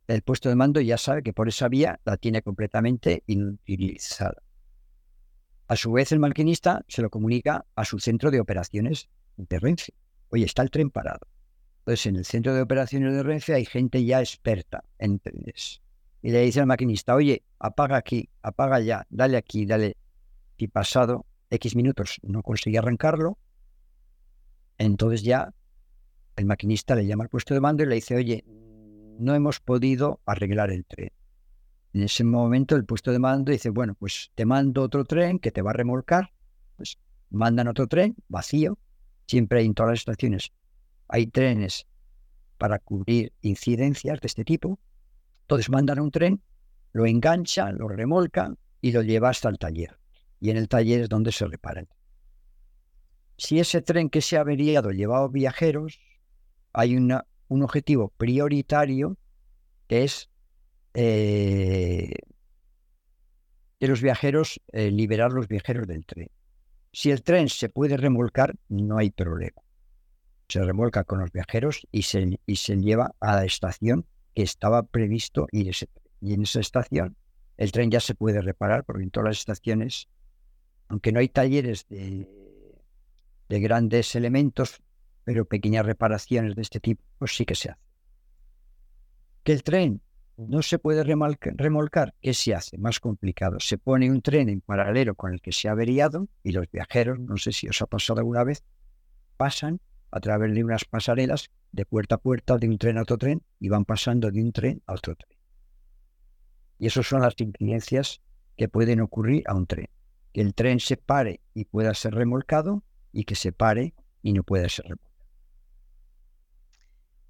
el 0.07 0.21
puesto 0.21 0.47
de 0.47 0.55
mando 0.55 0.79
ya 0.79 0.97
sabe 0.97 1.21
que 1.21 1.33
por 1.33 1.49
esa 1.49 1.67
vía 1.67 1.99
la 2.05 2.15
tiene 2.15 2.41
completamente 2.41 3.23
inutilizada. 3.27 4.41
A 5.67 5.75
su 5.75 5.91
vez, 5.91 6.13
el 6.13 6.19
maquinista 6.19 6.85
se 6.87 7.01
lo 7.01 7.09
comunica 7.09 7.65
a 7.75 7.83
su 7.83 7.99
centro 7.99 8.31
de 8.31 8.39
operaciones 8.39 9.09
de 9.35 9.59
Renfe. 9.59 9.93
Oye, 10.29 10.45
está 10.45 10.61
el 10.61 10.71
tren 10.71 10.91
parado. 10.91 11.27
Entonces, 11.79 12.05
en 12.05 12.15
el 12.15 12.23
centro 12.23 12.53
de 12.53 12.61
operaciones 12.61 13.13
de 13.13 13.21
Renfe 13.21 13.53
hay 13.53 13.65
gente 13.65 14.05
ya 14.05 14.21
experta 14.21 14.85
en 14.97 15.19
trenes. 15.19 15.81
Y 16.21 16.31
le 16.31 16.41
dice 16.41 16.59
al 16.59 16.67
maquinista, 16.67 17.15
oye, 17.15 17.43
apaga 17.59 17.97
aquí, 17.97 18.29
apaga 18.41 18.79
ya, 18.79 19.05
dale 19.09 19.37
aquí, 19.37 19.65
dale. 19.65 19.95
Y 20.57 20.67
pasado 20.67 21.25
X 21.49 21.75
minutos 21.75 22.19
no 22.21 22.43
consigue 22.43 22.77
arrancarlo, 22.77 23.37
entonces 24.79 25.23
ya 25.23 25.53
el 26.37 26.45
maquinista 26.45 26.95
le 26.95 27.05
llama 27.05 27.25
al 27.25 27.29
puesto 27.29 27.53
de 27.53 27.59
mando 27.59 27.83
y 27.83 27.85
le 27.85 27.95
dice, 27.95 28.15
oye, 28.15 28.45
no 29.19 29.35
hemos 29.35 29.59
podido 29.59 30.21
arreglar 30.25 30.71
el 30.71 30.85
tren. 30.85 31.11
En 31.93 32.03
ese 32.03 32.23
momento 32.23 32.75
el 32.75 32.85
puesto 32.85 33.11
de 33.11 33.19
mando 33.19 33.51
dice, 33.51 33.69
bueno, 33.69 33.93
pues 33.95 34.31
te 34.35 34.45
mando 34.45 34.83
otro 34.83 35.03
tren 35.03 35.39
que 35.39 35.51
te 35.51 35.61
va 35.61 35.71
a 35.71 35.73
remolcar. 35.73 36.31
Pues 36.77 36.97
mandan 37.29 37.67
otro 37.67 37.87
tren 37.87 38.15
vacío. 38.29 38.77
Siempre 39.27 39.59
hay 39.59 39.65
en 39.65 39.73
todas 39.73 39.91
las 39.91 39.99
estaciones. 39.99 40.53
Hay 41.09 41.27
trenes 41.27 41.87
para 42.57 42.79
cubrir 42.79 43.33
incidencias 43.41 44.21
de 44.21 44.27
este 44.27 44.45
tipo. 44.45 44.79
Entonces 45.49 45.71
mandan 45.71 45.99
un 45.99 46.11
tren, 46.11 46.43
lo 46.93 47.07
enganchan, 47.07 47.79
lo 47.79 47.87
remolcan 47.87 48.59
y 48.81 48.91
lo 48.91 49.01
lleva 49.01 49.29
hasta 49.29 49.49
el 49.49 49.57
taller. 49.57 49.97
Y 50.39 50.51
en 50.51 50.57
el 50.57 50.69
taller 50.69 51.01
es 51.01 51.09
donde 51.09 51.31
se 51.31 51.47
reparan. 51.47 51.87
Si 53.35 53.59
ese 53.59 53.81
tren 53.81 54.11
que 54.11 54.21
se 54.21 54.37
ha 54.37 54.41
averiado 54.41 54.91
llevaba 54.91 55.27
viajeros, 55.27 55.99
hay 56.71 56.95
un 56.95 57.63
objetivo 57.63 58.13
prioritario 58.15 59.17
que 59.87 60.03
es 60.03 60.29
eh, 60.93 62.13
de 63.79 63.87
los 63.87 64.03
viajeros, 64.03 64.61
eh, 64.67 64.91
liberar 64.91 65.31
los 65.31 65.47
viajeros 65.47 65.87
del 65.87 66.05
tren. 66.05 66.29
Si 66.93 67.09
el 67.09 67.23
tren 67.23 67.49
se 67.49 67.69
puede 67.69 67.97
remolcar, 67.97 68.53
no 68.67 68.99
hay 68.99 69.09
problema. 69.09 69.63
Se 70.47 70.63
remolca 70.63 71.05
con 71.05 71.21
los 71.21 71.31
viajeros 71.31 71.87
y 71.91 72.03
se, 72.03 72.39
y 72.45 72.55
se 72.57 72.77
lleva 72.77 73.15
a 73.19 73.37
la 73.37 73.45
estación 73.45 74.05
que 74.33 74.43
estaba 74.43 74.83
previsto 74.83 75.47
Y 75.51 75.71
en 76.33 76.43
esa 76.43 76.59
estación 76.59 77.15
el 77.57 77.73
tren 77.73 77.91
ya 77.91 77.99
se 77.99 78.15
puede 78.15 78.41
reparar 78.41 78.85
porque 78.85 79.03
en 79.03 79.11
todas 79.11 79.27
las 79.27 79.39
estaciones, 79.39 80.07
aunque 80.87 81.11
no 81.11 81.19
hay 81.19 81.27
talleres 81.27 81.85
de, 81.89 82.25
de 83.49 83.59
grandes 83.59 84.15
elementos, 84.15 84.81
pero 85.25 85.43
pequeñas 85.43 85.85
reparaciones 85.85 86.55
de 86.55 86.61
este 86.61 86.79
tipo 86.79 87.03
sí 87.27 87.45
que 87.45 87.55
se 87.55 87.71
hacen. 87.71 87.83
Que 89.43 89.51
el 89.51 89.63
tren 89.63 90.01
no 90.37 90.61
se 90.61 90.79
puede 90.79 91.03
remolcar, 91.03 92.15
¿qué 92.21 92.33
se 92.33 92.55
hace? 92.55 92.77
Más 92.77 93.01
complicado. 93.01 93.59
Se 93.59 93.77
pone 93.77 94.09
un 94.09 94.21
tren 94.21 94.47
en 94.47 94.61
paralelo 94.61 95.15
con 95.15 95.33
el 95.33 95.41
que 95.41 95.51
se 95.51 95.67
ha 95.67 95.73
averiado 95.73 96.29
y 96.43 96.53
los 96.53 96.71
viajeros, 96.71 97.19
no 97.19 97.35
sé 97.35 97.51
si 97.51 97.67
os 97.67 97.81
ha 97.81 97.87
pasado 97.87 98.19
alguna 98.19 98.45
vez, 98.45 98.63
pasan 99.35 99.81
a 100.11 100.19
través 100.19 100.53
de 100.53 100.63
unas 100.63 100.85
pasarelas 100.85 101.49
de 101.71 101.85
puerta 101.85 102.15
a 102.15 102.17
puerta 102.17 102.57
de 102.57 102.67
un 102.67 102.77
tren 102.77 102.97
a 102.97 103.03
otro 103.03 103.17
tren 103.17 103.43
y 103.59 103.69
van 103.69 103.85
pasando 103.85 104.31
de 104.31 104.41
un 104.41 104.51
tren 104.51 104.81
a 104.87 104.93
otro 104.93 105.15
tren. 105.15 105.37
Y 106.79 106.87
esas 106.87 107.07
son 107.07 107.21
las 107.21 107.35
incidencias 107.37 108.21
que 108.57 108.69
pueden 108.69 109.01
ocurrir 109.01 109.43
a 109.47 109.55
un 109.55 109.67
tren. 109.67 109.87
Que 110.33 110.41
el 110.41 110.53
tren 110.53 110.79
se 110.79 110.97
pare 110.97 111.41
y 111.53 111.65
pueda 111.65 111.93
ser 111.93 112.13
remolcado 112.13 112.83
y 113.11 113.25
que 113.25 113.35
se 113.35 113.51
pare 113.51 113.93
y 114.21 114.33
no 114.33 114.43
pueda 114.43 114.69
ser 114.69 114.85
remolcado. 114.85 115.09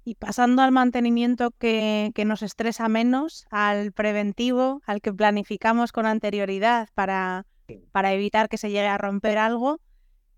Y 0.04 0.14
pasando 0.14 0.62
al 0.62 0.72
mantenimiento 0.72 1.50
que, 1.52 2.12
nos 2.26 2.42
estresa 2.42 2.88
menos, 2.88 3.46
al 3.50 3.92
preventivo, 3.92 4.82
al 4.86 5.00
que 5.00 5.12
planificamos 5.12 5.92
con 5.92 6.06
anterioridad 6.06 6.88
para, 6.94 7.46
para 7.92 8.12
evitar 8.12 8.48
que 8.48 8.56
se 8.56 8.70
llegue 8.70 8.88
a 8.88 8.98
romper 8.98 9.38
algo, 9.38 9.80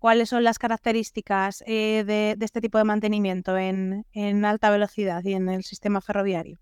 ¿cuáles 0.03 0.27
son 0.27 0.43
las 0.43 0.59
características 0.59 1.63
eh, 1.65 2.03
de, 2.05 2.35
este 2.41 2.59
tipo 2.59 2.77
de 2.77 2.83
mantenimiento 2.83 3.57
en, 3.57 4.03
alta 4.43 4.69
velocidad 4.69 5.23
y 5.23 5.31
en 5.31 5.47
el 5.47 5.63
sistema 5.63 6.01
ferroviario? 6.01 6.59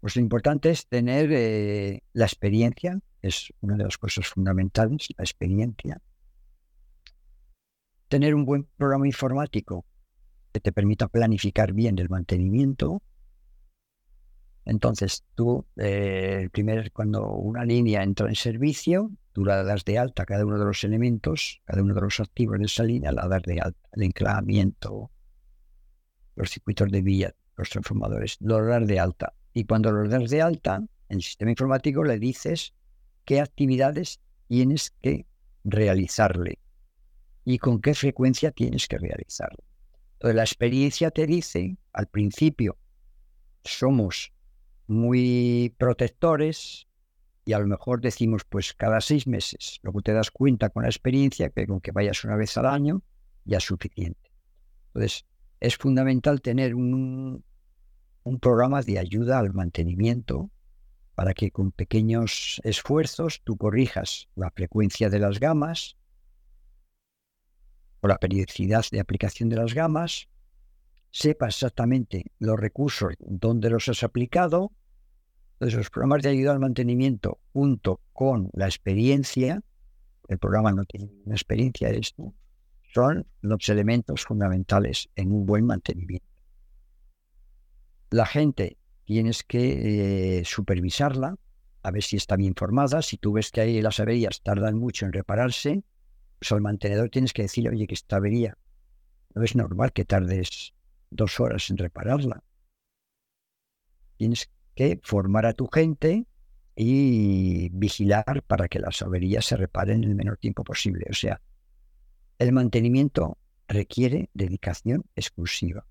Pues 0.00 0.16
lo 0.16 0.20
importante 0.20 0.68
es 0.68 0.86
tener 0.86 1.32
eh, 1.32 2.02
la 2.12 2.26
experiencia, 2.26 3.00
es 3.22 3.54
una 3.62 3.78
de 3.78 3.84
las 3.84 3.96
cosas 3.96 4.26
fundamentales, 4.26 5.08
la 5.16 5.24
experiencia. 5.24 6.02
Tener 8.08 8.34
un 8.34 8.44
buen 8.44 8.64
programa 8.76 9.06
informático 9.06 9.86
que 10.52 10.60
te 10.60 10.72
permita 10.72 11.08
planificar 11.08 11.72
bien 11.72 11.98
el 11.98 12.10
mantenimiento. 12.10 13.00
Entonces, 14.64 15.24
tú, 15.34 15.66
eh, 15.76 16.48
cuando 16.92 17.26
una 17.28 17.64
línea 17.64 18.02
entra 18.02 18.28
en 18.28 18.34
servicio, 18.34 19.10
tú 19.32 19.44
la 19.44 19.62
das 19.64 19.84
de 19.84 19.98
alta 19.98 20.26
cada 20.26 20.44
uno 20.44 20.58
de 20.58 20.64
los 20.64 20.84
elementos, 20.84 21.60
cada 21.64 21.82
uno 21.82 21.94
de 21.94 22.00
los 22.00 22.20
activos 22.20 22.58
de 22.58 22.66
esa 22.66 22.84
línea, 22.84 23.12
la 23.12 23.26
das 23.26 23.42
de 23.42 23.60
alta, 23.60 23.88
el 23.92 24.02
enclavamiento, 24.02 25.10
los 26.36 26.50
circuitos 26.50 26.90
de 26.90 27.02
vía, 27.02 27.34
los 27.56 27.70
transformadores, 27.70 28.36
los 28.40 28.66
das 28.66 28.86
de 28.86 29.00
alta. 29.00 29.32
Y 29.52 29.64
cuando 29.64 29.92
los 29.92 30.10
das 30.10 30.30
de 30.30 30.42
alta, 30.42 30.76
en 31.08 31.16
el 31.16 31.22
sistema 31.22 31.50
informático 31.50 32.04
le 32.04 32.18
dices 32.18 32.74
qué 33.24 33.40
actividades 33.40 34.20
tienes 34.46 34.90
que 35.02 35.26
realizarle 35.64 36.58
y 37.44 37.58
con 37.58 37.80
qué 37.80 37.94
frecuencia 37.94 38.50
tienes 38.50 38.86
que 38.86 38.98
realizarle. 38.98 39.64
Entonces, 40.14 40.36
la 40.36 40.42
experiencia 40.42 41.10
te 41.10 41.26
dice, 41.26 41.76
al 41.92 42.06
principio, 42.06 42.76
somos 43.64 44.32
muy 44.90 45.74
protectores 45.78 46.86
y 47.44 47.52
a 47.52 47.58
lo 47.58 47.66
mejor 47.66 48.00
decimos, 48.00 48.44
pues 48.44 48.74
cada 48.74 49.00
seis 49.00 49.26
meses. 49.26 49.78
Luego 49.82 50.02
te 50.02 50.12
das 50.12 50.30
cuenta 50.30 50.70
con 50.70 50.82
la 50.82 50.88
experiencia 50.88 51.50
que 51.50 51.66
con 51.66 51.80
que 51.80 51.92
vayas 51.92 52.24
una 52.24 52.36
vez 52.36 52.56
al 52.56 52.66
año 52.66 53.02
ya 53.44 53.58
es 53.58 53.64
suficiente. 53.64 54.30
Entonces, 54.88 55.24
es 55.60 55.76
fundamental 55.76 56.40
tener 56.40 56.74
un, 56.74 57.44
un 58.22 58.40
programa 58.40 58.82
de 58.82 58.98
ayuda 58.98 59.38
al 59.38 59.52
mantenimiento 59.52 60.50
para 61.14 61.34
que 61.34 61.50
con 61.50 61.72
pequeños 61.72 62.60
esfuerzos 62.64 63.42
tú 63.44 63.56
corrijas 63.56 64.28
la 64.34 64.50
frecuencia 64.50 65.10
de 65.10 65.18
las 65.18 65.38
gamas, 65.38 65.96
o 68.00 68.08
la 68.08 68.18
periodicidad 68.18 68.84
de 68.90 69.00
aplicación 69.00 69.48
de 69.48 69.56
las 69.56 69.74
gamas, 69.74 70.28
sepa 71.10 71.48
exactamente 71.48 72.24
los 72.38 72.58
recursos 72.58 73.14
donde 73.18 73.70
los 73.70 73.88
has 73.88 74.02
aplicado. 74.02 74.72
Entonces, 75.60 75.76
los 75.76 75.90
programas 75.90 76.22
de 76.22 76.30
ayuda 76.30 76.52
al 76.52 76.58
mantenimiento 76.58 77.38
junto 77.52 78.00
con 78.14 78.48
la 78.54 78.64
experiencia, 78.64 79.60
el 80.26 80.38
programa 80.38 80.72
no 80.72 80.86
tiene 80.86 81.10
una 81.26 81.34
experiencia 81.34 81.90
de 81.90 81.98
esto, 81.98 82.32
son 82.94 83.26
los 83.42 83.68
elementos 83.68 84.24
fundamentales 84.24 85.10
en 85.16 85.32
un 85.32 85.44
buen 85.44 85.66
mantenimiento. 85.66 86.26
La 88.08 88.24
gente 88.24 88.78
tienes 89.04 89.42
que 89.42 90.38
eh, 90.38 90.44
supervisarla, 90.46 91.36
a 91.82 91.90
ver 91.90 92.04
si 92.04 92.16
está 92.16 92.36
bien 92.36 92.54
formada. 92.56 93.02
Si 93.02 93.18
tú 93.18 93.34
ves 93.34 93.50
que 93.50 93.60
ahí 93.60 93.82
las 93.82 94.00
averías 94.00 94.40
tardan 94.40 94.78
mucho 94.78 95.04
en 95.04 95.12
repararse, 95.12 95.84
pues 96.38 96.52
al 96.52 96.62
mantenedor 96.62 97.10
tienes 97.10 97.34
que 97.34 97.42
decirle, 97.42 97.68
oye, 97.68 97.86
que 97.86 97.94
esta 97.94 98.16
avería 98.16 98.56
no 99.34 99.42
es 99.42 99.54
normal 99.54 99.92
que 99.92 100.06
tardes 100.06 100.72
dos 101.10 101.38
horas 101.38 101.68
en 101.68 101.76
repararla. 101.76 102.42
Tienes 104.16 104.48
formar 105.02 105.46
a 105.46 105.52
tu 105.52 105.66
gente 105.66 106.26
y 106.74 107.68
vigilar 107.70 108.42
para 108.46 108.68
que 108.68 108.78
las 108.78 109.02
averías 109.02 109.44
se 109.44 109.56
reparen 109.56 110.02
en 110.02 110.10
el 110.10 110.16
menor 110.16 110.38
tiempo 110.38 110.64
posible. 110.64 111.06
O 111.10 111.14
sea, 111.14 111.40
el 112.38 112.52
mantenimiento 112.52 113.38
requiere 113.68 114.30
dedicación 114.34 115.04
exclusiva. 115.14 115.86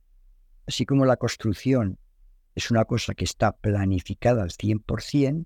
Así 0.67 0.85
como 0.85 1.05
la 1.05 1.17
construcción 1.17 1.99
es 2.55 2.71
una 2.71 2.85
cosa 2.85 3.13
que 3.13 3.23
está 3.23 3.51
planificada 3.51 4.43
al 4.43 4.49
100%, 4.49 5.45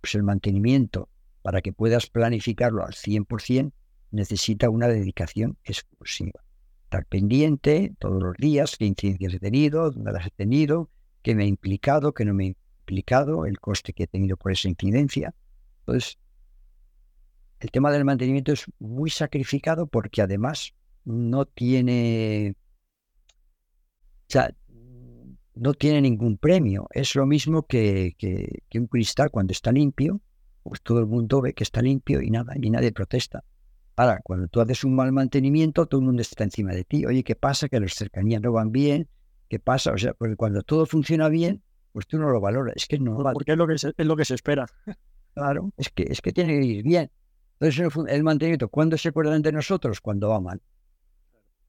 pues 0.00 0.14
el 0.14 0.22
mantenimiento, 0.22 1.08
para 1.42 1.62
que 1.62 1.72
puedas 1.72 2.08
planificarlo 2.08 2.84
al 2.84 2.92
100%, 2.92 3.72
necesita 4.10 4.70
una 4.70 4.88
dedicación 4.88 5.56
exclusiva. 5.64 6.44
Estar 6.84 7.06
pendiente 7.06 7.94
todos 7.98 8.22
los 8.22 8.36
días, 8.36 8.76
qué 8.76 8.86
incidencias 8.86 9.34
he 9.34 9.38
tenido, 9.40 9.90
dónde 9.90 10.12
las 10.12 10.26
he 10.26 10.30
tenido, 10.30 10.90
qué 11.22 11.34
me 11.34 11.44
ha 11.44 11.46
implicado, 11.46 12.12
qué 12.12 12.24
no 12.24 12.34
me 12.34 12.56
ha 12.84 12.92
implicado, 12.92 13.46
el 13.46 13.58
coste 13.60 13.92
que 13.92 14.04
he 14.04 14.06
tenido 14.06 14.36
por 14.36 14.52
esa 14.52 14.68
incidencia. 14.68 15.34
Entonces, 15.80 16.18
el 17.60 17.70
tema 17.70 17.90
del 17.90 18.04
mantenimiento 18.04 18.52
es 18.52 18.64
muy 18.78 19.10
sacrificado 19.10 19.86
porque 19.86 20.22
además 20.22 20.74
no 21.04 21.46
tiene, 21.46 22.56
o 24.28 24.32
sea, 24.32 24.54
no 25.54 25.74
tiene 25.74 26.02
ningún 26.02 26.36
premio. 26.36 26.86
Es 26.90 27.14
lo 27.14 27.26
mismo 27.26 27.66
que, 27.66 28.14
que, 28.18 28.62
que, 28.68 28.78
un 28.78 28.86
cristal 28.86 29.30
cuando 29.30 29.52
está 29.52 29.72
limpio, 29.72 30.20
pues 30.62 30.82
todo 30.82 30.98
el 31.00 31.06
mundo 31.06 31.40
ve 31.40 31.54
que 31.54 31.64
está 31.64 31.80
limpio 31.80 32.20
y 32.20 32.30
nada, 32.30 32.54
y 32.60 32.70
nadie 32.70 32.92
protesta. 32.92 33.44
Ahora, 33.96 34.20
cuando 34.24 34.48
tú 34.48 34.60
haces 34.60 34.82
un 34.84 34.96
mal 34.96 35.12
mantenimiento, 35.12 35.86
todo 35.86 36.00
el 36.00 36.06
mundo 36.06 36.22
está 36.22 36.42
encima 36.44 36.72
de 36.72 36.84
ti. 36.84 37.06
Oye, 37.06 37.22
¿qué 37.22 37.36
pasa? 37.36 37.68
Que 37.68 37.78
las 37.78 37.94
cercanías 37.94 38.42
no 38.42 38.52
van 38.52 38.72
bien. 38.72 39.08
¿Qué 39.48 39.60
pasa? 39.60 39.92
O 39.92 39.98
sea, 39.98 40.14
porque 40.14 40.34
cuando 40.36 40.62
todo 40.62 40.84
funciona 40.84 41.28
bien, 41.28 41.62
pues 41.94 42.08
tú 42.08 42.18
no 42.18 42.28
lo 42.28 42.40
valoras. 42.40 42.74
Es 42.76 42.86
que 42.86 42.98
no 42.98 43.16
Porque 43.32 43.52
es 43.52 43.56
lo 43.56 43.68
que 43.68 43.78
se, 43.78 43.94
es 43.96 44.06
lo 44.06 44.16
que 44.16 44.24
se 44.24 44.34
espera. 44.34 44.66
Claro, 45.32 45.70
es 45.76 45.90
que, 45.90 46.02
es 46.10 46.20
que 46.20 46.32
tiene 46.32 46.58
que 46.58 46.66
ir 46.66 46.82
bien. 46.82 47.10
Entonces, 47.60 48.04
el 48.08 48.24
mantenimiento, 48.24 48.68
¿cuándo 48.68 48.98
se 48.98 49.10
acuerdan 49.10 49.42
de 49.42 49.52
nosotros? 49.52 50.00
Cuando 50.00 50.28
va 50.28 50.40
mal. 50.40 50.60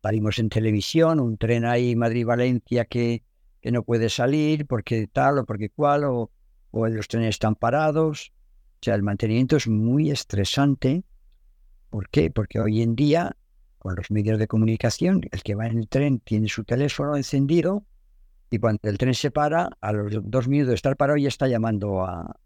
Salimos 0.01 0.39
en 0.39 0.49
televisión, 0.49 1.19
un 1.19 1.37
tren 1.37 1.63
ahí 1.63 1.95
Madrid-Valencia 1.95 2.85
que, 2.85 3.23
que 3.61 3.71
no 3.71 3.83
puede 3.83 4.09
salir 4.09 4.65
porque 4.65 5.05
tal 5.05 5.37
o 5.37 5.45
porque 5.45 5.69
cual, 5.69 6.05
o, 6.05 6.31
o 6.71 6.87
los 6.87 7.07
trenes 7.07 7.29
están 7.29 7.53
parados. 7.53 8.31
O 8.75 8.77
sea, 8.81 8.95
el 8.95 9.03
mantenimiento 9.03 9.57
es 9.57 9.67
muy 9.67 10.09
estresante. 10.09 11.03
¿Por 11.91 12.09
qué? 12.09 12.31
Porque 12.31 12.59
hoy 12.59 12.81
en 12.81 12.95
día, 12.95 13.37
con 13.77 13.95
los 13.95 14.09
medios 14.09 14.39
de 14.39 14.47
comunicación, 14.47 15.21
el 15.31 15.43
que 15.43 15.53
va 15.53 15.67
en 15.67 15.77
el 15.77 15.87
tren 15.87 16.19
tiene 16.19 16.49
su 16.49 16.63
teléfono 16.63 17.15
encendido 17.15 17.85
y 18.55 18.59
cuando 18.59 18.79
el 18.83 18.97
tren 18.97 19.13
se 19.13 19.31
para, 19.31 19.69
a 19.81 19.91
los 19.91 20.13
dos 20.23 20.47
minutos 20.47 20.69
de 20.69 20.75
estar 20.75 20.95
parado 20.95 21.17
ya 21.17 21.27
está 21.27 21.49
llamando 21.49 22.05
a, 22.05 22.39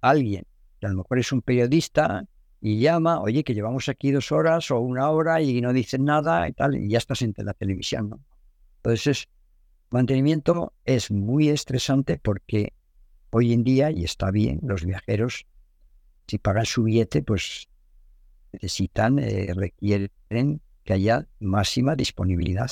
alguien. 0.00 0.46
a 0.82 0.88
lo 0.88 0.98
mejor 0.98 1.18
es 1.18 1.32
un 1.32 1.42
periodista 1.42 2.24
y 2.60 2.78
llama, 2.78 3.20
oye, 3.20 3.42
que 3.42 3.52
llevamos 3.52 3.88
aquí 3.88 4.12
dos 4.12 4.30
horas 4.30 4.70
o 4.70 4.78
una 4.78 5.10
hora 5.10 5.42
y 5.42 5.60
no 5.60 5.72
dicen 5.72 6.04
nada 6.04 6.48
y 6.48 6.52
tal, 6.52 6.76
y 6.76 6.88
ya 6.88 6.98
estás 6.98 7.22
en 7.22 7.34
la 7.38 7.54
televisión, 7.54 8.10
¿no? 8.10 8.20
Entonces, 8.76 9.28
mantenimiento 9.90 10.74
es 10.84 11.10
muy 11.10 11.48
estresante 11.48 12.20
porque 12.22 12.72
hoy 13.30 13.52
en 13.52 13.64
día, 13.64 13.90
y 13.90 14.04
está 14.04 14.30
bien, 14.30 14.60
los 14.62 14.84
viajeros, 14.84 15.46
si 16.28 16.38
pagan 16.38 16.66
su 16.66 16.84
billete, 16.84 17.22
pues 17.22 17.68
necesitan, 18.52 19.18
eh, 19.18 19.52
requieren 19.54 20.60
que 20.84 20.92
haya 20.92 21.26
máxima 21.40 21.96
disponibilidad 21.96 22.70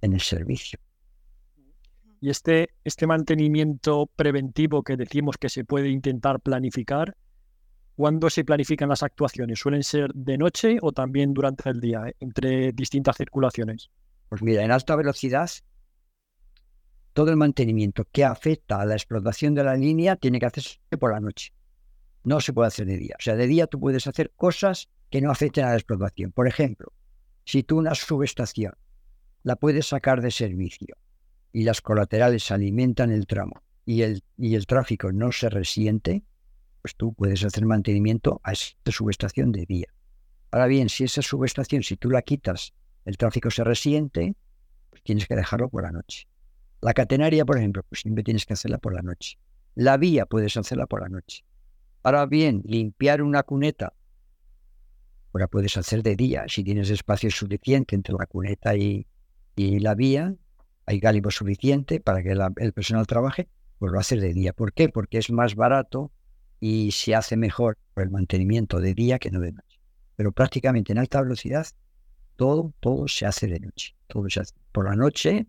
en 0.00 0.14
el 0.14 0.20
servicio. 0.20 0.80
Y 2.22 2.30
este, 2.30 2.70
este 2.84 3.08
mantenimiento 3.08 4.08
preventivo 4.14 4.84
que 4.84 4.96
decimos 4.96 5.36
que 5.38 5.48
se 5.48 5.64
puede 5.64 5.88
intentar 5.88 6.38
planificar, 6.38 7.16
¿cuándo 7.96 8.30
se 8.30 8.44
planifican 8.44 8.88
las 8.88 9.02
actuaciones? 9.02 9.58
¿Suelen 9.58 9.82
ser 9.82 10.12
de 10.14 10.38
noche 10.38 10.78
o 10.82 10.92
también 10.92 11.34
durante 11.34 11.68
el 11.68 11.80
día, 11.80 12.06
eh, 12.06 12.14
entre 12.20 12.70
distintas 12.70 13.16
circulaciones? 13.16 13.90
Pues 14.28 14.40
mira, 14.40 14.62
en 14.62 14.70
alta 14.70 14.94
velocidad, 14.94 15.50
todo 17.12 17.28
el 17.28 17.36
mantenimiento 17.36 18.06
que 18.12 18.24
afecta 18.24 18.80
a 18.80 18.86
la 18.86 18.94
explotación 18.94 19.52
de 19.54 19.64
la 19.64 19.74
línea 19.74 20.14
tiene 20.14 20.38
que 20.38 20.46
hacerse 20.46 20.78
por 21.00 21.12
la 21.12 21.18
noche. 21.18 21.52
No 22.22 22.40
se 22.40 22.52
puede 22.52 22.68
hacer 22.68 22.86
de 22.86 22.98
día. 22.98 23.16
O 23.18 23.22
sea, 23.22 23.34
de 23.34 23.48
día 23.48 23.66
tú 23.66 23.80
puedes 23.80 24.06
hacer 24.06 24.30
cosas 24.36 24.88
que 25.10 25.20
no 25.20 25.32
afecten 25.32 25.64
a 25.64 25.70
la 25.70 25.74
explotación. 25.74 26.30
Por 26.30 26.46
ejemplo, 26.46 26.92
si 27.44 27.64
tú 27.64 27.78
una 27.78 27.96
subestación 27.96 28.74
la 29.42 29.56
puedes 29.56 29.88
sacar 29.88 30.22
de 30.22 30.30
servicio 30.30 30.94
y 31.52 31.64
las 31.64 31.80
colaterales 31.80 32.50
alimentan 32.50 33.10
el 33.10 33.26
tramo 33.26 33.62
y 33.84 34.02
el, 34.02 34.22
y 34.38 34.54
el 34.54 34.66
tráfico 34.66 35.12
no 35.12 35.32
se 35.32 35.48
resiente, 35.50 36.22
pues 36.80 36.96
tú 36.96 37.12
puedes 37.12 37.44
hacer 37.44 37.64
mantenimiento 37.66 38.40
a 38.42 38.52
esa 38.52 38.74
subestación 38.86 39.52
de 39.52 39.66
día. 39.66 39.88
Ahora 40.50 40.66
bien, 40.66 40.88
si 40.88 41.04
esa 41.04 41.22
subestación, 41.22 41.82
si 41.82 41.96
tú 41.96 42.10
la 42.10 42.22
quitas, 42.22 42.72
el 43.04 43.16
tráfico 43.16 43.50
se 43.50 43.64
resiente, 43.64 44.34
pues 44.90 45.02
tienes 45.02 45.26
que 45.26 45.36
dejarlo 45.36 45.68
por 45.68 45.82
la 45.82 45.92
noche. 45.92 46.26
La 46.80 46.94
catenaria, 46.94 47.44
por 47.44 47.58
ejemplo, 47.58 47.84
pues 47.88 48.00
siempre 48.00 48.24
tienes 48.24 48.44
que 48.44 48.54
hacerla 48.54 48.78
por 48.78 48.94
la 48.94 49.02
noche. 49.02 49.38
La 49.74 49.96
vía 49.96 50.26
puedes 50.26 50.56
hacerla 50.56 50.86
por 50.86 51.00
la 51.00 51.08
noche. 51.08 51.44
Ahora 52.02 52.26
bien, 52.26 52.62
limpiar 52.64 53.22
una 53.22 53.42
cuneta, 53.44 53.94
pues 55.30 55.40
la 55.40 55.48
puedes 55.48 55.76
hacer 55.76 56.02
de 56.02 56.16
día. 56.16 56.44
Si 56.48 56.64
tienes 56.64 56.90
espacio 56.90 57.30
suficiente 57.30 57.94
entre 57.94 58.14
la 58.18 58.26
cuneta 58.26 58.76
y, 58.76 59.06
y 59.56 59.78
la 59.78 59.94
vía, 59.94 60.34
hay 60.86 60.98
gálibo 60.98 61.30
suficiente 61.30 62.00
para 62.00 62.22
que 62.22 62.30
el 62.56 62.72
personal 62.72 63.06
trabaje, 63.06 63.48
pues 63.78 63.92
lo 63.92 63.98
hace 63.98 64.16
de 64.16 64.32
día. 64.32 64.52
¿Por 64.52 64.72
qué? 64.72 64.88
Porque 64.88 65.18
es 65.18 65.30
más 65.30 65.54
barato 65.54 66.10
y 66.60 66.92
se 66.92 67.14
hace 67.14 67.36
mejor 67.36 67.78
el 67.96 68.10
mantenimiento 68.10 68.80
de 68.80 68.94
día 68.94 69.18
que 69.18 69.30
no 69.30 69.40
de 69.40 69.52
noche. 69.52 69.80
Pero 70.16 70.32
prácticamente 70.32 70.92
en 70.92 70.98
alta 70.98 71.20
velocidad 71.20 71.66
todo, 72.36 72.72
todo 72.80 73.08
se 73.08 73.26
hace 73.26 73.46
de 73.46 73.60
noche. 73.60 73.94
Todo 74.06 74.28
se 74.28 74.40
hace. 74.40 74.54
Por 74.72 74.86
la 74.86 74.96
noche, 74.96 75.46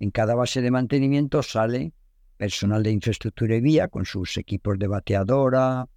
en 0.00 0.10
cada 0.10 0.34
base 0.34 0.60
de 0.60 0.70
mantenimiento 0.70 1.42
sale 1.42 1.92
personal 2.36 2.82
de 2.82 2.92
infraestructura 2.92 3.56
y 3.56 3.60
vía 3.60 3.88
con 3.88 4.04
sus 4.04 4.36
equipos 4.36 4.78
de 4.78 4.86
bateadora, 4.86 5.88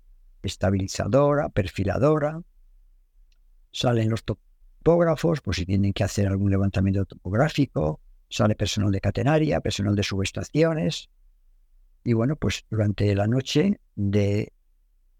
estabilizadora, 0.42 1.50
perfiladora. 1.50 2.42
Salen 3.72 4.10
los 4.10 4.24
topógrafos, 4.24 5.42
pues 5.42 5.58
si 5.58 5.66
tienen 5.66 5.94
que 5.94 6.04
hacer 6.04 6.28
algún 6.28 6.50
levantamiento 6.50 7.06
topográfico, 7.06 8.02
sale 8.32 8.56
personal 8.56 8.92
de 8.92 9.02
catenaria, 9.02 9.62
personal 9.62 9.96
de 9.96 10.04
subestaciones. 10.04 11.10
Y 12.04 12.14
bueno, 12.14 12.36
pues 12.36 12.66
durante 12.70 13.14
la 13.14 13.28
noche 13.28 13.80
de 13.96 14.54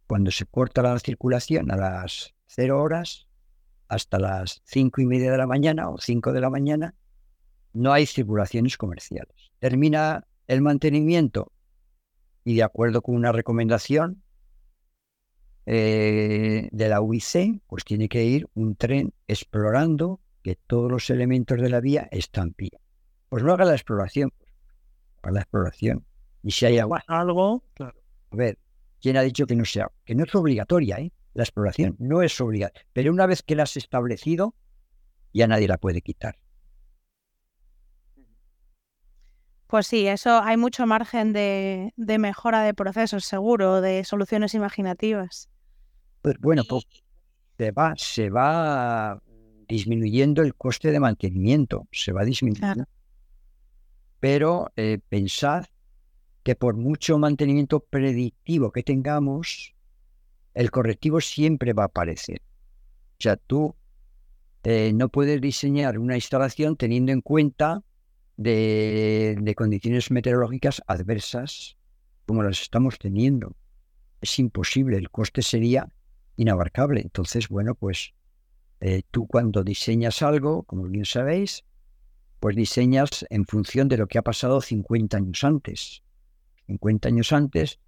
cuando 0.08 0.32
se 0.32 0.46
corta 0.46 0.82
la 0.82 0.98
circulación 1.00 1.72
a 1.72 1.78
las 1.78 2.34
cero 2.48 2.82
horas 2.82 3.28
hasta 3.88 4.20
las 4.20 4.62
cinco 4.66 5.02
y 5.02 5.06
media 5.06 5.32
de 5.32 5.38
la 5.38 5.48
mañana 5.48 5.90
o 5.90 5.98
cinco 6.00 6.34
de 6.34 6.42
la 6.42 6.50
mañana, 6.50 6.96
no 7.74 7.94
hay 7.94 8.06
circulaciones 8.06 8.78
comerciales. 8.78 9.52
Termina 9.60 10.26
el 10.48 10.62
mantenimiento 10.62 11.52
y 12.44 12.56
de 12.56 12.64
acuerdo 12.64 13.02
con 13.02 13.16
una 13.16 13.32
recomendación 13.32 14.24
eh, 15.66 16.68
de 16.72 16.90
la 16.90 17.02
UIC, 17.02 17.62
pues 17.68 17.86
tiene 17.86 18.10
que 18.10 18.24
ir 18.24 18.48
un 18.56 18.76
tren 18.76 19.14
explorando 19.28 20.20
que 20.42 20.56
todos 20.56 20.92
los 20.92 21.10
elementos 21.10 21.62
de 21.62 21.70
la 21.70 21.80
vía 21.80 22.08
están 22.12 22.54
bien. 22.58 22.81
Pues 23.32 23.46
no 23.46 23.54
haga 23.54 23.64
la 23.64 23.72
exploración. 23.72 24.34
La 25.24 25.40
exploración. 25.40 26.06
Y 26.44 26.52
si 26.52 26.66
hay 26.66 26.80
agua. 26.80 27.02
Algo, 27.08 27.64
claro. 27.76 27.98
A 28.30 28.36
ver, 28.36 28.60
¿quién 29.00 29.16
ha 29.16 29.22
dicho 29.22 29.48
que 29.48 29.56
no 29.56 29.64
sea? 29.64 29.90
Que 30.04 30.16
no 30.16 30.26
es 30.26 30.36
obligatoria, 30.36 30.98
¿eh? 30.98 31.14
La 31.34 31.44
exploración 31.44 31.96
no 31.98 32.22
es 32.24 32.42
obligatoria. 32.42 32.86
Pero 32.92 33.10
una 33.10 33.28
vez 33.28 33.42
que 33.42 33.56
la 33.56 33.64
has 33.64 33.78
establecido, 33.78 34.54
ya 35.34 35.48
nadie 35.48 35.70
la 35.70 35.78
puede 35.78 36.02
quitar. 36.02 36.36
Pues 39.68 39.88
sí, 39.88 40.08
eso 40.08 40.42
hay 40.44 40.58
mucho 40.58 40.86
margen 40.86 41.32
de, 41.32 41.94
mejora 41.96 42.64
de 42.64 42.74
procesos, 42.74 43.24
seguro, 43.24 43.80
de 43.80 44.04
soluciones 44.04 44.56
imaginativas. 44.56 45.50
Pues 46.22 46.36
bueno, 46.38 46.64
pues 46.68 46.86
se 47.58 47.72
va, 47.72 47.94
se 47.96 48.30
va 48.30 49.24
disminuyendo 49.70 50.42
el 50.42 50.54
coste 50.54 50.92
de 50.92 51.00
mantenimiento, 51.00 51.88
se 51.94 52.12
va 52.12 52.26
disminuyendo 52.26 52.86
pero 54.22 54.72
eh, 54.78 55.00
pensad 55.10 55.66
que 56.44 56.56
por 56.56 56.78
mucho 56.78 57.18
mantenimiento 57.18 57.82
predictivo 57.82 58.72
que 58.72 58.84
tengamos, 58.84 59.76
el 60.54 60.72
correctivo 60.72 61.20
siempre 61.20 61.74
va 61.74 61.84
a 61.84 61.86
aparecer. 61.88 62.42
O 63.14 63.22
sea, 63.22 63.36
tú 63.36 63.76
eh, 64.64 64.92
no 64.94 65.10
puedes 65.10 65.42
diseñar 65.42 65.98
una 65.98 66.16
instalación 66.16 66.78
teniendo 66.78 67.12
en 67.12 67.22
cuenta 67.22 67.84
de, 68.38 69.54
condiciones 69.58 70.12
meteorológicas 70.12 70.84
adversas 70.86 71.78
como 72.28 72.44
las 72.44 72.62
estamos 72.62 73.00
teniendo. 73.00 73.56
Es 74.22 74.38
imposible, 74.38 74.98
el 74.98 75.10
coste 75.10 75.42
sería 75.42 75.90
inabarcable. 76.36 77.02
Entonces, 77.02 77.50
bueno, 77.50 77.74
pues 77.74 78.14
eh, 78.82 79.02
tú 79.10 79.26
cuando 79.26 79.64
diseñas 79.64 80.22
algo, 80.22 80.62
como 80.64 80.84
bien 80.84 81.06
sabéis, 81.06 81.64
pues 82.42 82.56
diseñas 82.56 83.24
en 83.30 83.46
función 83.46 83.88
de 83.88 83.98
lo 83.98 84.08
que 84.08 84.18
ha 84.18 84.24
pasado 84.24 84.62
50 84.62 85.16
años 85.16 85.44
antes. 85.44 86.02
50 86.66 87.08
años 87.08 87.32
antes, 87.34 87.80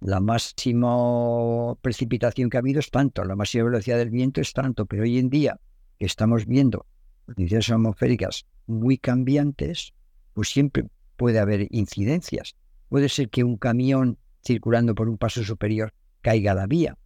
la 0.00 0.18
máxima 0.18 1.76
precipitación 1.80 2.50
que 2.50 2.56
ha 2.56 2.60
habido 2.60 2.80
es 2.80 2.90
tanto, 2.90 3.24
la 3.24 3.36
máxima 3.36 3.64
velocidad 3.64 3.98
del 3.98 4.10
viento 4.10 4.40
es 4.40 4.52
tanto, 4.52 4.84
pero 4.86 5.04
hoy 5.04 5.18
en 5.18 5.30
día 5.30 5.60
que 5.96 6.06
estamos 6.06 6.46
viendo 6.46 6.86
condiciones 7.24 7.70
atmosféricas 7.70 8.46
muy 8.66 8.98
cambiantes, 8.98 9.94
pues 10.32 10.48
siempre 10.48 10.88
puede 11.16 11.38
haber 11.38 11.68
incidencias. 11.70 12.56
Puede 12.88 13.08
ser 13.08 13.30
que 13.30 13.44
un 13.44 13.58
camión 13.58 14.18
circulando 14.44 14.96
por 14.96 15.08
un 15.08 15.18
paso 15.18 15.44
superior 15.44 15.94
caiga 16.20 16.50
a 16.50 16.56
la 16.56 16.66
vía. 16.66 16.98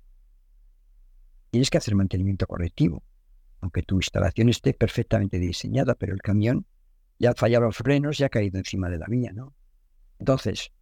Tienes 1.50 1.68
que 1.68 1.76
hacer 1.76 1.96
mantenimiento 1.96 2.46
correctivo, 2.46 3.02
aunque 3.60 3.82
tu 3.82 3.96
instalación 3.96 4.48
esté 4.48 4.72
perfectamente 4.72 5.38
diseñada, 5.38 5.94
pero 5.96 6.14
el 6.14 6.22
camión 6.22 6.64
ya 7.18 7.30
ha 7.30 7.34
fallado 7.34 7.66
los 7.66 7.76
frenos 7.76 8.20
y 8.20 8.24
ha 8.24 8.28
caído 8.28 8.58
encima 8.58 8.88
de 8.88 8.98
la 8.98 9.06
vía, 9.06 9.32
¿no? 9.32 9.54
Entonces, 10.18 10.72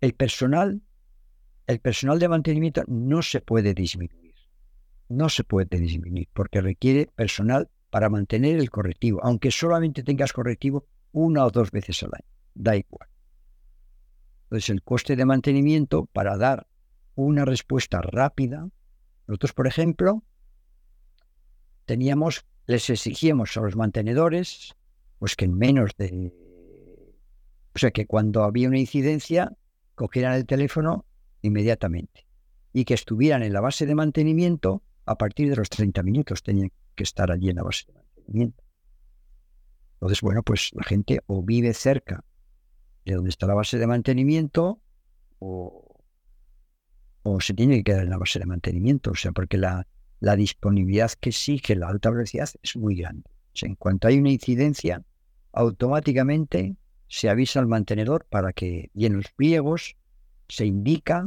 el 0.00 0.14
personal, 0.14 0.82
el 1.66 1.80
personal 1.80 2.18
de 2.18 2.28
mantenimiento 2.28 2.82
no 2.86 3.22
se 3.22 3.40
puede 3.40 3.74
disminuir. 3.74 4.34
No 5.08 5.28
se 5.28 5.44
puede 5.44 5.78
disminuir 5.78 6.28
porque 6.32 6.60
requiere 6.60 7.06
personal 7.06 7.70
para 7.90 8.10
mantener 8.10 8.58
el 8.58 8.70
correctivo, 8.70 9.20
aunque 9.22 9.50
solamente 9.50 10.02
tengas 10.02 10.32
correctivo 10.32 10.86
una 11.12 11.44
o 11.46 11.50
dos 11.50 11.70
veces 11.70 12.02
al 12.02 12.10
año, 12.12 12.28
da 12.54 12.76
igual. 12.76 13.08
Entonces, 14.44 14.70
el 14.70 14.82
coste 14.82 15.16
de 15.16 15.24
mantenimiento 15.24 16.06
para 16.06 16.36
dar 16.36 16.66
una 17.14 17.44
respuesta 17.44 18.00
rápida, 18.00 18.68
nosotros, 19.26 19.52
por 19.52 19.66
ejemplo, 19.66 20.22
teníamos, 21.86 22.46
les 22.66 22.88
exigíamos 22.90 23.56
a 23.56 23.60
los 23.60 23.76
mantenedores 23.76 24.74
pues 25.18 25.36
que 25.36 25.44
en 25.44 25.56
menos 25.56 25.90
de 25.98 26.32
O 27.74 27.78
sea 27.78 27.90
que 27.90 28.06
cuando 28.06 28.44
había 28.44 28.68
una 28.68 28.78
incidencia, 28.78 29.56
cogieran 29.94 30.34
el 30.34 30.46
teléfono 30.46 31.04
inmediatamente 31.42 32.26
y 32.72 32.84
que 32.84 32.94
estuvieran 32.94 33.42
en 33.42 33.52
la 33.52 33.60
base 33.60 33.86
de 33.86 33.94
mantenimiento 33.94 34.82
a 35.04 35.16
partir 35.16 35.50
de 35.50 35.56
los 35.56 35.68
30 35.68 36.02
minutos. 36.02 36.42
Tenían 36.42 36.70
que 36.94 37.04
estar 37.04 37.30
allí 37.30 37.50
en 37.50 37.56
la 37.56 37.62
base 37.62 37.84
de 37.86 37.94
mantenimiento. 37.94 38.62
Entonces, 39.94 40.20
bueno, 40.20 40.42
pues 40.42 40.70
la 40.74 40.84
gente 40.84 41.20
o 41.26 41.42
vive 41.42 41.74
cerca 41.74 42.24
de 43.04 43.14
donde 43.14 43.30
está 43.30 43.46
la 43.46 43.54
base 43.54 43.78
de 43.78 43.86
mantenimiento 43.86 44.80
o, 45.38 46.04
o 47.22 47.40
se 47.40 47.54
tiene 47.54 47.78
que 47.78 47.84
quedar 47.84 48.04
en 48.04 48.10
la 48.10 48.18
base 48.18 48.38
de 48.38 48.46
mantenimiento. 48.46 49.10
O 49.10 49.14
sea, 49.14 49.32
porque 49.32 49.56
la, 49.56 49.86
la 50.20 50.36
disponibilidad 50.36 51.10
que 51.18 51.30
exige 51.30 51.74
la 51.74 51.88
alta 51.88 52.10
velocidad 52.10 52.48
es 52.62 52.76
muy 52.76 52.96
grande. 52.96 53.28
O 53.28 53.56
sea, 53.56 53.68
en 53.68 53.76
cuanto 53.76 54.08
hay 54.08 54.18
una 54.18 54.30
incidencia, 54.30 55.02
automáticamente 55.58 56.76
se 57.08 57.28
avisa 57.28 57.58
al 57.58 57.66
mantenedor 57.66 58.26
para 58.30 58.52
que, 58.52 58.90
y 58.94 59.06
en 59.06 59.16
los 59.16 59.32
pliegos 59.32 59.96
se 60.48 60.66
indica 60.66 61.26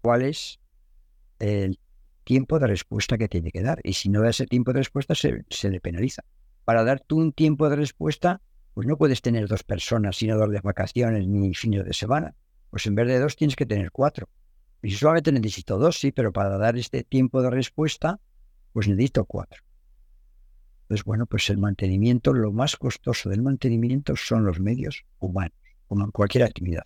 cuál 0.00 0.22
es 0.22 0.60
el 1.40 1.80
tiempo 2.22 2.60
de 2.60 2.68
respuesta 2.68 3.18
que 3.18 3.26
tiene 3.26 3.50
que 3.50 3.62
dar. 3.62 3.80
Y 3.82 3.94
si 3.94 4.10
no 4.10 4.22
da 4.22 4.30
ese 4.30 4.46
tiempo 4.46 4.72
de 4.72 4.78
respuesta, 4.78 5.16
se, 5.16 5.42
le 5.70 5.80
penaliza. 5.80 6.22
Para 6.64 6.84
dar 6.84 7.00
tú 7.00 7.18
un 7.18 7.32
tiempo 7.32 7.68
de 7.68 7.74
respuesta, 7.74 8.40
pues 8.74 8.86
no 8.86 8.96
puedes 8.96 9.22
tener 9.22 9.48
dos 9.48 9.64
personas 9.64 10.14
sin 10.16 10.28
dar 10.28 10.50
de 10.50 10.60
vacaciones 10.60 11.26
ni 11.26 11.52
fines 11.52 11.84
de 11.84 11.94
semana. 11.94 12.36
Pues 12.70 12.86
en 12.86 12.94
vez 12.94 13.08
de 13.08 13.18
dos 13.18 13.34
tienes 13.34 13.56
que 13.56 13.66
tener 13.66 13.90
cuatro. 13.90 14.28
Y 14.82 14.92
solamente 14.92 15.32
necesito 15.32 15.78
dos, 15.78 15.98
sí, 15.98 16.12
pero 16.12 16.32
para 16.32 16.58
dar 16.58 16.78
este 16.78 17.02
tiempo 17.02 17.42
de 17.42 17.50
respuesta, 17.50 18.20
pues 18.72 18.86
necesito 18.86 19.24
cuatro. 19.24 19.64
Entonces, 20.88 21.04
bueno, 21.04 21.26
pues 21.26 21.50
el 21.50 21.58
mantenimiento, 21.58 22.32
lo 22.32 22.50
más 22.50 22.76
costoso 22.76 23.28
del 23.28 23.42
mantenimiento 23.42 24.16
son 24.16 24.46
los 24.46 24.58
medios 24.58 25.04
humanos, 25.18 25.52
como 25.86 26.06
en 26.06 26.10
cualquier 26.10 26.44
actividad. 26.44 26.84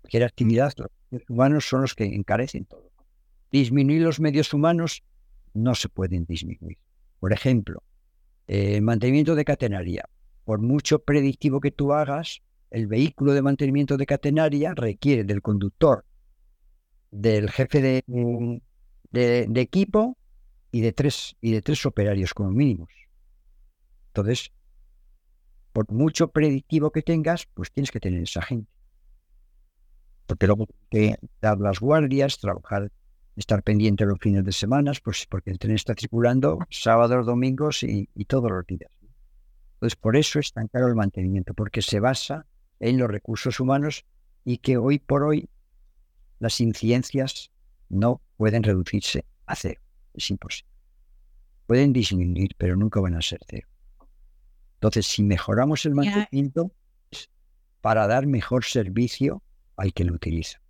Cualquier 0.00 0.24
actividad, 0.24 0.72
los 0.76 0.88
medios 1.10 1.30
humanos 1.30 1.68
son 1.68 1.82
los 1.82 1.94
que 1.94 2.04
encarecen 2.04 2.64
todo. 2.64 2.90
Disminuir 3.52 4.02
los 4.02 4.18
medios 4.18 4.52
humanos 4.52 5.04
no 5.54 5.76
se 5.76 5.88
pueden 5.88 6.24
disminuir. 6.26 6.78
Por 7.20 7.32
ejemplo, 7.32 7.84
el 8.48 8.82
mantenimiento 8.82 9.36
de 9.36 9.44
catenaria. 9.44 10.08
Por 10.44 10.60
mucho 10.60 10.98
predictivo 10.98 11.60
que 11.60 11.70
tú 11.70 11.92
hagas, 11.92 12.42
el 12.72 12.88
vehículo 12.88 13.34
de 13.34 13.42
mantenimiento 13.42 13.96
de 13.96 14.06
catenaria 14.06 14.74
requiere 14.74 15.22
del 15.22 15.42
conductor 15.42 16.04
del 17.12 17.50
jefe 17.50 17.80
de, 17.80 18.60
de, 19.12 19.60
equipo 19.60 20.18
y 20.76 20.82
de, 20.82 20.92
tres, 20.92 21.36
y 21.40 21.52
de 21.52 21.62
tres 21.62 21.86
operarios 21.86 22.34
como 22.34 22.50
mínimos. 22.50 22.90
Entonces, 24.08 24.52
por 25.72 25.90
mucho 25.90 26.28
predictivo 26.28 26.90
que 26.90 27.00
tengas, 27.00 27.46
pues 27.54 27.72
tienes 27.72 27.90
que 27.90 27.98
tener 27.98 28.22
esa 28.22 28.42
gente. 28.42 28.70
Porque 30.26 30.46
luego 30.46 30.66
que 30.90 31.16
dar 31.40 31.58
las 31.60 31.80
guardias, 31.80 32.38
trabajar, 32.38 32.92
estar 33.36 33.62
pendiente 33.62 34.04
los 34.04 34.18
fines 34.20 34.44
de 34.44 34.52
semana, 34.52 34.92
pues 35.02 35.26
porque 35.26 35.50
el 35.50 35.58
tren 35.58 35.76
está 35.76 35.94
circulando 35.98 36.58
sábados, 36.68 37.24
domingos 37.24 37.82
y, 37.82 38.10
y 38.14 38.26
todos 38.26 38.50
los 38.50 38.66
días. 38.66 38.90
Entonces, 39.76 39.96
por 39.96 40.14
eso 40.18 40.38
es 40.38 40.52
tan 40.52 40.68
caro 40.68 40.88
el 40.88 40.94
mantenimiento, 40.94 41.54
porque 41.54 41.80
se 41.80 42.00
basa 42.00 42.44
en 42.80 42.98
los 42.98 43.10
recursos 43.10 43.60
humanos 43.60 44.04
y 44.44 44.58
que 44.58 44.76
hoy 44.76 44.98
por 44.98 45.22
hoy 45.22 45.48
las 46.38 46.60
incidencias 46.60 47.50
no 47.88 48.20
pueden 48.36 48.62
reducirse 48.62 49.24
a 49.46 49.56
cero. 49.56 49.80
Es 50.16 50.30
imposible. 50.30 50.72
Pueden 51.66 51.92
disminuir, 51.92 52.54
pero 52.56 52.76
nunca 52.76 53.00
van 53.00 53.14
a 53.14 53.22
ser 53.22 53.40
cero. 53.46 53.68
Entonces, 54.74 55.06
si 55.06 55.22
mejoramos 55.22 55.84
el 55.84 55.94
mantenimiento, 55.94 56.72
es 57.10 57.28
para 57.80 58.06
dar 58.06 58.26
mejor 58.26 58.64
servicio 58.64 59.42
al 59.76 59.92
que 59.92 60.04
lo 60.04 60.14
utiliza. 60.14 60.60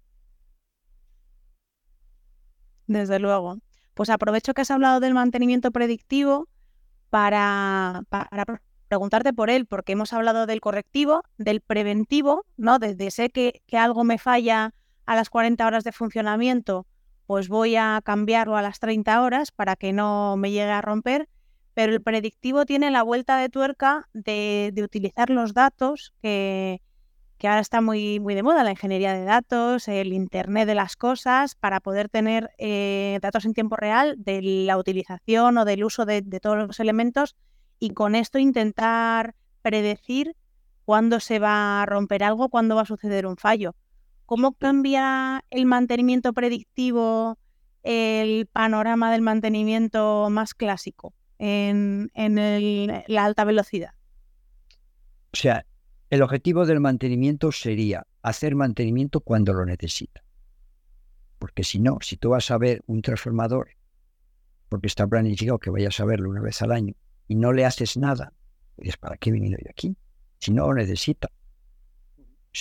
Desde 2.86 3.18
luego. 3.18 3.58
Pues 3.94 4.10
aprovecho 4.10 4.52
que 4.52 4.62
has 4.62 4.70
hablado 4.70 5.00
del 5.00 5.14
mantenimiento 5.14 5.70
predictivo 5.70 6.48
para, 7.08 8.02
para 8.10 8.60
preguntarte 8.88 9.32
por 9.32 9.50
él, 9.50 9.66
porque 9.66 9.92
hemos 9.92 10.12
hablado 10.12 10.46
del 10.46 10.60
correctivo, 10.60 11.22
del 11.38 11.60
preventivo, 11.60 12.44
¿no? 12.56 12.78
Desde 12.78 13.10
sé 13.10 13.30
que, 13.30 13.62
que 13.66 13.78
algo 13.78 14.04
me 14.04 14.18
falla 14.18 14.74
a 15.06 15.16
las 15.16 15.30
40 15.30 15.66
horas 15.66 15.84
de 15.84 15.92
funcionamiento, 15.92 16.86
pues 17.26 17.48
voy 17.48 17.76
a 17.76 18.00
cambiarlo 18.04 18.56
a 18.56 18.62
las 18.62 18.78
30 18.78 19.22
horas 19.22 19.50
para 19.50 19.76
que 19.76 19.92
no 19.92 20.36
me 20.36 20.50
llegue 20.50 20.70
a 20.70 20.80
romper. 20.80 21.28
Pero 21.74 21.92
el 21.92 22.02
predictivo 22.02 22.64
tiene 22.64 22.90
la 22.90 23.02
vuelta 23.02 23.36
de 23.36 23.48
tuerca 23.48 24.08
de, 24.14 24.72
utilizar 24.82 25.28
los 25.28 25.52
datos 25.52 26.14
que, 26.22 26.80
ahora 27.42 27.60
está 27.60 27.82
muy, 27.82 28.18
muy 28.18 28.34
de 28.34 28.42
moda, 28.42 28.64
la 28.64 28.70
ingeniería 28.70 29.12
de 29.12 29.24
datos, 29.24 29.86
el 29.88 30.14
Internet 30.14 30.66
de 30.66 30.74
las 30.74 30.96
cosas, 30.96 31.54
para 31.54 31.80
poder 31.80 32.08
tener 32.08 32.50
eh, 32.56 33.18
datos 33.20 33.44
en 33.44 33.52
tiempo 33.52 33.76
real 33.76 34.14
de 34.16 34.40
la 34.40 34.78
utilización 34.78 35.58
o 35.58 35.64
del 35.66 35.84
uso 35.84 36.06
de, 36.06 36.22
de 36.22 36.40
todos 36.40 36.56
los 36.56 36.80
elementos 36.80 37.36
y 37.78 37.90
con 37.90 38.14
esto 38.14 38.38
intentar 38.38 39.34
predecir 39.60 40.34
cuándo 40.86 41.20
se 41.20 41.38
va 41.38 41.82
a 41.82 41.86
romper 41.86 42.24
algo, 42.24 42.48
cuándo 42.48 42.76
va 42.76 42.82
a 42.82 42.86
suceder 42.86 43.26
un 43.26 43.36
fallo. 43.36 43.74
¿Cómo 44.26 44.54
cambia 44.54 45.44
el 45.50 45.66
mantenimiento 45.66 46.32
predictivo 46.32 47.38
el 47.84 48.46
panorama 48.46 49.12
del 49.12 49.22
mantenimiento 49.22 50.28
más 50.30 50.52
clásico 50.52 51.14
en, 51.38 52.10
la 53.06 53.24
alta 53.24 53.44
velocidad? 53.44 53.92
O 55.32 55.36
sea, 55.36 55.64
el 56.10 56.22
objetivo 56.22 56.66
del 56.66 56.80
mantenimiento 56.80 57.52
sería 57.52 58.04
hacer 58.22 58.56
mantenimiento 58.56 59.20
cuando 59.20 59.52
lo 59.52 59.64
necesita. 59.64 60.24
Porque 61.38 61.62
si 61.62 61.78
no, 61.78 61.98
si 62.00 62.16
tú 62.16 62.30
vas 62.30 62.50
a 62.50 62.58
ver 62.58 62.82
un 62.86 63.02
transformador, 63.02 63.68
porque 64.68 64.88
está 64.88 65.06
planificado 65.06 65.60
que 65.60 65.70
vayas 65.70 66.00
a 66.00 66.04
verlo 66.04 66.30
una 66.30 66.40
vez 66.40 66.60
al 66.62 66.72
año, 66.72 66.94
y 67.28 67.36
no 67.36 67.52
le 67.52 67.64
haces 67.64 67.96
nada, 67.96 68.32
pues 68.74 68.96
¿para 68.96 69.16
qué 69.16 69.30
he 69.30 69.32
venido 69.32 69.58
yo 69.62 69.70
aquí? 69.70 69.96
Si 70.38 70.52
no 70.52 70.66
lo 70.66 70.74
necesita 70.74 71.30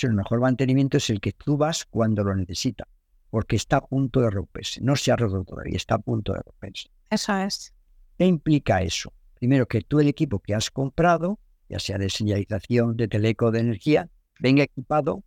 el 0.02 0.12
mejor 0.12 0.40
mantenimiento 0.40 0.98
es 0.98 1.10
el 1.10 1.20
que 1.20 1.32
tú 1.32 1.56
vas 1.56 1.84
cuando 1.84 2.22
lo 2.22 2.34
necesita, 2.34 2.86
porque 3.30 3.56
está 3.56 3.78
a 3.78 3.86
punto 3.86 4.20
de 4.20 4.30
romperse. 4.30 4.80
No 4.82 4.96
se 4.96 5.12
ha 5.12 5.16
roto 5.16 5.44
todavía, 5.44 5.76
está 5.76 5.96
a 5.96 5.98
punto 5.98 6.32
de 6.32 6.40
romperse. 6.40 6.88
Eso 7.10 7.36
es. 7.36 7.72
¿Qué 8.18 8.26
implica 8.26 8.82
eso? 8.82 9.12
Primero, 9.34 9.66
que 9.66 9.82
tú 9.82 10.00
el 10.00 10.08
equipo 10.08 10.38
que 10.40 10.54
has 10.54 10.70
comprado, 10.70 11.38
ya 11.68 11.78
sea 11.78 11.98
de 11.98 12.10
señalización, 12.10 12.96
de 12.96 13.08
teleco, 13.08 13.50
de 13.50 13.60
energía, 13.60 14.08
venga 14.40 14.62
equipado 14.62 15.22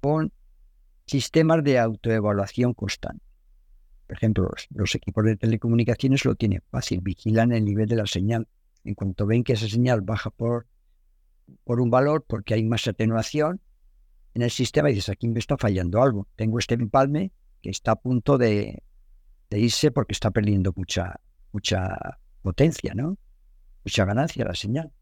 con 0.00 0.32
sistemas 1.06 1.62
de 1.64 1.78
autoevaluación 1.78 2.72
constante. 2.74 3.24
Por 4.06 4.16
ejemplo, 4.16 4.50
los, 4.70 4.94
equipos 4.94 5.24
de 5.24 5.36
telecomunicaciones 5.36 6.24
lo 6.24 6.34
tienen 6.34 6.62
fácil, 6.70 7.00
vigilan 7.00 7.52
el 7.52 7.64
nivel 7.64 7.88
de 7.88 7.96
la 7.96 8.06
señal. 8.06 8.48
En 8.84 8.94
cuanto 8.94 9.26
ven 9.26 9.44
que 9.44 9.52
esa 9.52 9.68
señal 9.68 10.00
baja 10.00 10.30
por, 10.30 10.66
por 11.64 11.80
un 11.80 11.90
valor, 11.90 12.24
porque 12.26 12.54
hay 12.54 12.64
más 12.64 12.86
atenuación, 12.86 13.60
en 14.34 14.42
el 14.42 14.50
sistema 14.50 14.90
y 14.90 14.94
dices, 14.94 15.08
aquí 15.08 15.28
me 15.28 15.38
está 15.38 15.56
fallando 15.56 16.02
algo. 16.02 16.28
Tengo 16.36 16.58
este 16.58 16.74
empalme 16.74 17.32
que 17.62 17.70
está 17.70 17.92
a 17.92 17.96
punto 17.96 18.38
de, 18.38 18.82
irse 19.50 19.90
porque 19.90 20.12
está 20.12 20.30
perdiendo 20.30 20.72
mucha, 20.76 21.20
mucha 21.52 21.96
potencia, 22.42 22.94
¿no? 22.94 23.18
Mucha 23.84 24.04
ganancia 24.04 24.44
la 24.44 24.54
señal. 24.54 24.92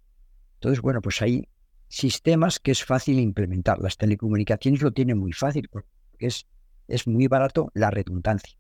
Entonces, 0.54 0.80
bueno, 0.80 1.00
pues 1.02 1.20
hay 1.20 1.48
sistemas 1.88 2.58
que 2.58 2.70
es 2.70 2.84
fácil 2.84 3.18
implementar. 3.18 3.78
Las 3.80 3.96
telecomunicaciones 3.96 4.82
lo 4.82 4.92
tienen 4.92 5.18
muy 5.18 5.32
fácil 5.32 5.68
porque 5.70 5.88
es, 6.18 6.46
es 6.88 7.06
muy 7.06 7.26
barato 7.26 7.70
la 7.74 7.90
redundancia. 7.90 8.58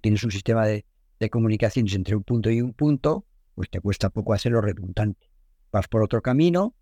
Tienes 0.00 0.22
un 0.22 0.30
sistema 0.30 0.66
de, 0.66 0.84
de 1.18 1.30
comunicaciones 1.30 1.94
entre 1.94 2.14
un 2.14 2.22
punto 2.22 2.50
y 2.50 2.60
un 2.60 2.74
punto, 2.74 3.24
pues 3.54 3.70
te 3.70 3.80
cuesta 3.80 4.10
poco 4.10 4.34
hacerlo 4.34 4.60
redundante. 4.60 5.30
Vas 5.72 5.88
por 5.88 6.02
otro 6.02 6.20
camino, 6.20 6.74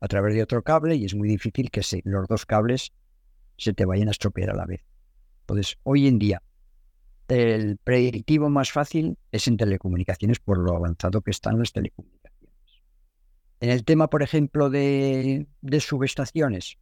a 0.00 0.08
través 0.08 0.34
de 0.34 0.42
otro 0.42 0.62
cable 0.62 0.96
y 0.96 1.04
es 1.04 1.14
muy 1.14 1.28
difícil 1.28 1.70
que 1.70 1.82
los 2.04 2.28
dos 2.28 2.46
cables 2.46 2.92
se 3.56 3.72
te 3.72 3.84
vayan 3.84 4.08
a 4.08 4.10
estropear 4.10 4.50
a 4.50 4.54
la 4.54 4.66
vez. 4.66 4.84
Entonces, 5.40 5.78
hoy 5.82 6.06
en 6.06 6.18
día, 6.18 6.42
el 7.28 7.78
predictivo 7.78 8.48
más 8.50 8.70
fácil 8.70 9.18
es 9.32 9.48
en 9.48 9.56
telecomunicaciones 9.56 10.38
por 10.38 10.58
lo 10.58 10.76
avanzado 10.76 11.22
que 11.22 11.30
están 11.30 11.58
las 11.58 11.72
telecomunicaciones. 11.72 12.56
En 13.60 13.70
el 13.70 13.84
tema, 13.84 14.08
por 14.10 14.22
ejemplo, 14.22 14.68
de, 14.68 15.46
de 15.60 15.80
subestaciones, 15.80 16.78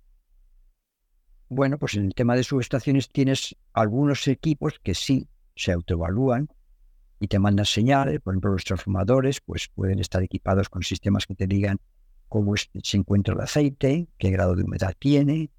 bueno, 1.49 1.79
pues 1.79 1.95
en 1.95 2.07
el 2.07 2.15
tema 2.15 2.35
de 2.35 2.43
subestaciones 2.43 3.09
tienes 3.09 3.57
algunos 3.73 4.27
equipos 4.27 4.81
que 4.83 4.95
sí 4.95 5.29
se 5.55 5.73
autoevalúan 5.73 6.49
y 7.21 7.29
te 7.29 7.39
mandan 7.39 7.67
señales, 7.67 8.21
por 8.21 8.35
ejemplo, 8.35 8.53
los 8.53 8.65
transformadores, 8.65 9.41
pues 9.41 9.69
pueden 9.69 10.01
estar 10.01 10.23
equipados 10.23 10.69
con 10.69 10.83
sistemas 10.83 11.27
que 11.27 11.35
te 11.35 11.47
digan 11.47 11.79
cómo 12.35 12.55
se 12.57 12.97
encuentra 12.97 13.32
el 13.32 13.41
aceite, 13.43 14.09
qué 14.18 14.30
grado 14.32 14.57
de 14.57 14.64
humedad 14.64 14.93
tiene, 14.99 15.51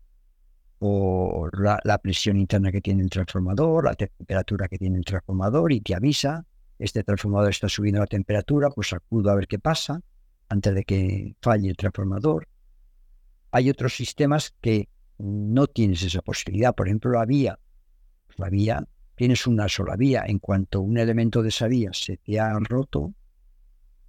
o 0.79 1.47
la, 1.53 1.97
presión 1.99 2.35
interna 2.35 2.69
que 2.69 2.81
tiene 2.81 3.01
el 3.01 3.09
transformador, 3.09 3.85
la 3.85 3.95
temperatura 3.95 4.67
que 4.67 4.77
tiene 4.77 4.97
el 4.97 5.05
transformador 5.05 5.71
y 5.71 5.79
te 5.79 5.95
avisa, 5.95 6.45
este 6.77 7.01
transformador 7.01 7.49
está 7.49 7.69
subiendo 7.69 8.01
la 8.01 8.07
temperatura, 8.07 8.69
pues 8.71 8.91
acudo 8.91 9.31
a 9.31 9.35
ver 9.35 9.47
qué 9.47 9.57
pasa 9.57 10.01
antes 10.49 10.75
de 10.75 10.83
que 10.83 11.37
falle 11.41 11.69
el 11.69 11.77
transformador. 11.77 12.49
Hay 13.51 13.69
otros 13.69 13.95
sistemas 13.95 14.53
que 14.59 14.89
no 15.17 15.67
tienes 15.67 16.03
esa 16.03 16.21
posibilidad. 16.21 16.75
Por 16.75 16.89
ejemplo, 16.89 17.11
la 17.11 17.25
vía. 17.25 17.57
La 18.35 18.49
vía, 18.49 18.85
tienes 19.15 19.47
una 19.47 19.69
sola 19.69 19.95
vía. 19.95 20.25
En 20.27 20.39
cuanto 20.39 20.81
un 20.81 20.97
elemento 20.97 21.41
de 21.41 21.47
esa 21.47 21.69
vía 21.69 21.91
se 21.93 22.17
te 22.17 22.37
ha 22.37 22.51
roto, 22.59 23.13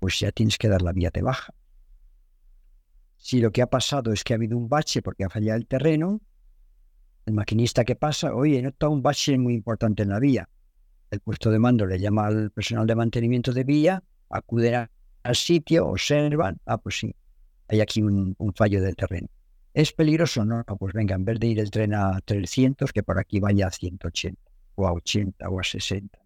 pues 0.01 0.19
ya 0.19 0.33
tienes 0.33 0.59
que 0.59 0.69
dar 0.69 0.83
la 0.83 0.93
vía 0.93 1.11
de 1.15 1.23
baja. 1.23 1.55
Si 3.27 3.41
lo 3.41 3.51
que 3.51 3.61
ha 3.61 3.67
pasado 3.67 4.13
es 4.13 4.23
que 4.23 4.35
ha 4.35 4.37
habido 4.37 4.57
un 4.57 4.69
bache 4.69 5.03
porque 5.03 5.25
ha 5.25 5.29
fallado 5.29 5.59
el 5.59 5.67
terreno, 5.67 6.21
el 7.25 7.35
maquinista 7.35 7.85
que 7.85 7.97
pasa, 7.97 8.33
oye, 8.33 8.61
he 8.61 8.63
notado 8.63 8.93
un 8.93 9.03
bache 9.03 9.37
muy 9.37 9.55
importante 9.55 10.05
en 10.05 10.11
la 10.11 10.21
vía. 10.21 10.49
El 11.11 11.19
puesto 11.19 11.51
de 11.51 11.59
mando 11.59 11.87
le 11.87 11.99
llama 11.99 12.29
al 12.29 12.53
personal 12.53 12.87
de 12.87 12.95
mantenimiento 12.95 13.53
de 13.53 13.65
vía, 13.65 14.01
acuden 14.31 14.89
al 15.25 15.35
sitio, 15.35 15.89
observan, 15.89 16.61
ah, 16.67 16.79
pues 16.79 17.01
sí, 17.01 17.17
hay 17.67 17.81
aquí 17.81 18.01
un, 18.01 18.37
fallo 18.55 18.81
del 18.81 18.95
terreno. 18.95 19.27
¿Es 19.75 19.93
peligroso? 19.93 20.45
No, 20.45 20.63
pues 20.79 20.95
venga, 20.95 21.17
en 21.17 21.25
vez 21.25 21.41
de 21.41 21.49
ir 21.49 21.59
el 21.59 21.73
tren 21.73 21.95
a 21.95 22.21
300, 22.25 22.93
que 22.93 23.03
por 23.03 23.19
aquí 23.19 23.41
vaya 23.41 23.67
a 23.67 23.71
180, 23.73 24.41
o 24.77 24.87
a 24.87 24.93
80, 24.93 25.49
o 25.49 25.59
a 25.59 25.65
60. 25.65 26.17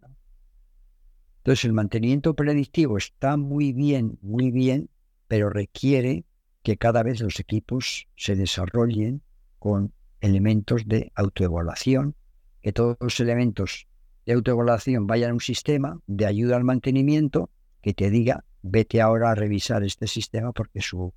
Entonces, 1.38 1.64
el 1.64 1.72
mantenimiento 1.72 2.34
predictivo 2.34 2.98
está 2.98 3.38
muy 3.38 3.72
bien, 3.72 4.18
muy 4.20 4.50
bien, 4.50 4.90
pero 5.28 5.48
requiere 5.48 6.26
que 6.62 6.76
cada 6.76 7.02
vez 7.02 7.20
los 7.20 7.40
equipos 7.40 8.06
se 8.16 8.36
desarrollen 8.36 9.22
con 9.58 9.92
elementos 10.20 10.86
de 10.86 11.12
autoevaluación, 11.14 12.14
que 12.62 12.72
todos 12.72 12.96
los 13.00 13.18
elementos 13.20 13.86
de 14.26 14.34
autoevaluación 14.34 15.06
vayan 15.06 15.30
a 15.30 15.34
un 15.34 15.40
sistema 15.40 15.98
de 16.06 16.26
ayuda 16.26 16.56
al 16.56 16.64
mantenimiento 16.64 17.50
que 17.80 17.94
te 17.94 18.10
diga, 18.10 18.44
vete 18.62 19.00
ahora 19.00 19.30
a 19.30 19.34
revisar 19.34 19.82
este 19.82 20.06
sistema 20.06 20.52
porque 20.52 20.82
su, 20.82 21.14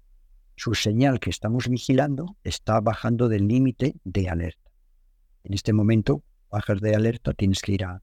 su 0.56 0.74
señal 0.76 1.20
que 1.20 1.30
estamos 1.30 1.68
vigilando 1.68 2.38
está 2.44 2.80
bajando 2.80 3.28
del 3.28 3.48
límite 3.48 3.96
de 4.04 4.30
alerta. 4.30 4.72
En 5.44 5.54
este 5.54 5.74
momento, 5.74 6.24
bajas 6.50 6.80
de 6.80 6.96
alerta, 6.96 7.34
tienes 7.34 7.62
que 7.62 7.74
ir 7.74 7.84
a, 7.84 8.02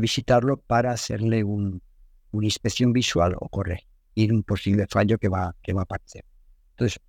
visitarlo 0.00 0.56
para 0.56 0.90
hacerle 0.90 1.44
un, 1.44 1.80
una 2.32 2.46
inspección 2.46 2.92
visual 2.92 3.36
o 3.38 3.48
corregir 3.48 4.32
un 4.32 4.42
posible 4.42 4.86
fallo 4.88 5.18
que 5.18 5.28
va, 5.28 5.54
que 5.62 5.72
va 5.72 5.82
a 5.82 5.84
aparecer. 5.84 6.24
Entonces, 6.74 7.00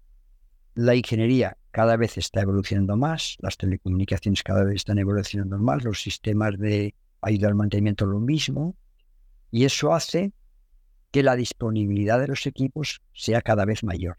la 0.76 0.94
ingeniería 0.94 1.58
cada 1.72 1.98
vez 1.98 2.18
está 2.18 2.42
evolucionando 2.42 2.96
más, 2.98 3.38
las 3.40 3.58
telecomunicaciones 3.58 4.44
cada 4.44 4.64
vez 4.64 4.76
están 4.76 5.00
evolucionando 5.00 5.58
más, 5.58 5.84
los 5.84 6.02
sistemas 6.02 6.58
de 6.60 6.94
ayuda 7.22 7.48
al 7.48 7.56
mantenimiento 7.56 8.06
lo 8.06 8.20
mismo, 8.20 8.76
y 9.50 9.66
eso 9.66 9.94
hace 9.94 10.34
que 11.12 11.24
la 11.24 11.36
disponibilidad 11.36 12.20
de 12.20 12.28
los 12.28 12.46
equipos 12.46 13.02
sea 13.14 13.42
cada 13.42 13.66
vez 13.66 13.84
mayor. 13.84 14.18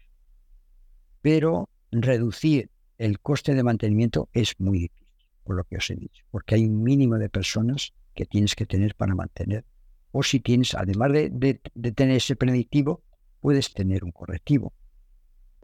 Pero 1.21 1.69
reducir 1.91 2.69
el 2.97 3.19
coste 3.19 3.55
de 3.55 3.63
mantenimiento 3.63 4.29
es 4.33 4.59
muy 4.59 4.79
difícil, 4.79 5.29
por 5.43 5.55
lo 5.55 5.63
que 5.63 5.77
os 5.77 5.89
he 5.89 5.95
dicho, 5.95 6.25
porque 6.31 6.55
hay 6.55 6.65
un 6.65 6.83
mínimo 6.83 7.17
de 7.17 7.29
personas 7.29 7.93
que 8.15 8.25
tienes 8.25 8.55
que 8.55 8.65
tener 8.65 8.95
para 8.95 9.15
mantener. 9.15 9.63
O 10.11 10.23
si 10.23 10.39
tienes, 10.39 10.73
además 10.75 11.13
de, 11.13 11.29
de 11.29 11.91
tener 11.91 12.17
ese 12.17 12.35
predictivo, 12.35 13.03
puedes 13.39 13.73
tener 13.73 14.03
un 14.03 14.11
correctivo 14.11 14.73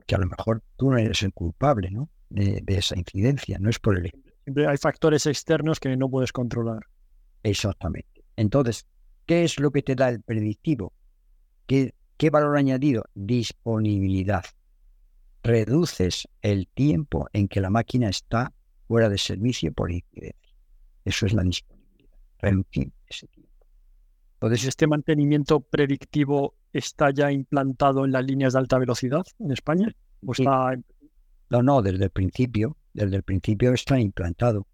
que 0.06 0.16
a 0.16 0.18
lo 0.18 0.28
mejor 0.28 0.64
tú 0.78 0.92
no 0.92 0.98
eres 0.98 1.24
el 1.24 1.34
culpable 1.34 1.92
¿no? 1.92 2.10
De, 2.30 2.64
esa 2.68 2.98
incidencia, 2.98 3.60
no 3.60 3.70
es 3.70 3.80
por 3.80 3.98
el... 3.98 4.12
Siempre 4.44 4.68
hay 4.68 4.78
factores 4.78 5.26
externos 5.26 5.80
que 5.80 5.96
no 5.96 6.10
puedes 6.10 6.32
controlar. 6.32 6.82
Exactamente. 7.44 8.24
Entonces, 8.36 8.88
¿qué 9.26 9.44
es 9.44 9.60
lo 9.60 9.72
que 9.72 9.84
te 9.84 9.96
da 9.96 10.10
el 10.10 10.22
predictivo? 10.22 10.94
¿Qué, 11.68 11.94
qué 12.18 12.30
valor 12.30 12.58
añadido? 12.58 13.04
Disponibilidad. 13.14 14.44
Reduces 15.44 16.28
el 16.42 16.68
tiempo 16.68 17.28
en 17.34 17.48
que 17.48 17.62
la 17.62 17.70
máquina 17.70 18.10
está 18.10 18.52
fuera 18.88 19.10
de 19.10 19.18
servicio 19.18 19.72
por 19.72 19.92
incidencia. 19.92 20.56
Eso 21.06 21.26
es 21.26 21.34
la 21.34 21.44
disponibilidad. 21.44 22.12
Reducir 22.40 22.92
ese 23.08 23.28
tiempo. 23.28 23.54
Entonces, 24.36 24.68
¿este 24.68 24.88
mantenimiento 24.88 25.62
predictivo 25.62 26.56
está 26.74 27.12
ya 27.12 27.32
implantado 27.32 28.04
en 28.04 28.12
las 28.12 28.26
líneas 28.26 28.54
de 28.54 28.60
alta 28.60 28.80
velocidad 28.80 29.24
en 29.40 29.52
España? 29.52 29.96
No, 31.50 31.62
no, 31.62 31.82
desde 31.82 32.06
el 32.06 32.10
principio. 32.10 32.78
Desde 32.94 33.16
el 33.16 33.24
principio 33.24 33.74
está 33.74 34.00
implantado. 34.00 34.68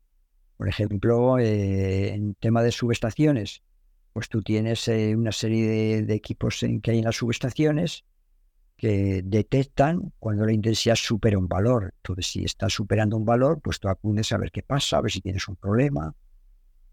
Por 0.58 0.68
ejemplo, 0.68 1.38
eh, 1.40 2.14
en 2.14 2.36
tema 2.36 2.64
de 2.64 2.72
subestaciones, 2.72 3.62
pues 4.14 4.28
tú 4.30 4.42
tienes 4.42 4.88
eh, 4.88 5.16
una 5.16 5.32
serie 5.32 6.04
de, 6.04 6.14
equipos 6.14 6.64
en, 6.64 6.82
que 6.82 6.92
hay 6.92 7.00
en 7.00 7.06
las 7.06 7.18
subestaciones 7.18 8.06
que 8.76 9.22
detectan 9.24 10.14
cuando 10.20 10.46
la 10.46 10.54
intensidad 10.54 10.96
supera 10.96 11.38
un 11.38 11.48
valor. 11.48 11.94
Entonces, 11.98 12.28
si 12.28 12.44
está 12.44 12.70
superando 12.70 13.18
un 13.18 13.26
valor, 13.26 13.62
pues 13.62 13.80
tú 13.80 13.90
acudes 13.90 14.32
a 14.32 14.38
ver 14.38 14.52
qué 14.52 14.64
pasa, 14.64 14.98
a 14.98 15.02
ver 15.02 15.12
si 15.12 15.22
tienes 15.22 15.48
un 15.48 15.56
problema 15.58 16.16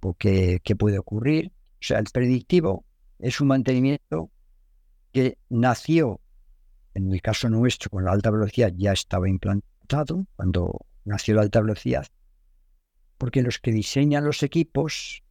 o 0.00 0.14
qué 0.14 0.60
puede 0.78 0.98
ocurrir. 0.98 1.52
O 1.74 1.78
sea, 1.80 1.98
el 1.98 2.06
predictivo 2.12 2.84
es 3.18 3.40
un 3.40 3.48
mantenimiento 3.48 4.30
que 5.16 5.38
nació, 5.48 6.20
en 6.92 7.10
el 7.10 7.22
caso 7.22 7.48
nuestro, 7.48 7.88
con 7.88 8.04
la 8.04 8.12
alta 8.12 8.30
velocidad 8.30 8.70
ya 8.76 8.92
estaba 8.92 9.30
implantado 9.30 10.26
cuando 10.36 10.84
nació 11.06 11.36
la 11.36 11.40
alta 11.40 11.62
velocidad, 11.62 12.06
porque 13.16 13.40
los 13.40 13.58
que 13.58 13.72
diseñan 13.72 14.26
los 14.26 14.42
equipos, 14.42 15.22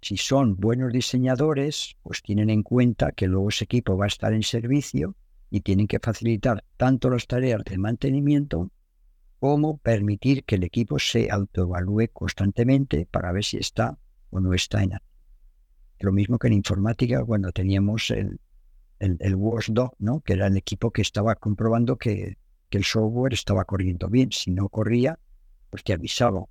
si 0.00 0.16
son 0.16 0.56
buenos 0.56 0.94
diseñadores, 0.94 1.96
pues 2.02 2.22
tienen 2.22 2.48
en 2.48 2.62
cuenta 2.62 3.12
que 3.12 3.26
luego 3.26 3.50
ese 3.50 3.64
equipo 3.64 3.98
va 3.98 4.06
a 4.06 4.08
estar 4.08 4.32
en 4.32 4.42
servicio 4.42 5.14
y 5.50 5.60
tienen 5.60 5.88
que 5.88 5.98
facilitar 5.98 6.64
tanto 6.78 7.10
las 7.10 7.26
tareas 7.26 7.64
de 7.64 7.76
mantenimiento 7.76 8.70
como 9.38 9.76
permitir 9.76 10.42
que 10.44 10.54
el 10.54 10.64
equipo 10.64 10.98
se 10.98 11.30
autoevalúe 11.30 12.08
constantemente 12.14 13.06
para 13.10 13.30
ver 13.30 13.44
si 13.44 13.58
está 13.58 13.98
o 14.30 14.40
no 14.40 14.54
está 14.54 14.82
en 14.82 14.94
actividad. 14.94 15.16
Lo 15.98 16.12
mismo 16.12 16.38
que 16.38 16.46
en 16.46 16.54
informática 16.54 17.22
cuando 17.22 17.52
teníamos 17.52 18.10
el, 18.10 18.40
el, 18.98 19.34
Watchdog, 19.34 19.94
¿no? 19.98 20.20
que 20.20 20.34
era 20.34 20.46
el 20.46 20.56
equipo 20.56 20.90
que 20.90 21.02
estaba 21.02 21.34
comprobando 21.34 21.96
que, 21.96 22.36
el 22.70 22.84
software 22.84 23.32
estaba 23.32 23.64
corriendo 23.64 24.10
bien. 24.10 24.30
Si 24.32 24.50
no 24.50 24.68
corría, 24.68 25.18
pues 25.70 25.82
te 25.82 25.94
avisaba. 25.94 26.44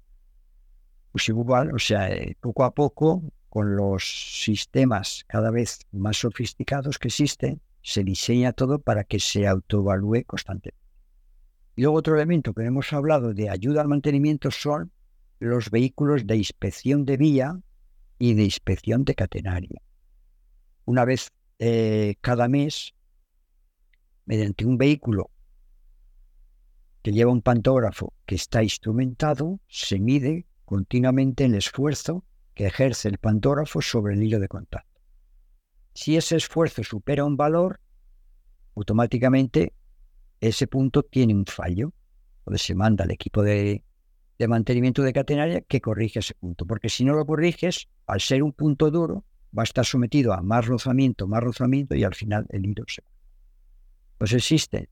Pues 1.11 1.29
igual, 1.29 1.71
o 1.71 1.77
sea, 1.77 2.09
eh, 2.09 2.35
poco 2.41 2.63
a 2.63 2.73
poco, 2.73 3.21
con 3.47 3.75
los 3.75 4.03
sistemas 4.43 5.23
cada 5.27 5.51
vez 5.51 5.81
más 5.91 6.17
sofisticados 6.17 6.97
que 6.97 7.09
existen, 7.09 7.61
se 7.83 8.03
diseña 8.03 8.53
todo 8.53 8.79
para 8.79 9.03
que 9.03 9.19
se 9.19 9.45
autoevalúe 9.45 10.23
constantemente. 10.25 10.81
Y 11.75 11.83
luego 11.83 11.97
otro 11.97 12.15
elemento 12.15 12.53
que 12.53 12.63
hemos 12.63 12.91
hablado 12.91 13.33
de 13.35 13.49
ayuda 13.51 13.81
al 13.81 13.87
mantenimiento 13.87 14.49
son 14.49 14.91
los 15.39 15.69
vehículos 15.69 16.25
de 16.25 16.37
inspección 16.37 17.05
de 17.05 17.17
vía 17.17 17.59
y 18.17 18.33
de 18.33 18.43
inspección 18.43 19.03
de 19.03 19.13
catenaria. 19.13 19.81
Una 20.85 21.05
vez 21.05 21.31
eh, 21.59 22.15
cada 22.21 22.47
mes, 22.47 22.93
mediante 24.25 24.65
un 24.65 24.77
vehículo 24.77 25.29
que 27.01 27.11
lleva 27.11 27.31
un 27.31 27.41
pantógrafo 27.41 28.13
que 28.25 28.35
está 28.35 28.63
instrumentado, 28.63 29.59
se 29.67 29.99
mide 29.99 30.47
continuamente 30.65 31.45
el 31.45 31.55
esfuerzo 31.55 32.23
que 32.55 32.65
ejerce 32.65 33.09
el 33.09 33.19
pantógrafo 33.19 33.81
sobre 33.81 34.15
el 34.15 34.23
hilo 34.23 34.39
de 34.39 34.47
contacto. 34.47 35.01
Si 35.93 36.17
ese 36.17 36.35
esfuerzo 36.35 36.83
supera 36.83 37.23
un 37.23 37.37
valor, 37.37 37.79
automáticamente 38.75 39.73
ese 40.41 40.67
punto 40.67 41.03
tiene 41.03 41.33
un 41.35 41.45
fallo. 41.45 41.93
Entonces 42.39 42.65
se 42.65 42.75
manda 42.75 43.03
al 43.03 43.11
equipo 43.11 43.43
de 43.43 43.83
de 44.37 44.47
mantenimiento 44.47 45.01
de 45.01 45.13
catenaria 45.13 45.61
que 45.61 45.81
corrige 45.81 46.19
ese 46.19 46.33
punto. 46.33 46.65
Porque 46.65 46.89
si 46.89 47.05
no 47.05 47.13
lo 47.13 47.25
corriges, 47.25 47.87
al 48.07 48.19
ser 48.19 48.43
un 48.43 48.51
punto 48.51 48.91
duro, 48.91 49.23
va 49.57 49.63
a 49.63 49.65
estar 49.65 49.85
sometido 49.85 50.33
a 50.33 50.41
más 50.41 50.65
rozamiento, 50.65 51.27
más 51.27 51.43
rozamiento 51.43 51.95
y 51.95 52.03
al 52.03 52.15
final 52.15 52.45
el 52.49 52.65
hilo 52.65 52.83
se. 52.87 53.03
Pues 54.17 54.33
existen 54.33 54.87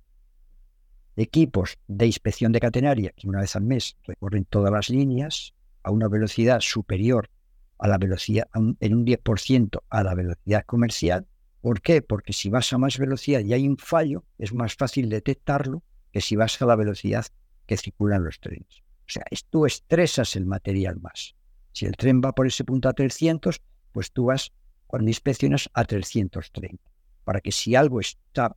equipos 1.15 1.77
de 1.87 2.05
inspección 2.05 2.51
de 2.51 2.59
catenaria 2.59 3.13
que 3.15 3.27
una 3.27 3.41
vez 3.41 3.55
al 3.55 3.63
mes 3.63 3.97
recorren 4.03 4.45
todas 4.45 4.71
las 4.71 4.89
líneas 4.89 5.53
a 5.83 5.91
una 5.91 6.07
velocidad 6.07 6.59
superior 6.61 7.29
a 7.77 7.87
la 7.87 7.97
velocidad, 7.97 8.47
en 8.53 8.95
un 8.95 9.05
10% 9.05 9.81
a 9.89 10.03
la 10.03 10.15
velocidad 10.15 10.63
comercial. 10.65 11.27
¿Por 11.61 11.81
qué? 11.81 12.01
Porque 12.01 12.33
si 12.33 12.49
vas 12.49 12.71
a 12.71 12.77
más 12.77 12.97
velocidad 12.97 13.41
y 13.41 13.53
hay 13.53 13.67
un 13.67 13.77
fallo, 13.77 14.23
es 14.37 14.53
más 14.53 14.75
fácil 14.75 15.09
detectarlo 15.09 15.83
que 16.11 16.21
si 16.21 16.35
vas 16.35 16.61
a 16.61 16.65
la 16.65 16.75
velocidad 16.75 17.25
que 17.65 17.77
circulan 17.77 18.23
los 18.23 18.39
trenes. 18.39 18.83
O 19.05 19.09
sea, 19.09 19.23
tú 19.49 19.65
estresas 19.65 20.35
el 20.35 20.45
material 20.45 20.99
más. 21.01 21.35
Si 21.73 21.85
el 21.85 21.97
tren 21.97 22.21
va 22.23 22.33
por 22.33 22.47
ese 22.47 22.63
punto 22.63 22.87
a 22.87 22.93
300, 22.93 23.61
pues 23.93 24.11
tú 24.11 24.25
vas, 24.25 24.51
cuando 24.87 25.09
inspeccionas, 25.09 25.69
a 25.73 25.85
330, 25.85 26.83
para 27.23 27.39
que 27.39 27.51
si 27.51 27.75
algo 27.75 27.99
está 27.99 28.55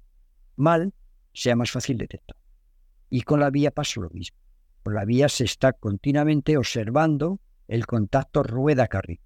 mal, 0.56 0.92
sea 1.32 1.54
más 1.54 1.70
fácil 1.70 1.98
detectar. 1.98 2.36
Y 3.10 3.22
con 3.22 3.40
la 3.40 3.50
vía 3.50 3.70
pasa 3.70 4.00
lo 4.00 4.10
mismo. 4.10 4.36
Con 4.82 4.94
la 4.94 5.04
vía 5.04 5.28
se 5.28 5.44
está 5.44 5.72
continuamente 5.72 6.56
observando 6.56 7.38
el 7.68 7.86
contacto 7.86 8.42
rueda-carril. 8.42 9.20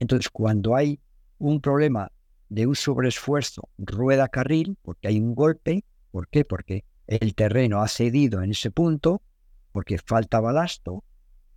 Entonces, 0.00 0.28
cuando 0.30 0.74
hay 0.74 1.00
un 1.38 1.60
problema 1.60 2.10
de 2.48 2.66
un 2.66 2.74
sobreesfuerzo 2.74 3.68
rueda-carril, 3.78 4.76
porque 4.82 5.08
hay 5.08 5.18
un 5.18 5.34
golpe, 5.34 5.84
¿por 6.10 6.28
qué? 6.28 6.44
Porque 6.44 6.84
el 7.06 7.34
terreno 7.34 7.82
ha 7.82 7.88
cedido 7.88 8.42
en 8.42 8.50
ese 8.50 8.70
punto 8.70 9.22
porque 9.72 9.98
falta 9.98 10.40
balasto, 10.40 11.04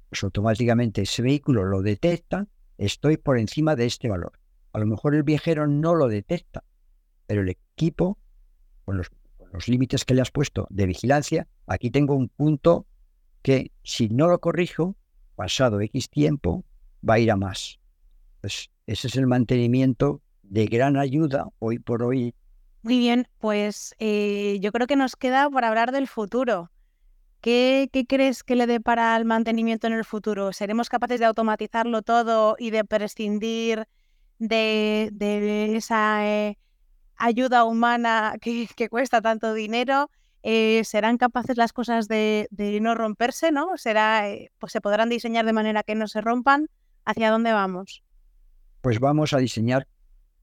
pues 0.09 0.23
automáticamente 0.23 1.03
ese 1.03 1.21
vehículo 1.21 1.63
lo 1.65 1.81
detecta, 1.81 2.47
estoy 2.77 3.17
por 3.17 3.37
encima 3.37 3.75
de 3.75 3.85
este 3.85 4.09
valor. 4.09 4.33
A 4.73 4.79
lo 4.79 4.85
mejor 4.85 5.15
el 5.15 5.23
viajero 5.23 5.67
no 5.67 5.95
lo 5.95 6.07
detecta, 6.07 6.63
pero 7.25 7.41
el 7.41 7.49
equipo, 7.49 8.17
con 8.85 8.97
los, 8.97 9.11
los 9.51 9.67
límites 9.67 10.05
que 10.05 10.13
le 10.13 10.21
has 10.21 10.31
puesto 10.31 10.67
de 10.69 10.85
vigilancia, 10.85 11.47
aquí 11.65 11.89
tengo 11.89 12.15
un 12.15 12.29
punto 12.29 12.85
que 13.41 13.71
si 13.83 14.09
no 14.09 14.27
lo 14.27 14.39
corrijo, 14.39 14.95
pasado 15.35 15.81
X 15.81 16.09
tiempo, 16.09 16.63
va 17.07 17.15
a 17.15 17.19
ir 17.19 17.31
a 17.31 17.37
más. 17.37 17.79
Pues 18.41 18.69
ese 18.85 19.07
es 19.07 19.15
el 19.15 19.27
mantenimiento 19.27 20.21
de 20.43 20.65
gran 20.65 20.97
ayuda 20.97 21.47
hoy 21.59 21.79
por 21.79 22.03
hoy. 22.03 22.33
Muy 22.83 22.99
bien, 22.99 23.27
pues 23.39 23.95
eh, 23.99 24.59
yo 24.61 24.71
creo 24.71 24.87
que 24.87 24.95
nos 24.95 25.15
queda 25.15 25.49
por 25.49 25.65
hablar 25.65 25.91
del 25.91 26.07
futuro. 26.07 26.71
¿Qué, 27.47 28.05
crees 28.09 28.43
que 28.43 28.57
le 28.57 28.67
depara 28.67 29.15
al 29.15 29.23
mantenimiento 29.23 29.87
en 29.87 29.93
el 29.93 30.03
futuro? 30.03 30.51
¿Seremos 30.51 30.89
capaces 30.89 31.21
de 31.21 31.27
automatizarlo 31.27 32.01
todo 32.01 32.57
y 32.59 32.71
de 32.71 32.83
prescindir 32.83 33.87
de, 34.37 35.73
esa 35.73 36.27
eh, 36.27 36.57
ayuda 37.15 37.63
humana 37.63 38.35
que, 38.41 38.67
cuesta 38.89 39.21
tanto 39.21 39.53
dinero? 39.53 40.09
Eh, 40.43 40.83
¿Serán 40.83 41.17
capaces 41.17 41.55
las 41.55 41.71
cosas 41.71 42.09
de, 42.09 42.49
no 42.81 42.95
romperse? 42.95 43.53
¿no? 43.53 43.77
¿Será, 43.77 44.25
pues 44.59 44.73
¿Se 44.73 44.81
podrán 44.81 45.07
diseñar 45.07 45.45
de 45.45 45.53
manera 45.53 45.83
que 45.83 45.95
no 45.95 46.09
se 46.09 46.19
rompan? 46.19 46.67
¿Hacia 47.05 47.31
dónde 47.31 47.53
vamos? 47.53 48.03
Pues 48.81 48.99
vamos 48.99 49.31
a 49.31 49.37
diseñar 49.37 49.87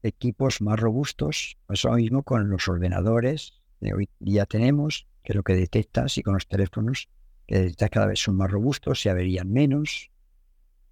equipos 0.01 0.59
más 0.59 0.79
robustos, 0.79 1.55
eso 1.69 1.91
mismo 1.91 2.23
con 2.23 2.49
los 2.49 2.67
ordenadores 2.67 3.61
que 3.79 3.93
hoy 3.93 4.09
día 4.17 4.47
tenemos, 4.47 5.05
que 5.25 5.33
lo 5.33 5.43
que 5.43 5.53
detectas, 5.53 6.17
y 6.17 6.23
con 6.23 6.35
los 6.35 6.47
teléfonos, 6.47 7.09
que 7.47 7.59
detectas 7.59 7.89
cada 7.89 8.05
vez 8.07 8.19
son 8.19 8.37
más 8.37 8.49
robustos, 8.49 9.01
se 9.01 9.09
averían 9.09 9.51
menos. 9.51 10.11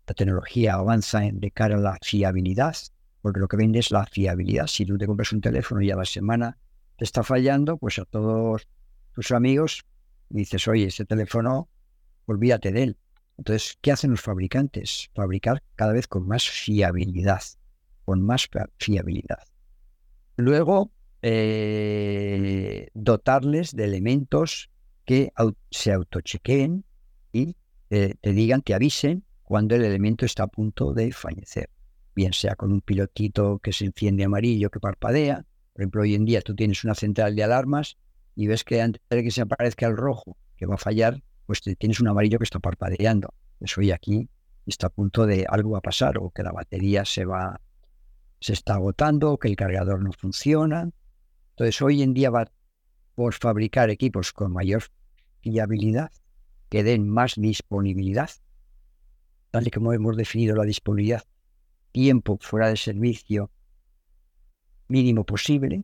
La 0.07 0.13
tecnología 0.13 0.73
avanza 0.73 1.21
de 1.31 1.51
cara 1.51 1.75
a 1.75 1.79
la 1.79 1.97
fiabilidad, 2.01 2.75
porque 3.21 3.39
lo 3.39 3.47
que 3.47 3.57
vende 3.57 3.79
es 3.79 3.91
la 3.91 4.05
fiabilidad. 4.05 4.67
Si 4.67 4.85
tú 4.85 4.97
te 4.97 5.07
compras 5.07 5.31
un 5.31 5.41
teléfono 5.41 5.81
y 5.81 5.91
a 5.91 5.95
la 5.95 6.05
semana 6.05 6.57
te 6.97 7.05
está 7.05 7.23
fallando, 7.23 7.77
pues 7.77 7.99
a 7.99 8.05
todos 8.05 8.67
tus 9.13 9.31
amigos 9.31 9.85
dices, 10.29 10.67
oye, 10.67 10.85
ese 10.85 11.05
teléfono, 11.05 11.69
olvídate 12.25 12.71
de 12.71 12.83
él. 12.83 12.97
Entonces, 13.37 13.77
¿qué 13.81 13.91
hacen 13.91 14.11
los 14.11 14.21
fabricantes? 14.21 15.09
Fabricar 15.15 15.63
cada 15.75 15.93
vez 15.93 16.07
con 16.07 16.27
más 16.27 16.49
fiabilidad 16.49 17.41
con 18.05 18.21
más 18.21 18.49
fiabilidad. 18.77 19.43
Luego, 20.37 20.91
eh, 21.21 22.62
dotarles 23.03 23.75
de 23.75 23.85
elementos 23.85 24.69
que 25.05 25.31
se 25.69 25.91
autochequeen 25.91 26.85
y 27.31 27.55
eh, 27.89 28.15
te 28.21 28.31
digan, 28.31 28.61
te 28.61 28.73
avisen 28.73 29.23
cuando 29.43 29.75
el 29.75 29.83
elemento 29.83 30.25
está 30.25 30.43
a 30.43 30.47
punto 30.47 30.93
de 30.93 31.11
fallecer. 31.11 31.69
Bien 32.15 32.33
sea 32.33 32.55
con 32.55 32.71
un 32.71 32.81
pilotito 32.81 33.59
que 33.59 33.73
se 33.73 33.85
enciende 33.85 34.23
amarillo 34.23 34.69
que 34.69 34.79
parpadea. 34.79 35.45
Por 35.73 35.81
ejemplo, 35.81 36.01
hoy 36.03 36.15
en 36.15 36.25
día 36.25 36.41
tú 36.41 36.55
tienes 36.55 36.83
una 36.83 36.95
central 36.95 37.35
de 37.35 37.43
alarmas 37.43 37.97
y 38.35 38.47
ves 38.47 38.63
que 38.63 38.81
antes 38.81 39.01
de 39.09 39.23
que 39.23 39.31
se 39.31 39.41
aparezca 39.41 39.87
el 39.87 39.97
rojo 39.97 40.37
que 40.55 40.65
va 40.65 40.75
a 40.75 40.77
fallar, 40.77 41.21
pues 41.45 41.61
tienes 41.61 41.99
un 41.99 42.07
amarillo 42.07 42.37
que 42.37 42.45
está 42.45 42.59
parpadeando. 42.59 43.33
Eso 43.59 43.81
hoy 43.81 43.91
aquí 43.91 44.29
está 44.65 44.87
a 44.87 44.89
punto 44.89 45.25
de 45.25 45.45
algo 45.49 45.75
a 45.75 45.81
pasar 45.81 46.17
o 46.17 46.29
que 46.29 46.43
la 46.43 46.51
batería 46.51 47.05
se 47.05 47.25
va 47.25 47.59
se 48.39 48.51
está 48.51 48.75
agotando, 48.75 49.37
que 49.37 49.47
el 49.47 49.55
cargador 49.55 50.03
no 50.03 50.11
funciona. 50.11 50.89
Entonces, 51.51 51.81
hoy 51.81 52.01
en 52.01 52.13
día 52.13 52.29
va 52.29 52.51
por 53.15 53.33
fabricar 53.33 53.89
equipos 53.89 54.33
con 54.33 54.51
mayor 54.51 54.83
fiabilidad, 55.41 56.11
que 56.69 56.83
den 56.83 57.07
más 57.07 57.35
disponibilidad, 57.35 58.29
tal 59.51 59.67
y 59.67 59.71
como 59.71 59.93
hemos 59.93 60.17
definido 60.17 60.55
la 60.55 60.63
disponibilidad, 60.63 61.23
tiempo 61.91 62.37
fuera 62.41 62.69
de 62.69 62.77
servicio 62.77 63.51
mínimo 64.87 65.25
posible, 65.25 65.83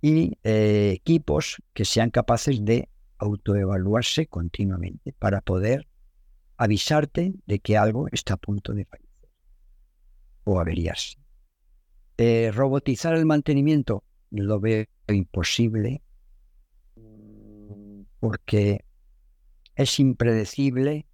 y 0.00 0.38
eh, 0.44 0.92
equipos 0.94 1.62
que 1.72 1.84
sean 1.84 2.10
capaces 2.10 2.64
de 2.64 2.88
autoevaluarse 3.18 4.26
continuamente 4.26 5.12
para 5.12 5.40
poder 5.40 5.88
avisarte 6.56 7.34
de 7.46 7.58
que 7.58 7.76
algo 7.76 8.06
está 8.12 8.34
a 8.34 8.36
punto 8.36 8.72
de 8.74 8.84
fallar 8.84 9.08
o 10.44 10.60
averías. 10.60 11.18
Eh, 12.16 12.50
robotizar 12.52 13.14
el 13.14 13.26
mantenimiento 13.26 14.02
lo 14.30 14.60
veo 14.60 14.84
imposible 15.08 16.02
porque 18.20 18.84
es 19.76 20.00
impredecible 20.00 21.06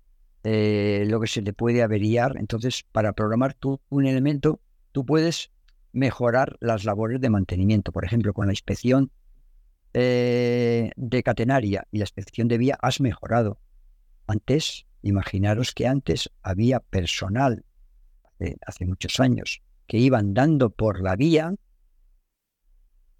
eh, 0.42 1.04
lo 1.06 1.20
que 1.20 1.26
se 1.26 1.42
le 1.42 1.52
puede 1.52 1.82
averiar. 1.82 2.36
Entonces, 2.38 2.84
para 2.92 3.12
programar 3.12 3.54
tú 3.54 3.80
un 3.88 4.06
elemento, 4.06 4.60
tú 4.92 5.04
puedes 5.04 5.50
mejorar 5.92 6.56
las 6.60 6.84
labores 6.84 7.20
de 7.20 7.30
mantenimiento. 7.30 7.92
Por 7.92 8.04
ejemplo, 8.04 8.32
con 8.32 8.46
la 8.46 8.52
inspección 8.52 9.10
eh, 9.92 10.90
de 10.96 11.22
catenaria 11.22 11.86
y 11.90 11.98
la 11.98 12.04
inspección 12.04 12.48
de 12.48 12.58
vía 12.58 12.78
has 12.80 13.00
mejorado. 13.00 13.58
Antes, 14.26 14.86
imaginaros 15.02 15.72
que 15.72 15.86
antes 15.86 16.30
había 16.42 16.80
personal 16.80 17.64
hace, 18.66 18.84
muchos 18.86 19.20
años, 19.20 19.62
que 19.86 19.98
iba 19.98 20.18
andando 20.18 20.70
por 20.70 21.00
la 21.00 21.16
vía, 21.16 21.54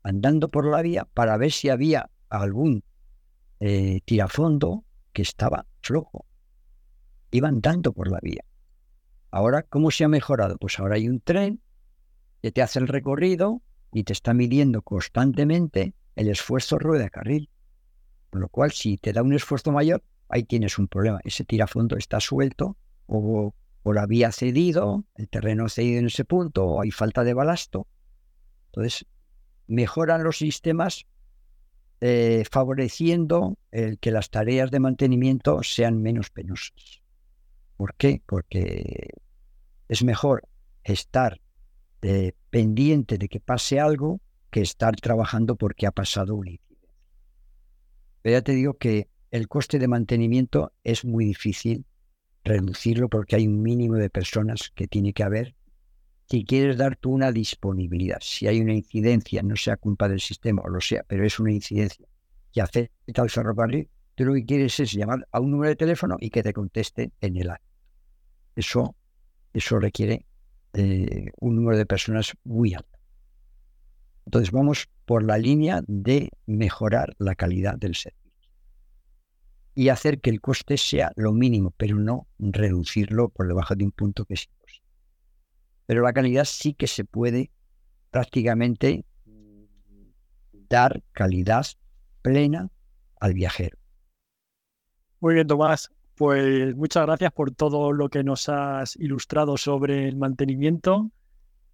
andando 0.05 0.49
por 0.49 0.67
la 0.67 0.83
vía 0.83 1.09
para 1.13 1.37
ver 1.37 1.51
si 1.51 1.69
había 1.69 2.11
algún 2.29 2.85
eh, 3.59 4.01
tirafondo 4.05 4.85
que 5.13 5.23
estaba 5.23 5.67
flojo. 5.81 6.27
Iba 7.33 7.49
andando 7.49 7.93
por 7.93 8.09
la 8.09 8.21
vía. 8.23 8.45
Ahora, 9.33 9.63
¿cómo 9.63 9.91
se 9.91 10.05
ha 10.05 10.09
mejorado? 10.09 10.57
Pues 10.59 10.79
ahora 10.79 10.95
hay 10.95 11.09
un 11.09 11.21
tren 11.21 11.61
que 12.41 12.53
te 12.53 12.63
hace 12.63 12.79
el 12.79 12.87
recorrido 12.87 13.63
y 13.93 14.05
te 14.05 14.13
está 14.13 14.33
midiendo 14.33 14.83
constantemente 14.83 15.95
el 16.15 16.29
esfuerzo 16.29 16.79
rueda 16.79 17.11
carril. 17.11 17.51
Con 18.31 18.41
lo 18.41 18.49
cual, 18.49 18.71
si 18.71 18.97
te 18.97 19.13
da 19.13 19.23
un 19.23 19.33
esfuerzo 19.33 19.73
mayor, 19.73 20.05
ahí 20.29 20.45
tienes 20.45 20.79
un 20.79 20.87
problema. 20.87 21.19
Ese 21.25 21.45
tirafondo 21.45 21.97
está 21.97 22.21
suelto 22.21 22.77
o 23.07 23.55
o 23.85 23.93
había 23.99 24.33
cedido, 24.33 25.05
el 25.15 25.29
terreno 25.29 25.67
ha 25.67 25.69
cedido 25.69 25.99
en 26.01 26.07
ese 26.07 26.25
punto, 26.25 26.65
o 26.65 26.81
hay 26.81 26.91
falta 26.91 27.23
de 27.23 27.35
balasto. 27.35 27.87
Entonces, 28.67 29.07
mejoran 29.67 30.25
los 30.25 30.39
sistemas 30.39 31.07
eh, 32.01 32.45
favoreciendo 32.51 33.57
el 33.71 33.99
que 33.99 34.11
las 34.11 34.31
tareas 34.31 34.71
de 34.71 34.81
mantenimiento 34.81 35.63
sean 35.63 36.03
menos 36.03 36.31
penosas. 36.31 37.01
¿Por 37.77 37.95
qué? 37.95 38.23
Porque 38.27 39.11
es 39.89 40.05
mejor 40.05 40.47
estar 40.83 41.41
eh, 42.03 42.33
pendiente 42.51 43.17
de 43.17 43.29
que 43.29 43.41
pase 43.41 43.81
algo 43.81 44.21
que 44.51 44.61
estar 44.61 44.95
trabajando 44.97 45.57
porque 45.57 45.87
ha 45.87 45.91
pasado 45.91 46.35
un 46.35 46.49
incidente. 46.49 46.89
Pero 48.23 48.37
ya 48.37 48.43
te 48.43 48.53
digo 48.53 48.75
que 48.75 49.09
el 49.31 49.49
coste 49.49 49.79
de 49.79 49.89
mantenimiento 49.89 50.73
es 50.85 51.05
muy 51.05 51.25
difícil 51.25 51.87
reducirlo 52.45 53.09
porque 53.09 53.37
hay 53.37 53.47
un 53.47 53.63
mínimo 53.63 53.95
de 53.95 54.11
personas 54.11 54.71
que 54.75 54.87
tiene 54.87 55.13
que 55.13 55.23
haber. 55.23 55.55
Si 56.27 56.45
quieres 56.45 56.79
dar 56.79 56.97
tú 56.97 57.13
una 57.13 57.33
disponibilidad, 57.33 58.19
si 58.21 58.47
hay 58.47 58.61
una 58.61 58.73
incidencia, 58.73 59.43
no 59.43 59.57
sea 59.57 59.77
culpa 59.77 60.09
del 60.09 60.21
sistema 60.21 60.63
o 60.63 60.69
lo 60.69 60.81
sea, 60.81 61.05
pero 61.07 61.25
es 61.25 61.39
una 61.39 61.53
incidencia 61.53 62.07
que 62.53 62.61
afecta 62.61 63.23
al 63.23 63.31
ferrocarril, 63.31 63.89
tú 64.15 64.25
lo 64.25 64.35
que 64.35 64.47
quieres 64.47 64.79
es 64.81 64.93
llamar 64.93 65.27
a 65.31 65.41
un 65.41 65.51
número 65.51 65.69
de 65.69 65.77
teléfono 65.77 66.17
y 66.21 66.31
que 66.31 66.43
te 66.43 66.53
conteste 66.53 67.13
en 67.21 67.37
el 67.37 67.51
acto. 67.51 67.67
Eso, 68.57 68.95
eso 69.53 69.79
requiere 69.79 70.25
eh, 70.73 71.31
un 71.41 71.57
número 71.57 71.77
de 71.77 71.87
personas 71.87 72.33
muy 72.45 72.75
alto. 72.75 72.99
Entonces 74.27 74.53
vamos 74.53 74.89
por 75.05 75.23
la 75.23 75.37
línea 75.37 75.83
de 75.87 76.31
mejorar 76.47 77.15
la 77.19 77.35
calidad 77.35 77.77
del 77.77 77.95
servicio 77.95 78.25
y 79.75 79.89
hacer 79.89 80.21
que 80.21 80.31
el 80.31 80.41
coste 80.41 80.77
sea 80.77 81.13
lo 81.17 81.33
mínimo, 81.33 81.73
pero 81.77 81.97
no 81.97 82.29
reducirlo 82.39 83.29
por 83.29 83.49
debajo 83.49 83.75
de 83.75 83.85
un 83.85 83.93
punto 83.93 84.25
que 84.25 84.35
es. 84.35 84.49
Pero 85.87 86.03
la 86.03 86.13
calidad 86.13 86.45
sí 86.45 86.75
que 86.75 86.87
se 86.87 87.05
puede 87.05 87.51
prácticamente 88.11 89.05
dar 90.69 91.03
calidad 91.13 91.67
plena 92.23 92.71
al 93.21 93.35
viajero. 93.35 93.79
Muy 95.21 95.35
bien, 95.35 95.47
Tomás. 95.47 95.91
Pues 96.17 96.77
muchas 96.77 97.07
gracias 97.07 97.33
por 97.33 97.51
todo 97.51 97.93
lo 97.93 98.09
que 98.09 98.23
nos 98.23 98.49
has 98.49 98.95
ilustrado 98.97 99.57
sobre 99.57 100.07
el 100.07 100.17
mantenimiento 100.17 101.11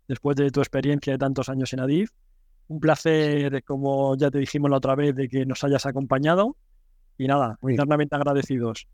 después 0.09 0.37
de 0.37 0.51
tu 0.51 0.61
experiencia 0.61 1.13
de 1.13 1.19
tantos 1.19 1.49
años 1.49 1.73
en 1.73 1.81
Adif. 1.81 2.11
Un 2.69 2.81
placer, 2.81 3.63
como 3.65 4.17
ya 4.17 4.31
te 4.31 4.39
dijimos 4.39 4.71
la 4.71 4.79
otra 4.79 4.95
vez, 4.95 5.15
de 5.15 5.29
que 5.29 5.45
nos 5.45 5.63
hayas 5.63 5.85
acompañado 5.85 6.57
y 7.19 7.27
nada, 7.27 7.59
eternamente 7.69 8.17
agradecidos. 8.17 8.89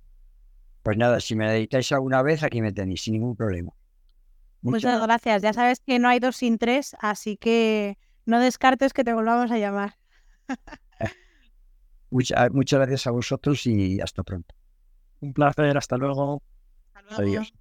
Pues 0.83 0.97
nada, 0.97 1.21
si 1.21 1.37
me 1.37 1.47
necesitáis 1.47 1.93
alguna 1.93 2.23
vez, 2.23 2.43
aquí 2.43 2.61
me 2.61 2.73
tenéis, 2.73 3.03
sin 3.03 3.15
ningún 3.15 3.37
problema. 3.37 3.73
Muchas, 4.71 5.03
gracias. 5.03 5.43
Ya 5.43 5.53
sabes 5.53 5.81
que 5.81 5.99
no 5.99 6.09
hay 6.09 6.19
dos 6.19 6.37
sin 6.37 6.59
tres, 6.59 6.97
así 7.01 7.37
que 7.37 7.99
no 8.25 8.41
descartes 8.41 8.93
que 8.93 9.05
te 9.05 9.15
volvamos 9.15 9.51
a 9.51 9.59
llamar. 9.59 9.97
muchas 12.11 12.79
gracias 12.81 13.07
a 13.07 13.11
vosotros 13.11 13.67
y 13.67 14.01
hasta 14.01 14.23
pronto. 14.23 14.55
Un 15.21 15.33
placer, 15.33 15.77
hasta 15.77 15.97
luego. 15.97 16.43
Adiós. 17.11 17.53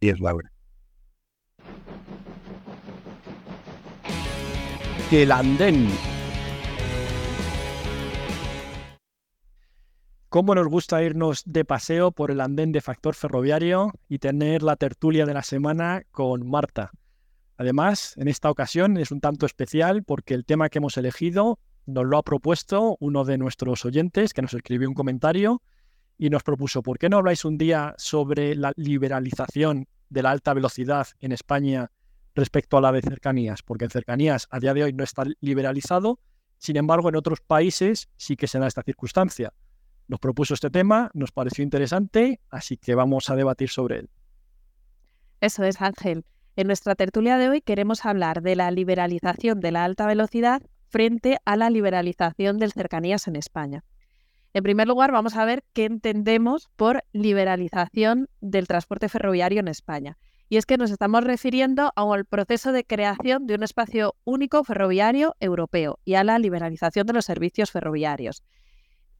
Adiós, 0.00 0.20
Laura. 0.20 0.52
El 5.10 5.30
andén. 5.30 5.88
¿Cómo 10.32 10.54
nos 10.54 10.66
gusta 10.66 11.02
irnos 11.02 11.42
de 11.44 11.66
paseo 11.66 12.10
por 12.10 12.30
el 12.30 12.40
andén 12.40 12.72
de 12.72 12.80
factor 12.80 13.14
ferroviario 13.14 13.92
y 14.08 14.18
tener 14.18 14.62
la 14.62 14.76
tertulia 14.76 15.26
de 15.26 15.34
la 15.34 15.42
semana 15.42 16.04
con 16.10 16.48
Marta? 16.48 16.90
Además, 17.58 18.14
en 18.16 18.28
esta 18.28 18.50
ocasión 18.50 18.96
es 18.96 19.10
un 19.10 19.20
tanto 19.20 19.44
especial 19.44 20.04
porque 20.04 20.32
el 20.32 20.46
tema 20.46 20.70
que 20.70 20.78
hemos 20.78 20.96
elegido 20.96 21.58
nos 21.84 22.06
lo 22.06 22.16
ha 22.16 22.22
propuesto 22.22 22.96
uno 22.98 23.26
de 23.26 23.36
nuestros 23.36 23.84
oyentes 23.84 24.32
que 24.32 24.40
nos 24.40 24.54
escribió 24.54 24.88
un 24.88 24.94
comentario 24.94 25.60
y 26.16 26.30
nos 26.30 26.42
propuso, 26.42 26.82
¿por 26.82 26.98
qué 26.98 27.10
no 27.10 27.18
habláis 27.18 27.44
un 27.44 27.58
día 27.58 27.94
sobre 27.98 28.54
la 28.54 28.72
liberalización 28.76 29.86
de 30.08 30.22
la 30.22 30.30
alta 30.30 30.54
velocidad 30.54 31.08
en 31.20 31.32
España 31.32 31.90
respecto 32.34 32.78
a 32.78 32.80
la 32.80 32.90
de 32.90 33.02
cercanías? 33.02 33.62
Porque 33.62 33.84
en 33.84 33.90
cercanías 33.90 34.48
a 34.50 34.60
día 34.60 34.72
de 34.72 34.84
hoy 34.84 34.94
no 34.94 35.04
está 35.04 35.24
liberalizado, 35.42 36.20
sin 36.56 36.78
embargo 36.78 37.10
en 37.10 37.16
otros 37.16 37.42
países 37.42 38.08
sí 38.16 38.34
que 38.34 38.46
se 38.46 38.58
da 38.58 38.66
esta 38.66 38.82
circunstancia. 38.82 39.52
Nos 40.08 40.20
propuso 40.20 40.54
este 40.54 40.70
tema, 40.70 41.10
nos 41.14 41.32
pareció 41.32 41.62
interesante, 41.64 42.40
así 42.50 42.76
que 42.76 42.94
vamos 42.94 43.30
a 43.30 43.36
debatir 43.36 43.68
sobre 43.70 44.00
él. 44.00 44.10
Eso 45.40 45.64
es, 45.64 45.80
Ángel. 45.80 46.24
En 46.54 46.66
nuestra 46.66 46.94
tertulia 46.94 47.38
de 47.38 47.48
hoy 47.48 47.62
queremos 47.62 48.04
hablar 48.04 48.42
de 48.42 48.56
la 48.56 48.70
liberalización 48.70 49.60
de 49.60 49.72
la 49.72 49.84
alta 49.84 50.06
velocidad 50.06 50.62
frente 50.88 51.38
a 51.46 51.56
la 51.56 51.70
liberalización 51.70 52.58
del 52.58 52.72
cercanías 52.72 53.26
en 53.26 53.36
España. 53.36 53.84
En 54.54 54.62
primer 54.62 54.86
lugar, 54.86 55.12
vamos 55.12 55.36
a 55.36 55.46
ver 55.46 55.64
qué 55.72 55.86
entendemos 55.86 56.68
por 56.76 57.04
liberalización 57.12 58.28
del 58.42 58.68
transporte 58.68 59.08
ferroviario 59.08 59.60
en 59.60 59.68
España. 59.68 60.18
Y 60.50 60.58
es 60.58 60.66
que 60.66 60.76
nos 60.76 60.90
estamos 60.90 61.24
refiriendo 61.24 61.90
al 61.96 62.26
proceso 62.26 62.72
de 62.72 62.84
creación 62.84 63.46
de 63.46 63.54
un 63.54 63.62
espacio 63.62 64.14
único 64.24 64.62
ferroviario 64.64 65.34
europeo 65.40 65.98
y 66.04 66.14
a 66.14 66.24
la 66.24 66.38
liberalización 66.38 67.06
de 67.06 67.14
los 67.14 67.24
servicios 67.24 67.70
ferroviarios. 67.70 68.42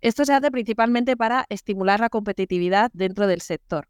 Esto 0.03 0.24
se 0.24 0.34
hace 0.34 0.50
principalmente 0.50 1.16
para 1.16 1.46
estimular 1.48 2.00
la 2.00 2.11
competitividad 2.11 2.90
dentro 2.92 3.28
del 3.28 3.40
sector 3.40 3.88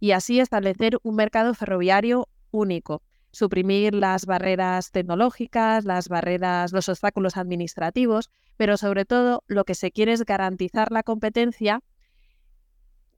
y 0.00 0.10
así 0.10 0.40
establecer 0.40 0.98
un 1.04 1.14
mercado 1.14 1.54
ferroviario 1.54 2.28
único, 2.50 3.02
suprimir 3.30 3.94
las 3.94 4.26
barreras 4.26 4.90
tecnológicas, 4.90 5.84
las 5.84 6.08
barreras, 6.08 6.72
los 6.72 6.88
obstáculos 6.88 7.36
administrativos, 7.36 8.30
pero 8.56 8.76
sobre 8.76 9.04
todo 9.04 9.44
lo 9.46 9.64
que 9.64 9.76
se 9.76 9.92
quiere 9.92 10.12
es 10.12 10.24
garantizar 10.24 10.90
la 10.90 11.04
competencia 11.04 11.80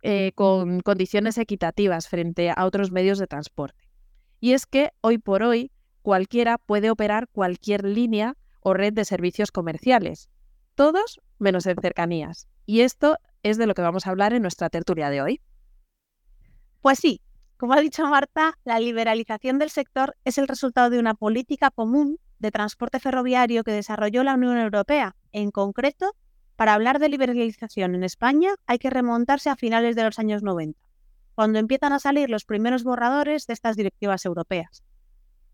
eh, 0.03 0.33
con 0.35 0.81
condiciones 0.81 1.39
equitativas 1.39 2.07
frente 2.07 2.53
a 2.55 2.67
otros 2.67 2.93
medios 2.93 3.19
de 3.19 3.27
transporte. 3.27 3.89
Y 4.41 4.53
es 4.53 4.67
que 4.67 4.91
hoy 5.01 5.17
por 5.17 5.43
hoy 5.43 5.73
cualquiera 6.03 6.59
puede 6.59 6.91
operar 6.91 7.29
cualquier 7.33 7.87
línea 7.87 8.37
o 8.61 8.75
red 8.75 8.93
de 8.93 9.07
servicios 9.07 9.51
comerciales, 9.51 10.29
todos 10.77 11.21
menos 11.39 11.67
en 11.67 11.77
cercanías. 11.81 12.47
Y 12.67 12.83
esto 12.83 13.17
es 13.43 13.59
de 13.59 13.67
lo 13.67 13.75
que 13.75 13.83
vamos 13.83 14.07
a 14.07 14.11
hablar 14.11 14.33
en 14.33 14.43
nuestra 14.43 14.71
tertulia 14.71 15.11
de 15.11 15.23
hoy. 15.23 15.41
Pues 16.81 17.01
sí, 17.01 17.21
como 17.57 17.73
ha 17.73 17.81
dicho 17.81 18.07
Marta, 18.07 18.59
la 18.65 18.79
liberalización 18.79 19.59
del 19.59 19.71
sector 19.71 20.17
es 20.25 20.39
el 20.39 20.47
resultado 20.47 20.91
de 20.91 20.99
una 20.99 21.15
política 21.15 21.71
común 21.71 22.19
de 22.39 22.51
transporte 22.51 23.01
ferroviario 23.01 23.65
que 23.65 23.73
desarrolló 23.73 24.23
la 24.23 24.35
Unión 24.35 24.59
Europea. 24.59 25.17
En 25.33 25.51
concreto, 25.51 26.13
para 26.55 26.75
hablar 26.75 26.99
de 26.99 27.09
liberalización 27.09 27.95
en 27.95 28.05
España 28.05 28.51
hay 28.67 28.79
que 28.79 28.91
remontarse 28.91 29.51
a 29.51 29.57
finales 29.57 29.97
de 29.97 30.05
los 30.05 30.19
años 30.19 30.43
90, 30.43 30.79
cuando 31.35 31.59
empiezan 31.59 31.93
a 31.93 31.99
salir 31.99 32.31
los 32.31 32.45
primeros 32.45 32.85
borradores 32.85 33.47
de 33.47 33.55
estas 33.55 33.77
directivas 33.77 34.25
europeas. 34.25 34.83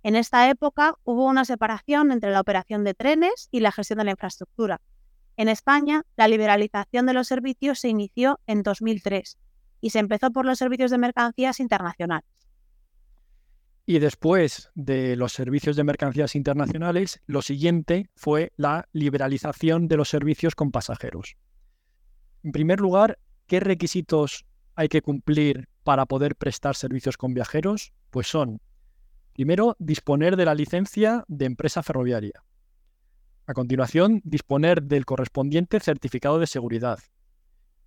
En 0.03 0.17
esta 0.17 0.51
época 0.51 0.95
hubo 1.05 1.27
una 1.27 1.45
separación 1.45 2.11
entre 2.11 2.33
la 2.33 2.41
operación 2.41 2.83
de 2.83 2.95
trenes 2.95 3.49
y 3.53 3.61
la 3.61 3.71
gestión 3.71 3.99
de 3.99 4.05
la 4.07 4.11
infraestructura. 4.11 4.81
En 5.37 5.49
España, 5.49 6.03
la 6.17 6.29
liberalización 6.29 7.07
de 7.07 7.15
los 7.15 7.27
servicios 7.27 7.81
se 7.81 7.89
inició 7.89 8.39
en 8.47 8.63
2003 8.63 9.39
y 9.81 9.91
se 9.91 9.99
empezó 9.99 10.31
por 10.31 10.45
los 10.45 10.59
servicios 10.59 10.91
de 10.91 10.99
mercancías 10.99 11.59
internacionales. 11.61 12.29
Y 13.85 13.99
después 13.99 14.71
de 14.75 15.17
los 15.17 15.33
servicios 15.33 15.75
de 15.75 15.85
mercancías 15.85 16.37
internacionales, 16.37 17.21
lo 17.27 17.43
siguiente 17.43 18.09
fue 18.15 18.53
la 18.57 18.89
liberalización 18.93 19.89
de 19.89 19.97
los 19.97 20.09
servicios 20.09 20.55
con 20.55 20.71
pasajeros. 20.71 21.37
En 22.45 22.53
primer 22.53 22.81
lugar, 22.81 23.19
¿qué 23.47 23.59
requisitos 23.59 24.47
hay 24.77 24.89
que 24.89 25.03
cumplir 25.03 25.69
para 25.83 26.07
poder 26.07 26.37
prestar 26.37 26.77
servicios 26.77 27.17
con 27.17 27.35
viajeros? 27.35 27.93
Pues 28.11 28.29
son, 28.29 28.61
primero, 29.33 29.77
disponer 29.81 30.37
de 30.37 30.45
la 30.45 30.55
licencia 30.55 31.25
de 31.27 31.47
empresa 31.47 31.83
ferroviaria. 31.83 32.45
A 33.53 33.55
continuación, 33.55 34.23
disponer 34.25 34.83
del 34.83 35.05
correspondiente 35.05 35.79
certificado 35.79 36.39
de 36.39 36.47
seguridad. 36.47 36.99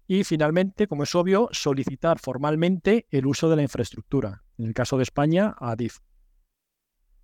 Y 0.05 0.24
finalmente, 0.24 0.86
como 0.86 1.01
es 1.01 1.16
obvio, 1.16 1.49
solicitar 1.53 2.20
formalmente 2.20 3.07
el 3.09 3.26
uso 3.26 3.49
de 3.49 3.55
la 3.55 3.63
infraestructura, 3.63 4.43
en 4.59 4.68
el 4.68 4.76
caso 4.76 4.97
de 4.97 5.01
España, 5.01 5.55
a 5.57 5.72
ADIF. 5.72 6.01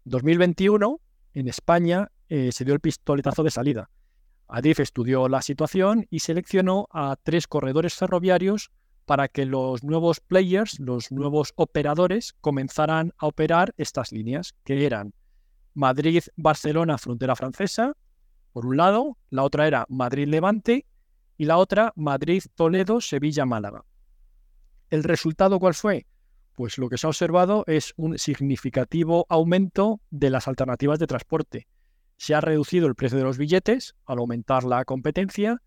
2021, 0.05 0.99
en 1.35 1.47
España, 1.49 2.11
eh, 2.29 2.51
se 2.51 2.65
dio 2.65 2.73
el 2.73 2.79
pistoletazo 2.79 3.43
de 3.43 3.51
salida. 3.51 3.91
ADIF 4.47 4.79
estudió 4.79 5.29
la 5.29 5.43
situación 5.43 6.07
y 6.09 6.21
seleccionó 6.21 6.87
a 6.89 7.17
tres 7.21 7.45
corredores 7.45 7.93
ferroviarios 7.93 8.71
para 9.05 9.27
que 9.27 9.45
los 9.45 9.83
nuevos 9.83 10.19
players, 10.19 10.79
los 10.79 11.11
nuevos 11.11 11.53
operadores, 11.57 12.33
comenzaran 12.41 13.13
a 13.19 13.27
operar 13.27 13.75
estas 13.77 14.11
líneas, 14.11 14.55
que 14.63 14.87
eran 14.87 15.13
Madrid-Barcelona, 15.75 16.97
frontera 16.97 17.35
francesa, 17.35 17.95
por 18.51 18.65
un 18.65 18.77
lado, 18.77 19.17
la 19.29 19.43
otra 19.43 19.67
era 19.67 19.85
Madrid-Levante 19.89 20.85
y 21.37 21.45
la 21.45 21.57
otra 21.57 21.93
Madrid-Toledo-Sevilla-Málaga. 21.95 23.85
¿El 24.89 25.03
resultado 25.03 25.59
cuál 25.59 25.73
fue? 25.73 26.05
Pues 26.53 26.77
lo 26.77 26.89
que 26.89 26.97
se 26.97 27.07
ha 27.07 27.09
observado 27.09 27.63
es 27.65 27.93
un 27.95 28.17
significativo 28.17 29.25
aumento 29.29 30.01
de 30.09 30.29
las 30.29 30.47
alternativas 30.47 30.99
de 30.99 31.07
transporte. 31.07 31.67
Se 32.17 32.35
ha 32.35 32.41
reducido 32.41 32.87
el 32.87 32.95
precio 32.95 33.17
de 33.17 33.23
los 33.23 33.37
billetes 33.37 33.95
al 34.05 34.19
aumentar 34.19 34.65
la 34.65 34.83
competencia 34.85 35.61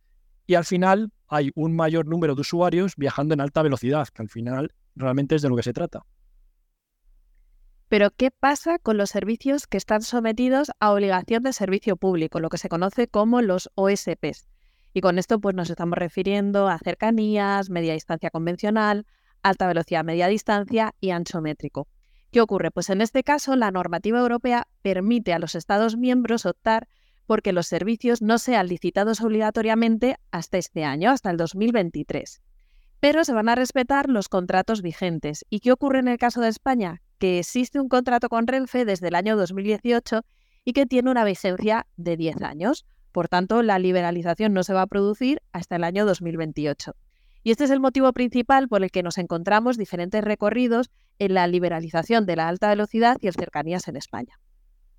y 0.47 0.55
al 0.55 0.64
final 0.64 1.11
hay 1.26 1.51
un 1.55 1.74
mayor 1.74 2.07
número 2.07 2.35
de 2.35 2.43
usuarios 2.43 2.95
viajando 2.97 3.35
en 3.35 3.41
alta 3.41 3.62
velocidad, 3.62 4.07
que 4.09 4.22
al 4.22 4.28
final 4.28 4.74
realmente 4.95 5.35
es 5.35 5.43
de 5.43 5.49
lo 5.49 5.57
que 5.57 5.62
se 5.62 5.72
trata. 5.72 6.03
Pero, 7.95 8.11
¿qué 8.11 8.33
pasa 8.33 8.81
con 8.81 8.97
los 8.97 9.11
servicios 9.11 9.69
que 9.69 9.77
están 9.77 10.03
sometidos 10.03 10.73
a 10.81 10.91
obligación 10.91 11.45
de 11.45 11.53
servicio 11.53 11.97
público, 11.97 12.41
lo 12.41 12.49
que 12.49 12.59
se 12.59 12.69
conoce 12.69 13.07
como 13.07 13.41
los 13.41 13.71
OSPs? 13.77 14.49
Y 14.93 15.01
con 15.01 15.17
esto 15.17 15.39
pues 15.39 15.55
nos 15.55 15.71
estamos 15.71 15.97
refiriendo 15.97 16.67
a 16.67 16.81
cercanías, 16.81 17.71
media 17.71 17.93
distancia 17.93 18.31
convencional, 18.31 19.07
alta 19.45 19.69
velocidad 19.69 20.03
media 20.03 20.27
distancia 20.27 20.93
y 20.99 21.11
ancho 21.11 21.41
métrico. 21.41 21.87
¿Qué 22.33 22.41
ocurre? 22.41 22.73
Pues 22.73 22.91
en 22.91 23.01
este 23.01 23.23
caso 23.23 23.55
la 23.55 23.71
normativa 23.71 24.19
europea 24.19 24.67
permite 24.83 25.33
a 25.33 25.39
los 25.39 25.55
Estados 25.55 25.97
miembros 25.97 26.47
optar 26.47 26.89
porque 27.27 27.53
los 27.53 27.69
servicios 27.69 28.23
no 28.23 28.39
sean 28.39 28.67
licitados 28.67 29.21
obligatoriamente 29.21 30.17
hasta 30.33 30.59
este 30.59 30.83
año, 30.83 31.13
hasta 31.13 31.31
el 31.31 31.37
2023. 31.37 32.43
Pero 32.99 33.25
se 33.25 33.33
van 33.33 33.49
a 33.49 33.55
respetar 33.55 34.09
los 34.09 34.29
contratos 34.29 34.83
vigentes. 34.83 35.45
¿Y 35.49 35.61
qué 35.61 35.71
ocurre 35.71 36.01
en 36.01 36.09
el 36.09 36.19
caso 36.19 36.41
de 36.41 36.49
España? 36.49 37.04
Que 37.19 37.39
existe 37.39 37.81
un 37.81 37.89
contrato 37.89 38.29
con 38.29 38.47
Renfe 38.47 38.85
desde 38.85 39.09
el 39.09 39.15
año 39.15 39.37
2018 39.37 40.23
y 40.65 40.73
que 40.73 40.87
tiene 40.87 41.11
una 41.11 41.25
vigencia 41.25 41.87
de 41.97 42.17
10 42.17 42.43
años. 42.43 42.87
Por 43.12 43.29
tanto, 43.29 43.62
la 43.62 43.79
liberalización 43.79 44.53
no 44.53 44.65
se 44.65 44.75
va 44.75 44.83
a 44.83 44.87
producir 44.87 45.41
hasta 45.53 45.77
el 45.77 45.85
año 45.85 46.05
2028. 46.07 46.95
Y 47.45 47.51
este 47.51 47.65
es 47.65 47.71
el 47.71 47.81
motivo 47.81 48.12
principal 48.12 48.69
por 48.69 48.83
el 48.83 48.91
que 48.91 49.03
nos 49.03 49.19
encontramos 49.19 49.77
diferentes 49.77 50.25
recorridos 50.25 50.91
en 51.19 51.35
la 51.35 51.47
liberalización 51.47 52.27
de 52.27 52.37
la 52.37 52.49
alta 52.49 52.69
velocidad 52.69 53.19
y 53.21 53.29
el 53.29 53.35
cercanías 53.35 53.87
en 53.87 53.97
España. 53.97 54.41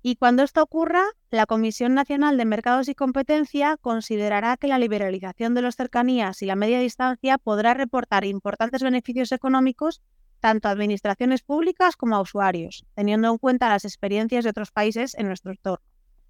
Y 0.00 0.14
cuando 0.14 0.44
esto 0.44 0.62
ocurra, 0.62 1.02
la 1.30 1.46
Comisión 1.46 1.94
Nacional 1.94 2.36
de 2.36 2.44
Mercados 2.44 2.88
y 2.88 2.94
Competencia 2.94 3.76
considerará 3.80 4.56
que 4.56 4.68
la 4.68 4.78
liberalización 4.78 5.54
de 5.54 5.62
los 5.62 5.74
cercanías 5.74 6.40
y 6.42 6.46
la 6.46 6.54
media 6.54 6.78
distancia 6.78 7.38
podrá 7.38 7.74
reportar 7.74 8.24
importantes 8.24 8.84
beneficios 8.84 9.32
económicos 9.32 10.00
tanto 10.46 10.68
a 10.68 10.70
administraciones 10.70 11.42
públicas 11.42 11.96
como 11.96 12.14
a 12.14 12.20
usuarios, 12.20 12.86
teniendo 12.94 13.28
en 13.28 13.36
cuenta 13.36 13.68
las 13.68 13.84
experiencias 13.84 14.44
de 14.44 14.50
otros 14.50 14.70
países 14.70 15.16
en 15.16 15.26
nuestro 15.26 15.50
entorno. 15.50 15.84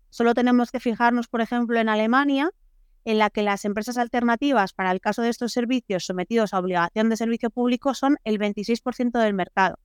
Solo 0.08 0.32
tenemos 0.32 0.70
que 0.70 0.80
fijarnos, 0.80 1.28
por 1.28 1.42
ejemplo, 1.42 1.78
en 1.78 1.90
Alemania, 1.90 2.48
en 3.04 3.18
la 3.18 3.28
que 3.28 3.42
las 3.42 3.66
empresas 3.66 3.98
alternativas 3.98 4.72
para 4.72 4.90
el 4.90 5.02
caso 5.02 5.20
de 5.20 5.28
estos 5.28 5.52
servicios 5.52 6.06
sometidos 6.06 6.54
a 6.54 6.60
obligación 6.60 7.10
de 7.10 7.18
servicio 7.18 7.50
público 7.50 7.92
son 7.92 8.16
el 8.24 8.38
26% 8.38 9.18
del 9.18 9.34
mercado, 9.34 9.78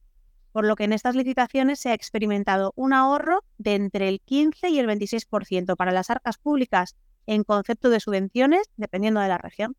por 0.54 0.66
lo 0.66 0.78
que 0.78 0.86
en 0.86 0.94
estas 0.94 1.18
licitaciones 1.18 1.82
se 1.82 1.90
ha 1.90 1.94
experimentado 1.94 2.72
un 2.78 2.94
ahorro 2.94 3.44
de 3.58 3.76
entre 3.76 4.08
el 4.08 4.22
15 4.22 4.70
y 4.70 4.80
el 4.80 4.88
26% 4.88 5.76
para 5.76 5.92
las 5.92 6.10
arcas 6.10 6.38
públicas 6.38 6.96
en 7.26 7.44
concepto 7.44 7.90
de 7.90 8.00
subvenciones, 8.00 8.70
dependiendo 8.78 9.20
de 9.20 9.28
la 9.28 9.40
región. 9.40 9.76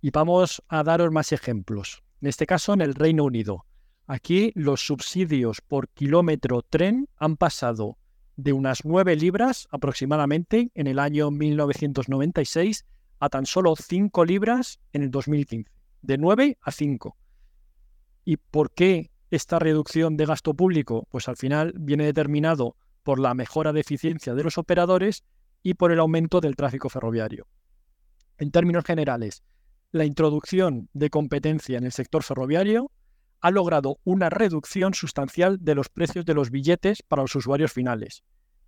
Y 0.00 0.10
vamos 0.10 0.60
a 0.66 0.82
daros 0.82 1.12
más 1.12 1.30
ejemplos. 1.30 2.02
En 2.20 2.28
este 2.28 2.46
caso, 2.46 2.72
en 2.72 2.80
el 2.80 2.94
Reino 2.94 3.24
Unido. 3.24 3.66
Aquí 4.06 4.52
los 4.54 4.86
subsidios 4.86 5.60
por 5.60 5.88
kilómetro 5.88 6.62
tren 6.62 7.08
han 7.16 7.36
pasado 7.36 7.98
de 8.36 8.52
unas 8.52 8.84
9 8.84 9.16
libras 9.16 9.66
aproximadamente 9.70 10.70
en 10.74 10.86
el 10.86 10.98
año 10.98 11.30
1996 11.30 12.86
a 13.18 13.28
tan 13.28 13.46
solo 13.46 13.74
5 13.76 14.24
libras 14.24 14.78
en 14.92 15.02
el 15.02 15.10
2015. 15.10 15.70
De 16.02 16.18
9 16.18 16.58
a 16.60 16.70
5. 16.70 17.16
¿Y 18.24 18.36
por 18.36 18.70
qué 18.72 19.10
esta 19.30 19.58
reducción 19.58 20.16
de 20.16 20.26
gasto 20.26 20.54
público? 20.54 21.08
Pues 21.10 21.28
al 21.28 21.36
final 21.36 21.72
viene 21.76 22.04
determinado 22.04 22.76
por 23.02 23.18
la 23.18 23.34
mejora 23.34 23.72
de 23.72 23.80
eficiencia 23.80 24.34
de 24.34 24.44
los 24.44 24.58
operadores 24.58 25.24
y 25.62 25.74
por 25.74 25.90
el 25.90 25.98
aumento 25.98 26.40
del 26.40 26.56
tráfico 26.56 26.88
ferroviario. 26.88 27.46
En 28.38 28.50
términos 28.50 28.84
generales, 28.84 29.42
la 29.96 30.04
introducción 30.04 30.88
de 30.92 31.10
competencia 31.10 31.78
en 31.78 31.84
el 31.84 31.92
sector 31.92 32.22
ferroviario 32.22 32.90
ha 33.40 33.50
logrado 33.50 33.98
una 34.04 34.30
reducción 34.30 34.94
sustancial 34.94 35.58
de 35.60 35.74
los 35.74 35.88
precios 35.88 36.24
de 36.24 36.34
los 36.34 36.50
billetes 36.50 37.02
para 37.02 37.22
los 37.22 37.34
usuarios 37.34 37.72
finales, 37.72 38.22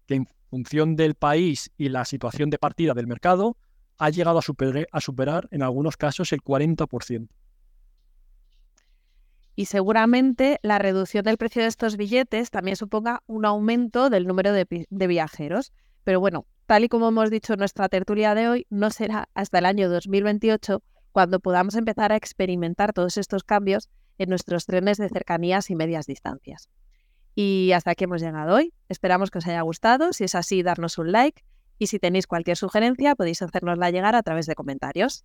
que 0.06 0.14
en 0.14 0.26
función 0.50 0.96
del 0.96 1.14
país 1.14 1.70
y 1.76 1.88
la 1.88 2.04
situación 2.04 2.50
de 2.50 2.58
partida 2.58 2.94
del 2.94 3.06
mercado 3.06 3.56
ha 3.98 4.10
llegado 4.10 4.38
a, 4.38 5.00
superar, 5.00 5.48
en 5.50 5.62
algunos 5.62 5.96
casos 5.96 6.32
el 6.32 6.40
40%. 6.40 7.28
Y 9.56 9.64
seguramente 9.64 10.60
la 10.62 10.78
reducción 10.78 11.24
del 11.24 11.36
precio 11.36 11.62
de 11.62 11.68
estos 11.68 11.96
billetes 11.96 12.50
también 12.50 12.76
suponga 12.76 13.24
un 13.26 13.44
aumento 13.44 14.08
del 14.08 14.28
número 14.28 14.52
de, 14.52 14.86
de 14.88 15.06
viajeros. 15.08 15.72
Pero 16.04 16.20
bueno, 16.20 16.46
tal 16.66 16.84
y 16.84 16.88
como 16.88 17.08
hemos 17.08 17.28
dicho 17.30 17.54
en 17.54 17.58
nuestra 17.58 17.88
tertulia 17.88 18.36
de 18.36 18.48
hoy, 18.48 18.66
no 18.70 18.90
será 18.90 19.28
hasta 19.34 19.58
el 19.58 19.66
año 19.66 19.90
2028 19.90 20.80
cuando 21.12 21.40
podamos 21.40 21.74
empezar 21.74 22.12
a 22.12 22.16
experimentar 22.16 22.92
todos 22.92 23.16
estos 23.16 23.44
cambios 23.44 23.88
en 24.18 24.28
nuestros 24.28 24.66
trenes 24.66 24.98
de 24.98 25.09
cercanías 25.09 25.70
y 25.70 25.74
medias 25.74 26.06
distancias. 26.06 26.68
Y 27.34 27.70
hasta 27.72 27.92
aquí 27.92 28.04
hemos 28.04 28.20
llegado 28.20 28.56
hoy. 28.56 28.74
Esperamos 28.88 29.30
que 29.30 29.38
os 29.38 29.46
haya 29.46 29.61
gustado. 29.62 30.12
Si 30.12 30.24
es 30.24 30.34
así, 30.34 30.62
darnos 30.62 30.98
un 30.98 31.12
like. 31.12 31.44
Y 31.78 31.86
si 31.86 32.00
tenéis 32.00 32.26
cualquier 32.26 32.56
sugerencia, 32.56 33.14
podéis 33.14 33.42
hacernosla 33.42 33.90
llegar 33.90 34.16
a 34.16 34.22
través 34.22 34.46
de 34.46 34.56
comentarios. 34.56 35.24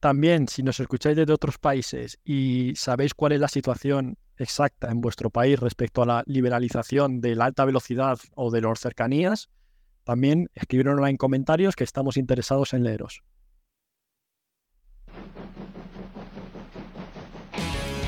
También, 0.00 0.48
si 0.48 0.62
nos 0.62 0.80
escucháis 0.80 1.16
desde 1.16 1.32
otros 1.32 1.58
países 1.58 2.18
y 2.24 2.72
sabéis 2.76 3.14
cuál 3.14 3.32
es 3.32 3.40
la 3.40 3.48
situación 3.48 4.16
exacta 4.36 4.90
en 4.90 5.00
vuestro 5.00 5.30
país 5.30 5.58
respecto 5.60 6.02
a 6.02 6.06
la 6.06 6.22
liberalización 6.26 7.20
de 7.20 7.34
la 7.34 7.46
alta 7.46 7.64
velocidad 7.64 8.18
o 8.34 8.50
de 8.50 8.60
las 8.60 8.80
cercanías, 8.80 9.50
también 10.04 10.50
escribirnosla 10.54 11.10
en 11.10 11.16
comentarios 11.16 11.76
que 11.76 11.84
estamos 11.84 12.16
interesados 12.16 12.74
en 12.74 12.84
leeros. 12.84 13.22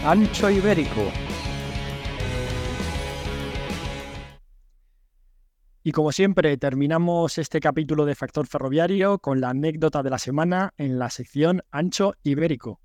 Ancho 0.09 0.49
Ibérico. 0.49 1.03
Y 5.83 5.91
como 5.91 6.13
siempre, 6.13 6.57
terminamos 6.59 7.39
este 7.39 7.59
capítulo 7.59 8.05
de 8.05 8.15
Factor 8.15 8.47
Ferroviario 8.47 9.19
con 9.19 9.41
la 9.41 9.51
anécdota 9.51 10.05
de 10.05 10.11
la 10.11 10.19
semana 10.19 10.73
en 10.79 11.01
la 11.01 11.11
sección 11.11 11.63
Ancho 11.73 12.15
Ibérico. 12.23 12.81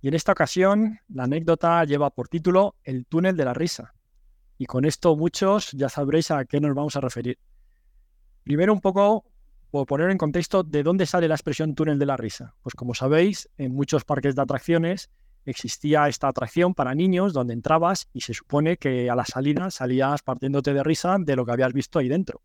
Y 0.00 0.08
en 0.08 0.14
esta 0.14 0.32
ocasión, 0.32 0.98
la 1.08 1.24
anécdota 1.24 1.84
lleva 1.84 2.08
por 2.08 2.28
título 2.28 2.76
El 2.84 3.04
túnel 3.04 3.36
de 3.36 3.44
la 3.44 3.52
risa. 3.52 3.92
Y 4.56 4.64
con 4.64 4.86
esto 4.86 5.14
muchos 5.14 5.72
ya 5.72 5.90
sabréis 5.90 6.30
a 6.30 6.46
qué 6.46 6.58
nos 6.58 6.74
vamos 6.74 6.96
a 6.96 7.02
referir. 7.02 7.38
Primero 8.44 8.72
un 8.72 8.80
poco 8.80 9.26
por 9.70 9.86
poner 9.86 10.10
en 10.10 10.16
contexto 10.16 10.62
de 10.62 10.82
dónde 10.82 11.04
sale 11.04 11.28
la 11.28 11.34
expresión 11.34 11.74
túnel 11.74 11.98
de 11.98 12.06
la 12.06 12.16
risa. 12.16 12.54
Pues 12.62 12.74
como 12.74 12.94
sabéis, 12.94 13.50
en 13.58 13.74
muchos 13.74 14.06
parques 14.06 14.34
de 14.34 14.40
atracciones 14.40 15.10
existía 15.44 16.08
esta 16.08 16.28
atracción 16.28 16.74
para 16.74 16.94
niños 16.94 17.32
donde 17.32 17.54
entrabas 17.54 18.08
y 18.12 18.20
se 18.20 18.34
supone 18.34 18.76
que 18.76 19.10
a 19.10 19.14
la 19.14 19.24
salida 19.24 19.70
salías 19.70 20.22
partiéndote 20.22 20.74
de 20.74 20.82
risa 20.82 21.16
de 21.18 21.36
lo 21.36 21.46
que 21.46 21.52
habías 21.52 21.72
visto 21.72 21.98
ahí 21.98 22.08
dentro. 22.08 22.42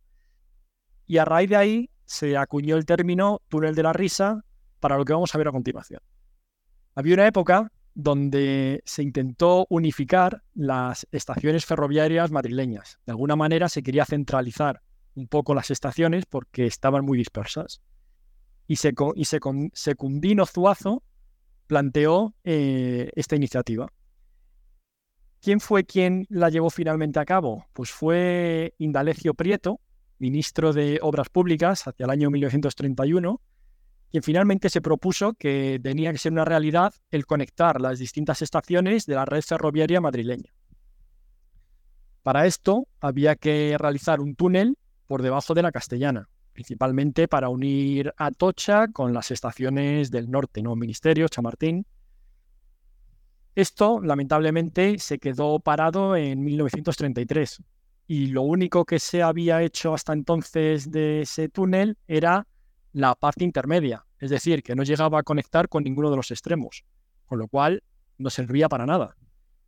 Y 1.05 1.17
a 1.17 1.25
raíz 1.25 1.49
de 1.49 1.55
ahí 1.55 1.89
se 2.05 2.37
acuñó 2.37 2.77
el 2.77 2.85
término 2.85 3.41
túnel 3.49 3.75
de 3.75 3.83
la 3.83 3.93
risa 3.93 4.43
para 4.79 4.97
lo 4.97 5.05
que 5.05 5.13
vamos 5.13 5.33
a 5.33 5.37
ver 5.37 5.47
a 5.47 5.51
continuación. 5.51 6.01
Había 6.95 7.15
una 7.15 7.27
época 7.27 7.71
donde 7.95 8.81
se 8.85 9.03
intentó 9.03 9.65
unificar 9.69 10.43
las 10.53 11.07
estaciones 11.11 11.65
ferroviarias 11.65 12.31
madrileñas. 12.31 12.99
De 13.05 13.11
alguna 13.11 13.35
manera 13.35 13.69
se 13.69 13.83
quería 13.83 14.05
centralizar 14.05 14.81
un 15.15 15.27
poco 15.27 15.53
las 15.53 15.69
estaciones 15.71 16.25
porque 16.25 16.65
estaban 16.65 17.05
muy 17.05 17.17
dispersas. 17.17 17.81
Y, 18.67 18.77
se, 18.77 18.93
y 19.15 19.25
Secundino 19.25 20.45
Zuazo 20.45 21.03
planteó 21.67 22.33
eh, 22.43 23.11
esta 23.15 23.35
iniciativa. 23.35 23.87
¿Quién 25.41 25.59
fue 25.59 25.83
quien 25.83 26.25
la 26.29 26.49
llevó 26.49 26.69
finalmente 26.69 27.19
a 27.19 27.25
cabo? 27.25 27.65
Pues 27.73 27.91
fue 27.91 28.73
Indalecio 28.77 29.33
Prieto, 29.33 29.81
ministro 30.17 30.71
de 30.71 30.99
Obras 31.01 31.29
Públicas 31.29 31.85
hacia 31.85 32.05
el 32.05 32.09
año 32.09 32.29
1931, 32.29 33.41
quien 34.09 34.23
finalmente 34.23 34.69
se 34.69 34.79
propuso 34.79 35.33
que 35.33 35.81
tenía 35.83 36.11
que 36.13 36.17
ser 36.17 36.31
una 36.31 36.45
realidad 36.45 36.93
el 37.11 37.25
conectar 37.25 37.81
las 37.81 37.99
distintas 37.99 38.41
estaciones 38.41 39.05
de 39.05 39.15
la 39.15 39.25
red 39.25 39.41
ferroviaria 39.41 39.99
madrileña. 39.99 40.53
Para 42.21 42.45
esto 42.45 42.87
había 43.01 43.35
que 43.35 43.75
realizar 43.77 44.21
un 44.21 44.35
túnel 44.35 44.77
por 45.07 45.21
debajo 45.21 45.53
de 45.53 45.61
la 45.61 45.73
Castellana, 45.73 46.29
principalmente 46.53 47.27
para 47.27 47.49
unir 47.49 48.13
Atocha 48.17 48.87
con 48.87 49.13
las 49.13 49.31
estaciones 49.31 50.11
del 50.11 50.29
norte, 50.29 50.61
¿no? 50.61 50.75
Ministerio, 50.75 51.27
Chamartín. 51.27 51.85
Esto, 53.55 53.99
lamentablemente, 54.01 54.97
se 54.99 55.19
quedó 55.19 55.59
parado 55.59 56.15
en 56.15 56.43
1933 56.43 57.61
y 58.07 58.27
lo 58.27 58.43
único 58.43 58.85
que 58.85 58.99
se 58.99 59.21
había 59.21 59.61
hecho 59.61 59.93
hasta 59.93 60.13
entonces 60.13 60.89
de 60.91 61.21
ese 61.21 61.49
túnel 61.49 61.97
era 62.07 62.47
la 62.93 63.15
parte 63.15 63.43
intermedia, 63.43 64.05
es 64.19 64.29
decir, 64.29 64.63
que 64.63 64.75
no 64.75 64.83
llegaba 64.83 65.19
a 65.19 65.23
conectar 65.23 65.67
con 65.69 65.83
ninguno 65.83 66.09
de 66.09 66.17
los 66.17 66.31
extremos, 66.31 66.83
con 67.25 67.39
lo 67.39 67.47
cual 67.47 67.83
no 68.17 68.29
servía 68.29 68.69
para 68.69 68.85
nada. 68.85 69.15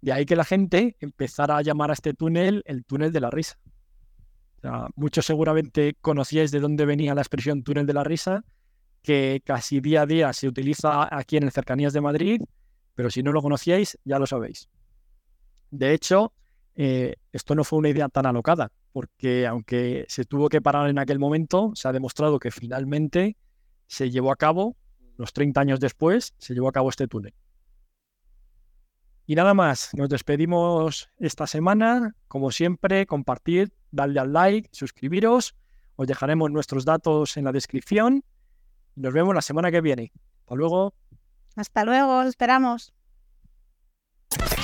De 0.01 0.13
ahí 0.13 0.25
que 0.25 0.35
la 0.35 0.45
gente 0.45 0.95
empezara 0.99 1.57
a 1.57 1.61
llamar 1.61 1.89
a 1.89 1.93
este 1.93 2.13
túnel 2.13 2.61
el 2.65 2.85
túnel 2.85 3.11
de 3.11 3.21
la 3.21 3.31
risa 3.31 3.57
muchos 4.95 5.25
seguramente 5.25 5.95
conocíais 6.01 6.51
de 6.51 6.59
dónde 6.59 6.85
venía 6.85 7.15
la 7.15 7.21
expresión 7.21 7.63
túnel 7.63 7.85
de 7.85 7.93
la 7.93 8.03
risa, 8.03 8.43
que 9.01 9.41
casi 9.45 9.79
día 9.79 10.01
a 10.01 10.05
día 10.05 10.33
se 10.33 10.47
utiliza 10.47 11.07
aquí 11.15 11.37
en 11.37 11.49
cercanías 11.51 11.93
de 11.93 12.01
Madrid, 12.01 12.41
pero 12.95 13.09
si 13.09 13.21
no 13.21 13.31
lo 13.31 13.41
conocíais, 13.41 13.97
ya 14.03 14.19
lo 14.19 14.25
sabéis. 14.25 14.69
De 15.69 15.93
hecho, 15.93 16.33
eh, 16.75 17.15
esto 17.31 17.55
no 17.55 17.63
fue 17.63 17.79
una 17.79 17.89
idea 17.89 18.09
tan 18.09 18.25
alocada, 18.25 18.71
porque 18.91 19.45
aunque 19.45 20.05
se 20.07 20.25
tuvo 20.25 20.49
que 20.49 20.61
parar 20.61 20.89
en 20.89 20.99
aquel 20.99 21.19
momento, 21.19 21.71
se 21.75 21.87
ha 21.87 21.91
demostrado 21.91 22.39
que 22.39 22.51
finalmente 22.51 23.37
se 23.87 24.09
llevó 24.09 24.31
a 24.31 24.35
cabo, 24.35 24.75
unos 25.17 25.33
30 25.33 25.61
años 25.61 25.79
después, 25.79 26.33
se 26.37 26.53
llevó 26.53 26.69
a 26.69 26.71
cabo 26.71 26.89
este 26.89 27.07
túnel. 27.07 27.33
Y 29.27 29.35
nada 29.35 29.53
más, 29.53 29.89
nos 29.93 30.09
despedimos 30.09 31.09
esta 31.17 31.47
semana. 31.47 32.15
Como 32.27 32.51
siempre, 32.51 33.07
compartid, 33.07 33.69
dadle 33.95 34.19
al 34.19 34.33
like, 34.33 34.69
suscribiros. 34.71 35.55
Os 35.95 36.07
dejaremos 36.07 36.51
nuestros 36.51 36.85
datos 36.85 37.37
en 37.37 37.45
la 37.45 37.51
descripción. 37.51 38.23
Nos 38.95 39.13
vemos 39.13 39.33
la 39.33 39.41
semana 39.41 39.71
que 39.71 39.81
viene. 39.81 40.11
Hasta 40.41 40.55
luego. 40.55 40.93
Hasta 41.55 41.85
luego, 41.85 42.23
esperamos. 42.23 42.93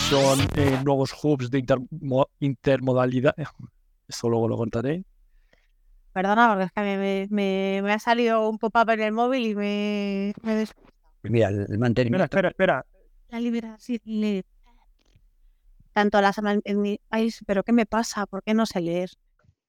Son 0.09 0.39
eh, 0.57 0.79
nuevos 0.83 1.13
hubs 1.23 1.49
de 1.49 1.63
intermodalidad. 2.39 3.33
Eso 4.07 4.29
luego 4.29 4.47
lo 4.47 4.57
contaré. 4.57 5.05
Perdona, 6.11 6.49
porque 6.49 6.65
es 6.65 6.71
que 6.73 7.27
me, 7.29 7.91
ha 7.91 7.99
salido 7.99 8.49
un 8.49 8.57
pop-up 8.57 8.89
en 8.89 9.01
el 9.01 9.13
móvil 9.13 9.45
y 9.47 9.55
me... 9.55 10.33
Mira, 11.23 11.47
el 11.47 11.79
mantenimiento... 11.79 12.25
Espera, 12.25 12.49
espera, 12.49 12.79
espera 12.79 13.01
la 13.31 13.39
liberación 13.39 13.99
tanto 15.93 16.21
las 16.21 16.37
en 16.65 16.81
mi 16.81 16.99
país, 17.09 17.39
pero 17.45 17.63
¿qué 17.63 17.71
me 17.71 17.85
pasa? 17.85 18.25
¿Por 18.25 18.43
qué 18.43 18.53
no 18.53 18.65
sé 18.65 18.81
leer? 18.81 19.11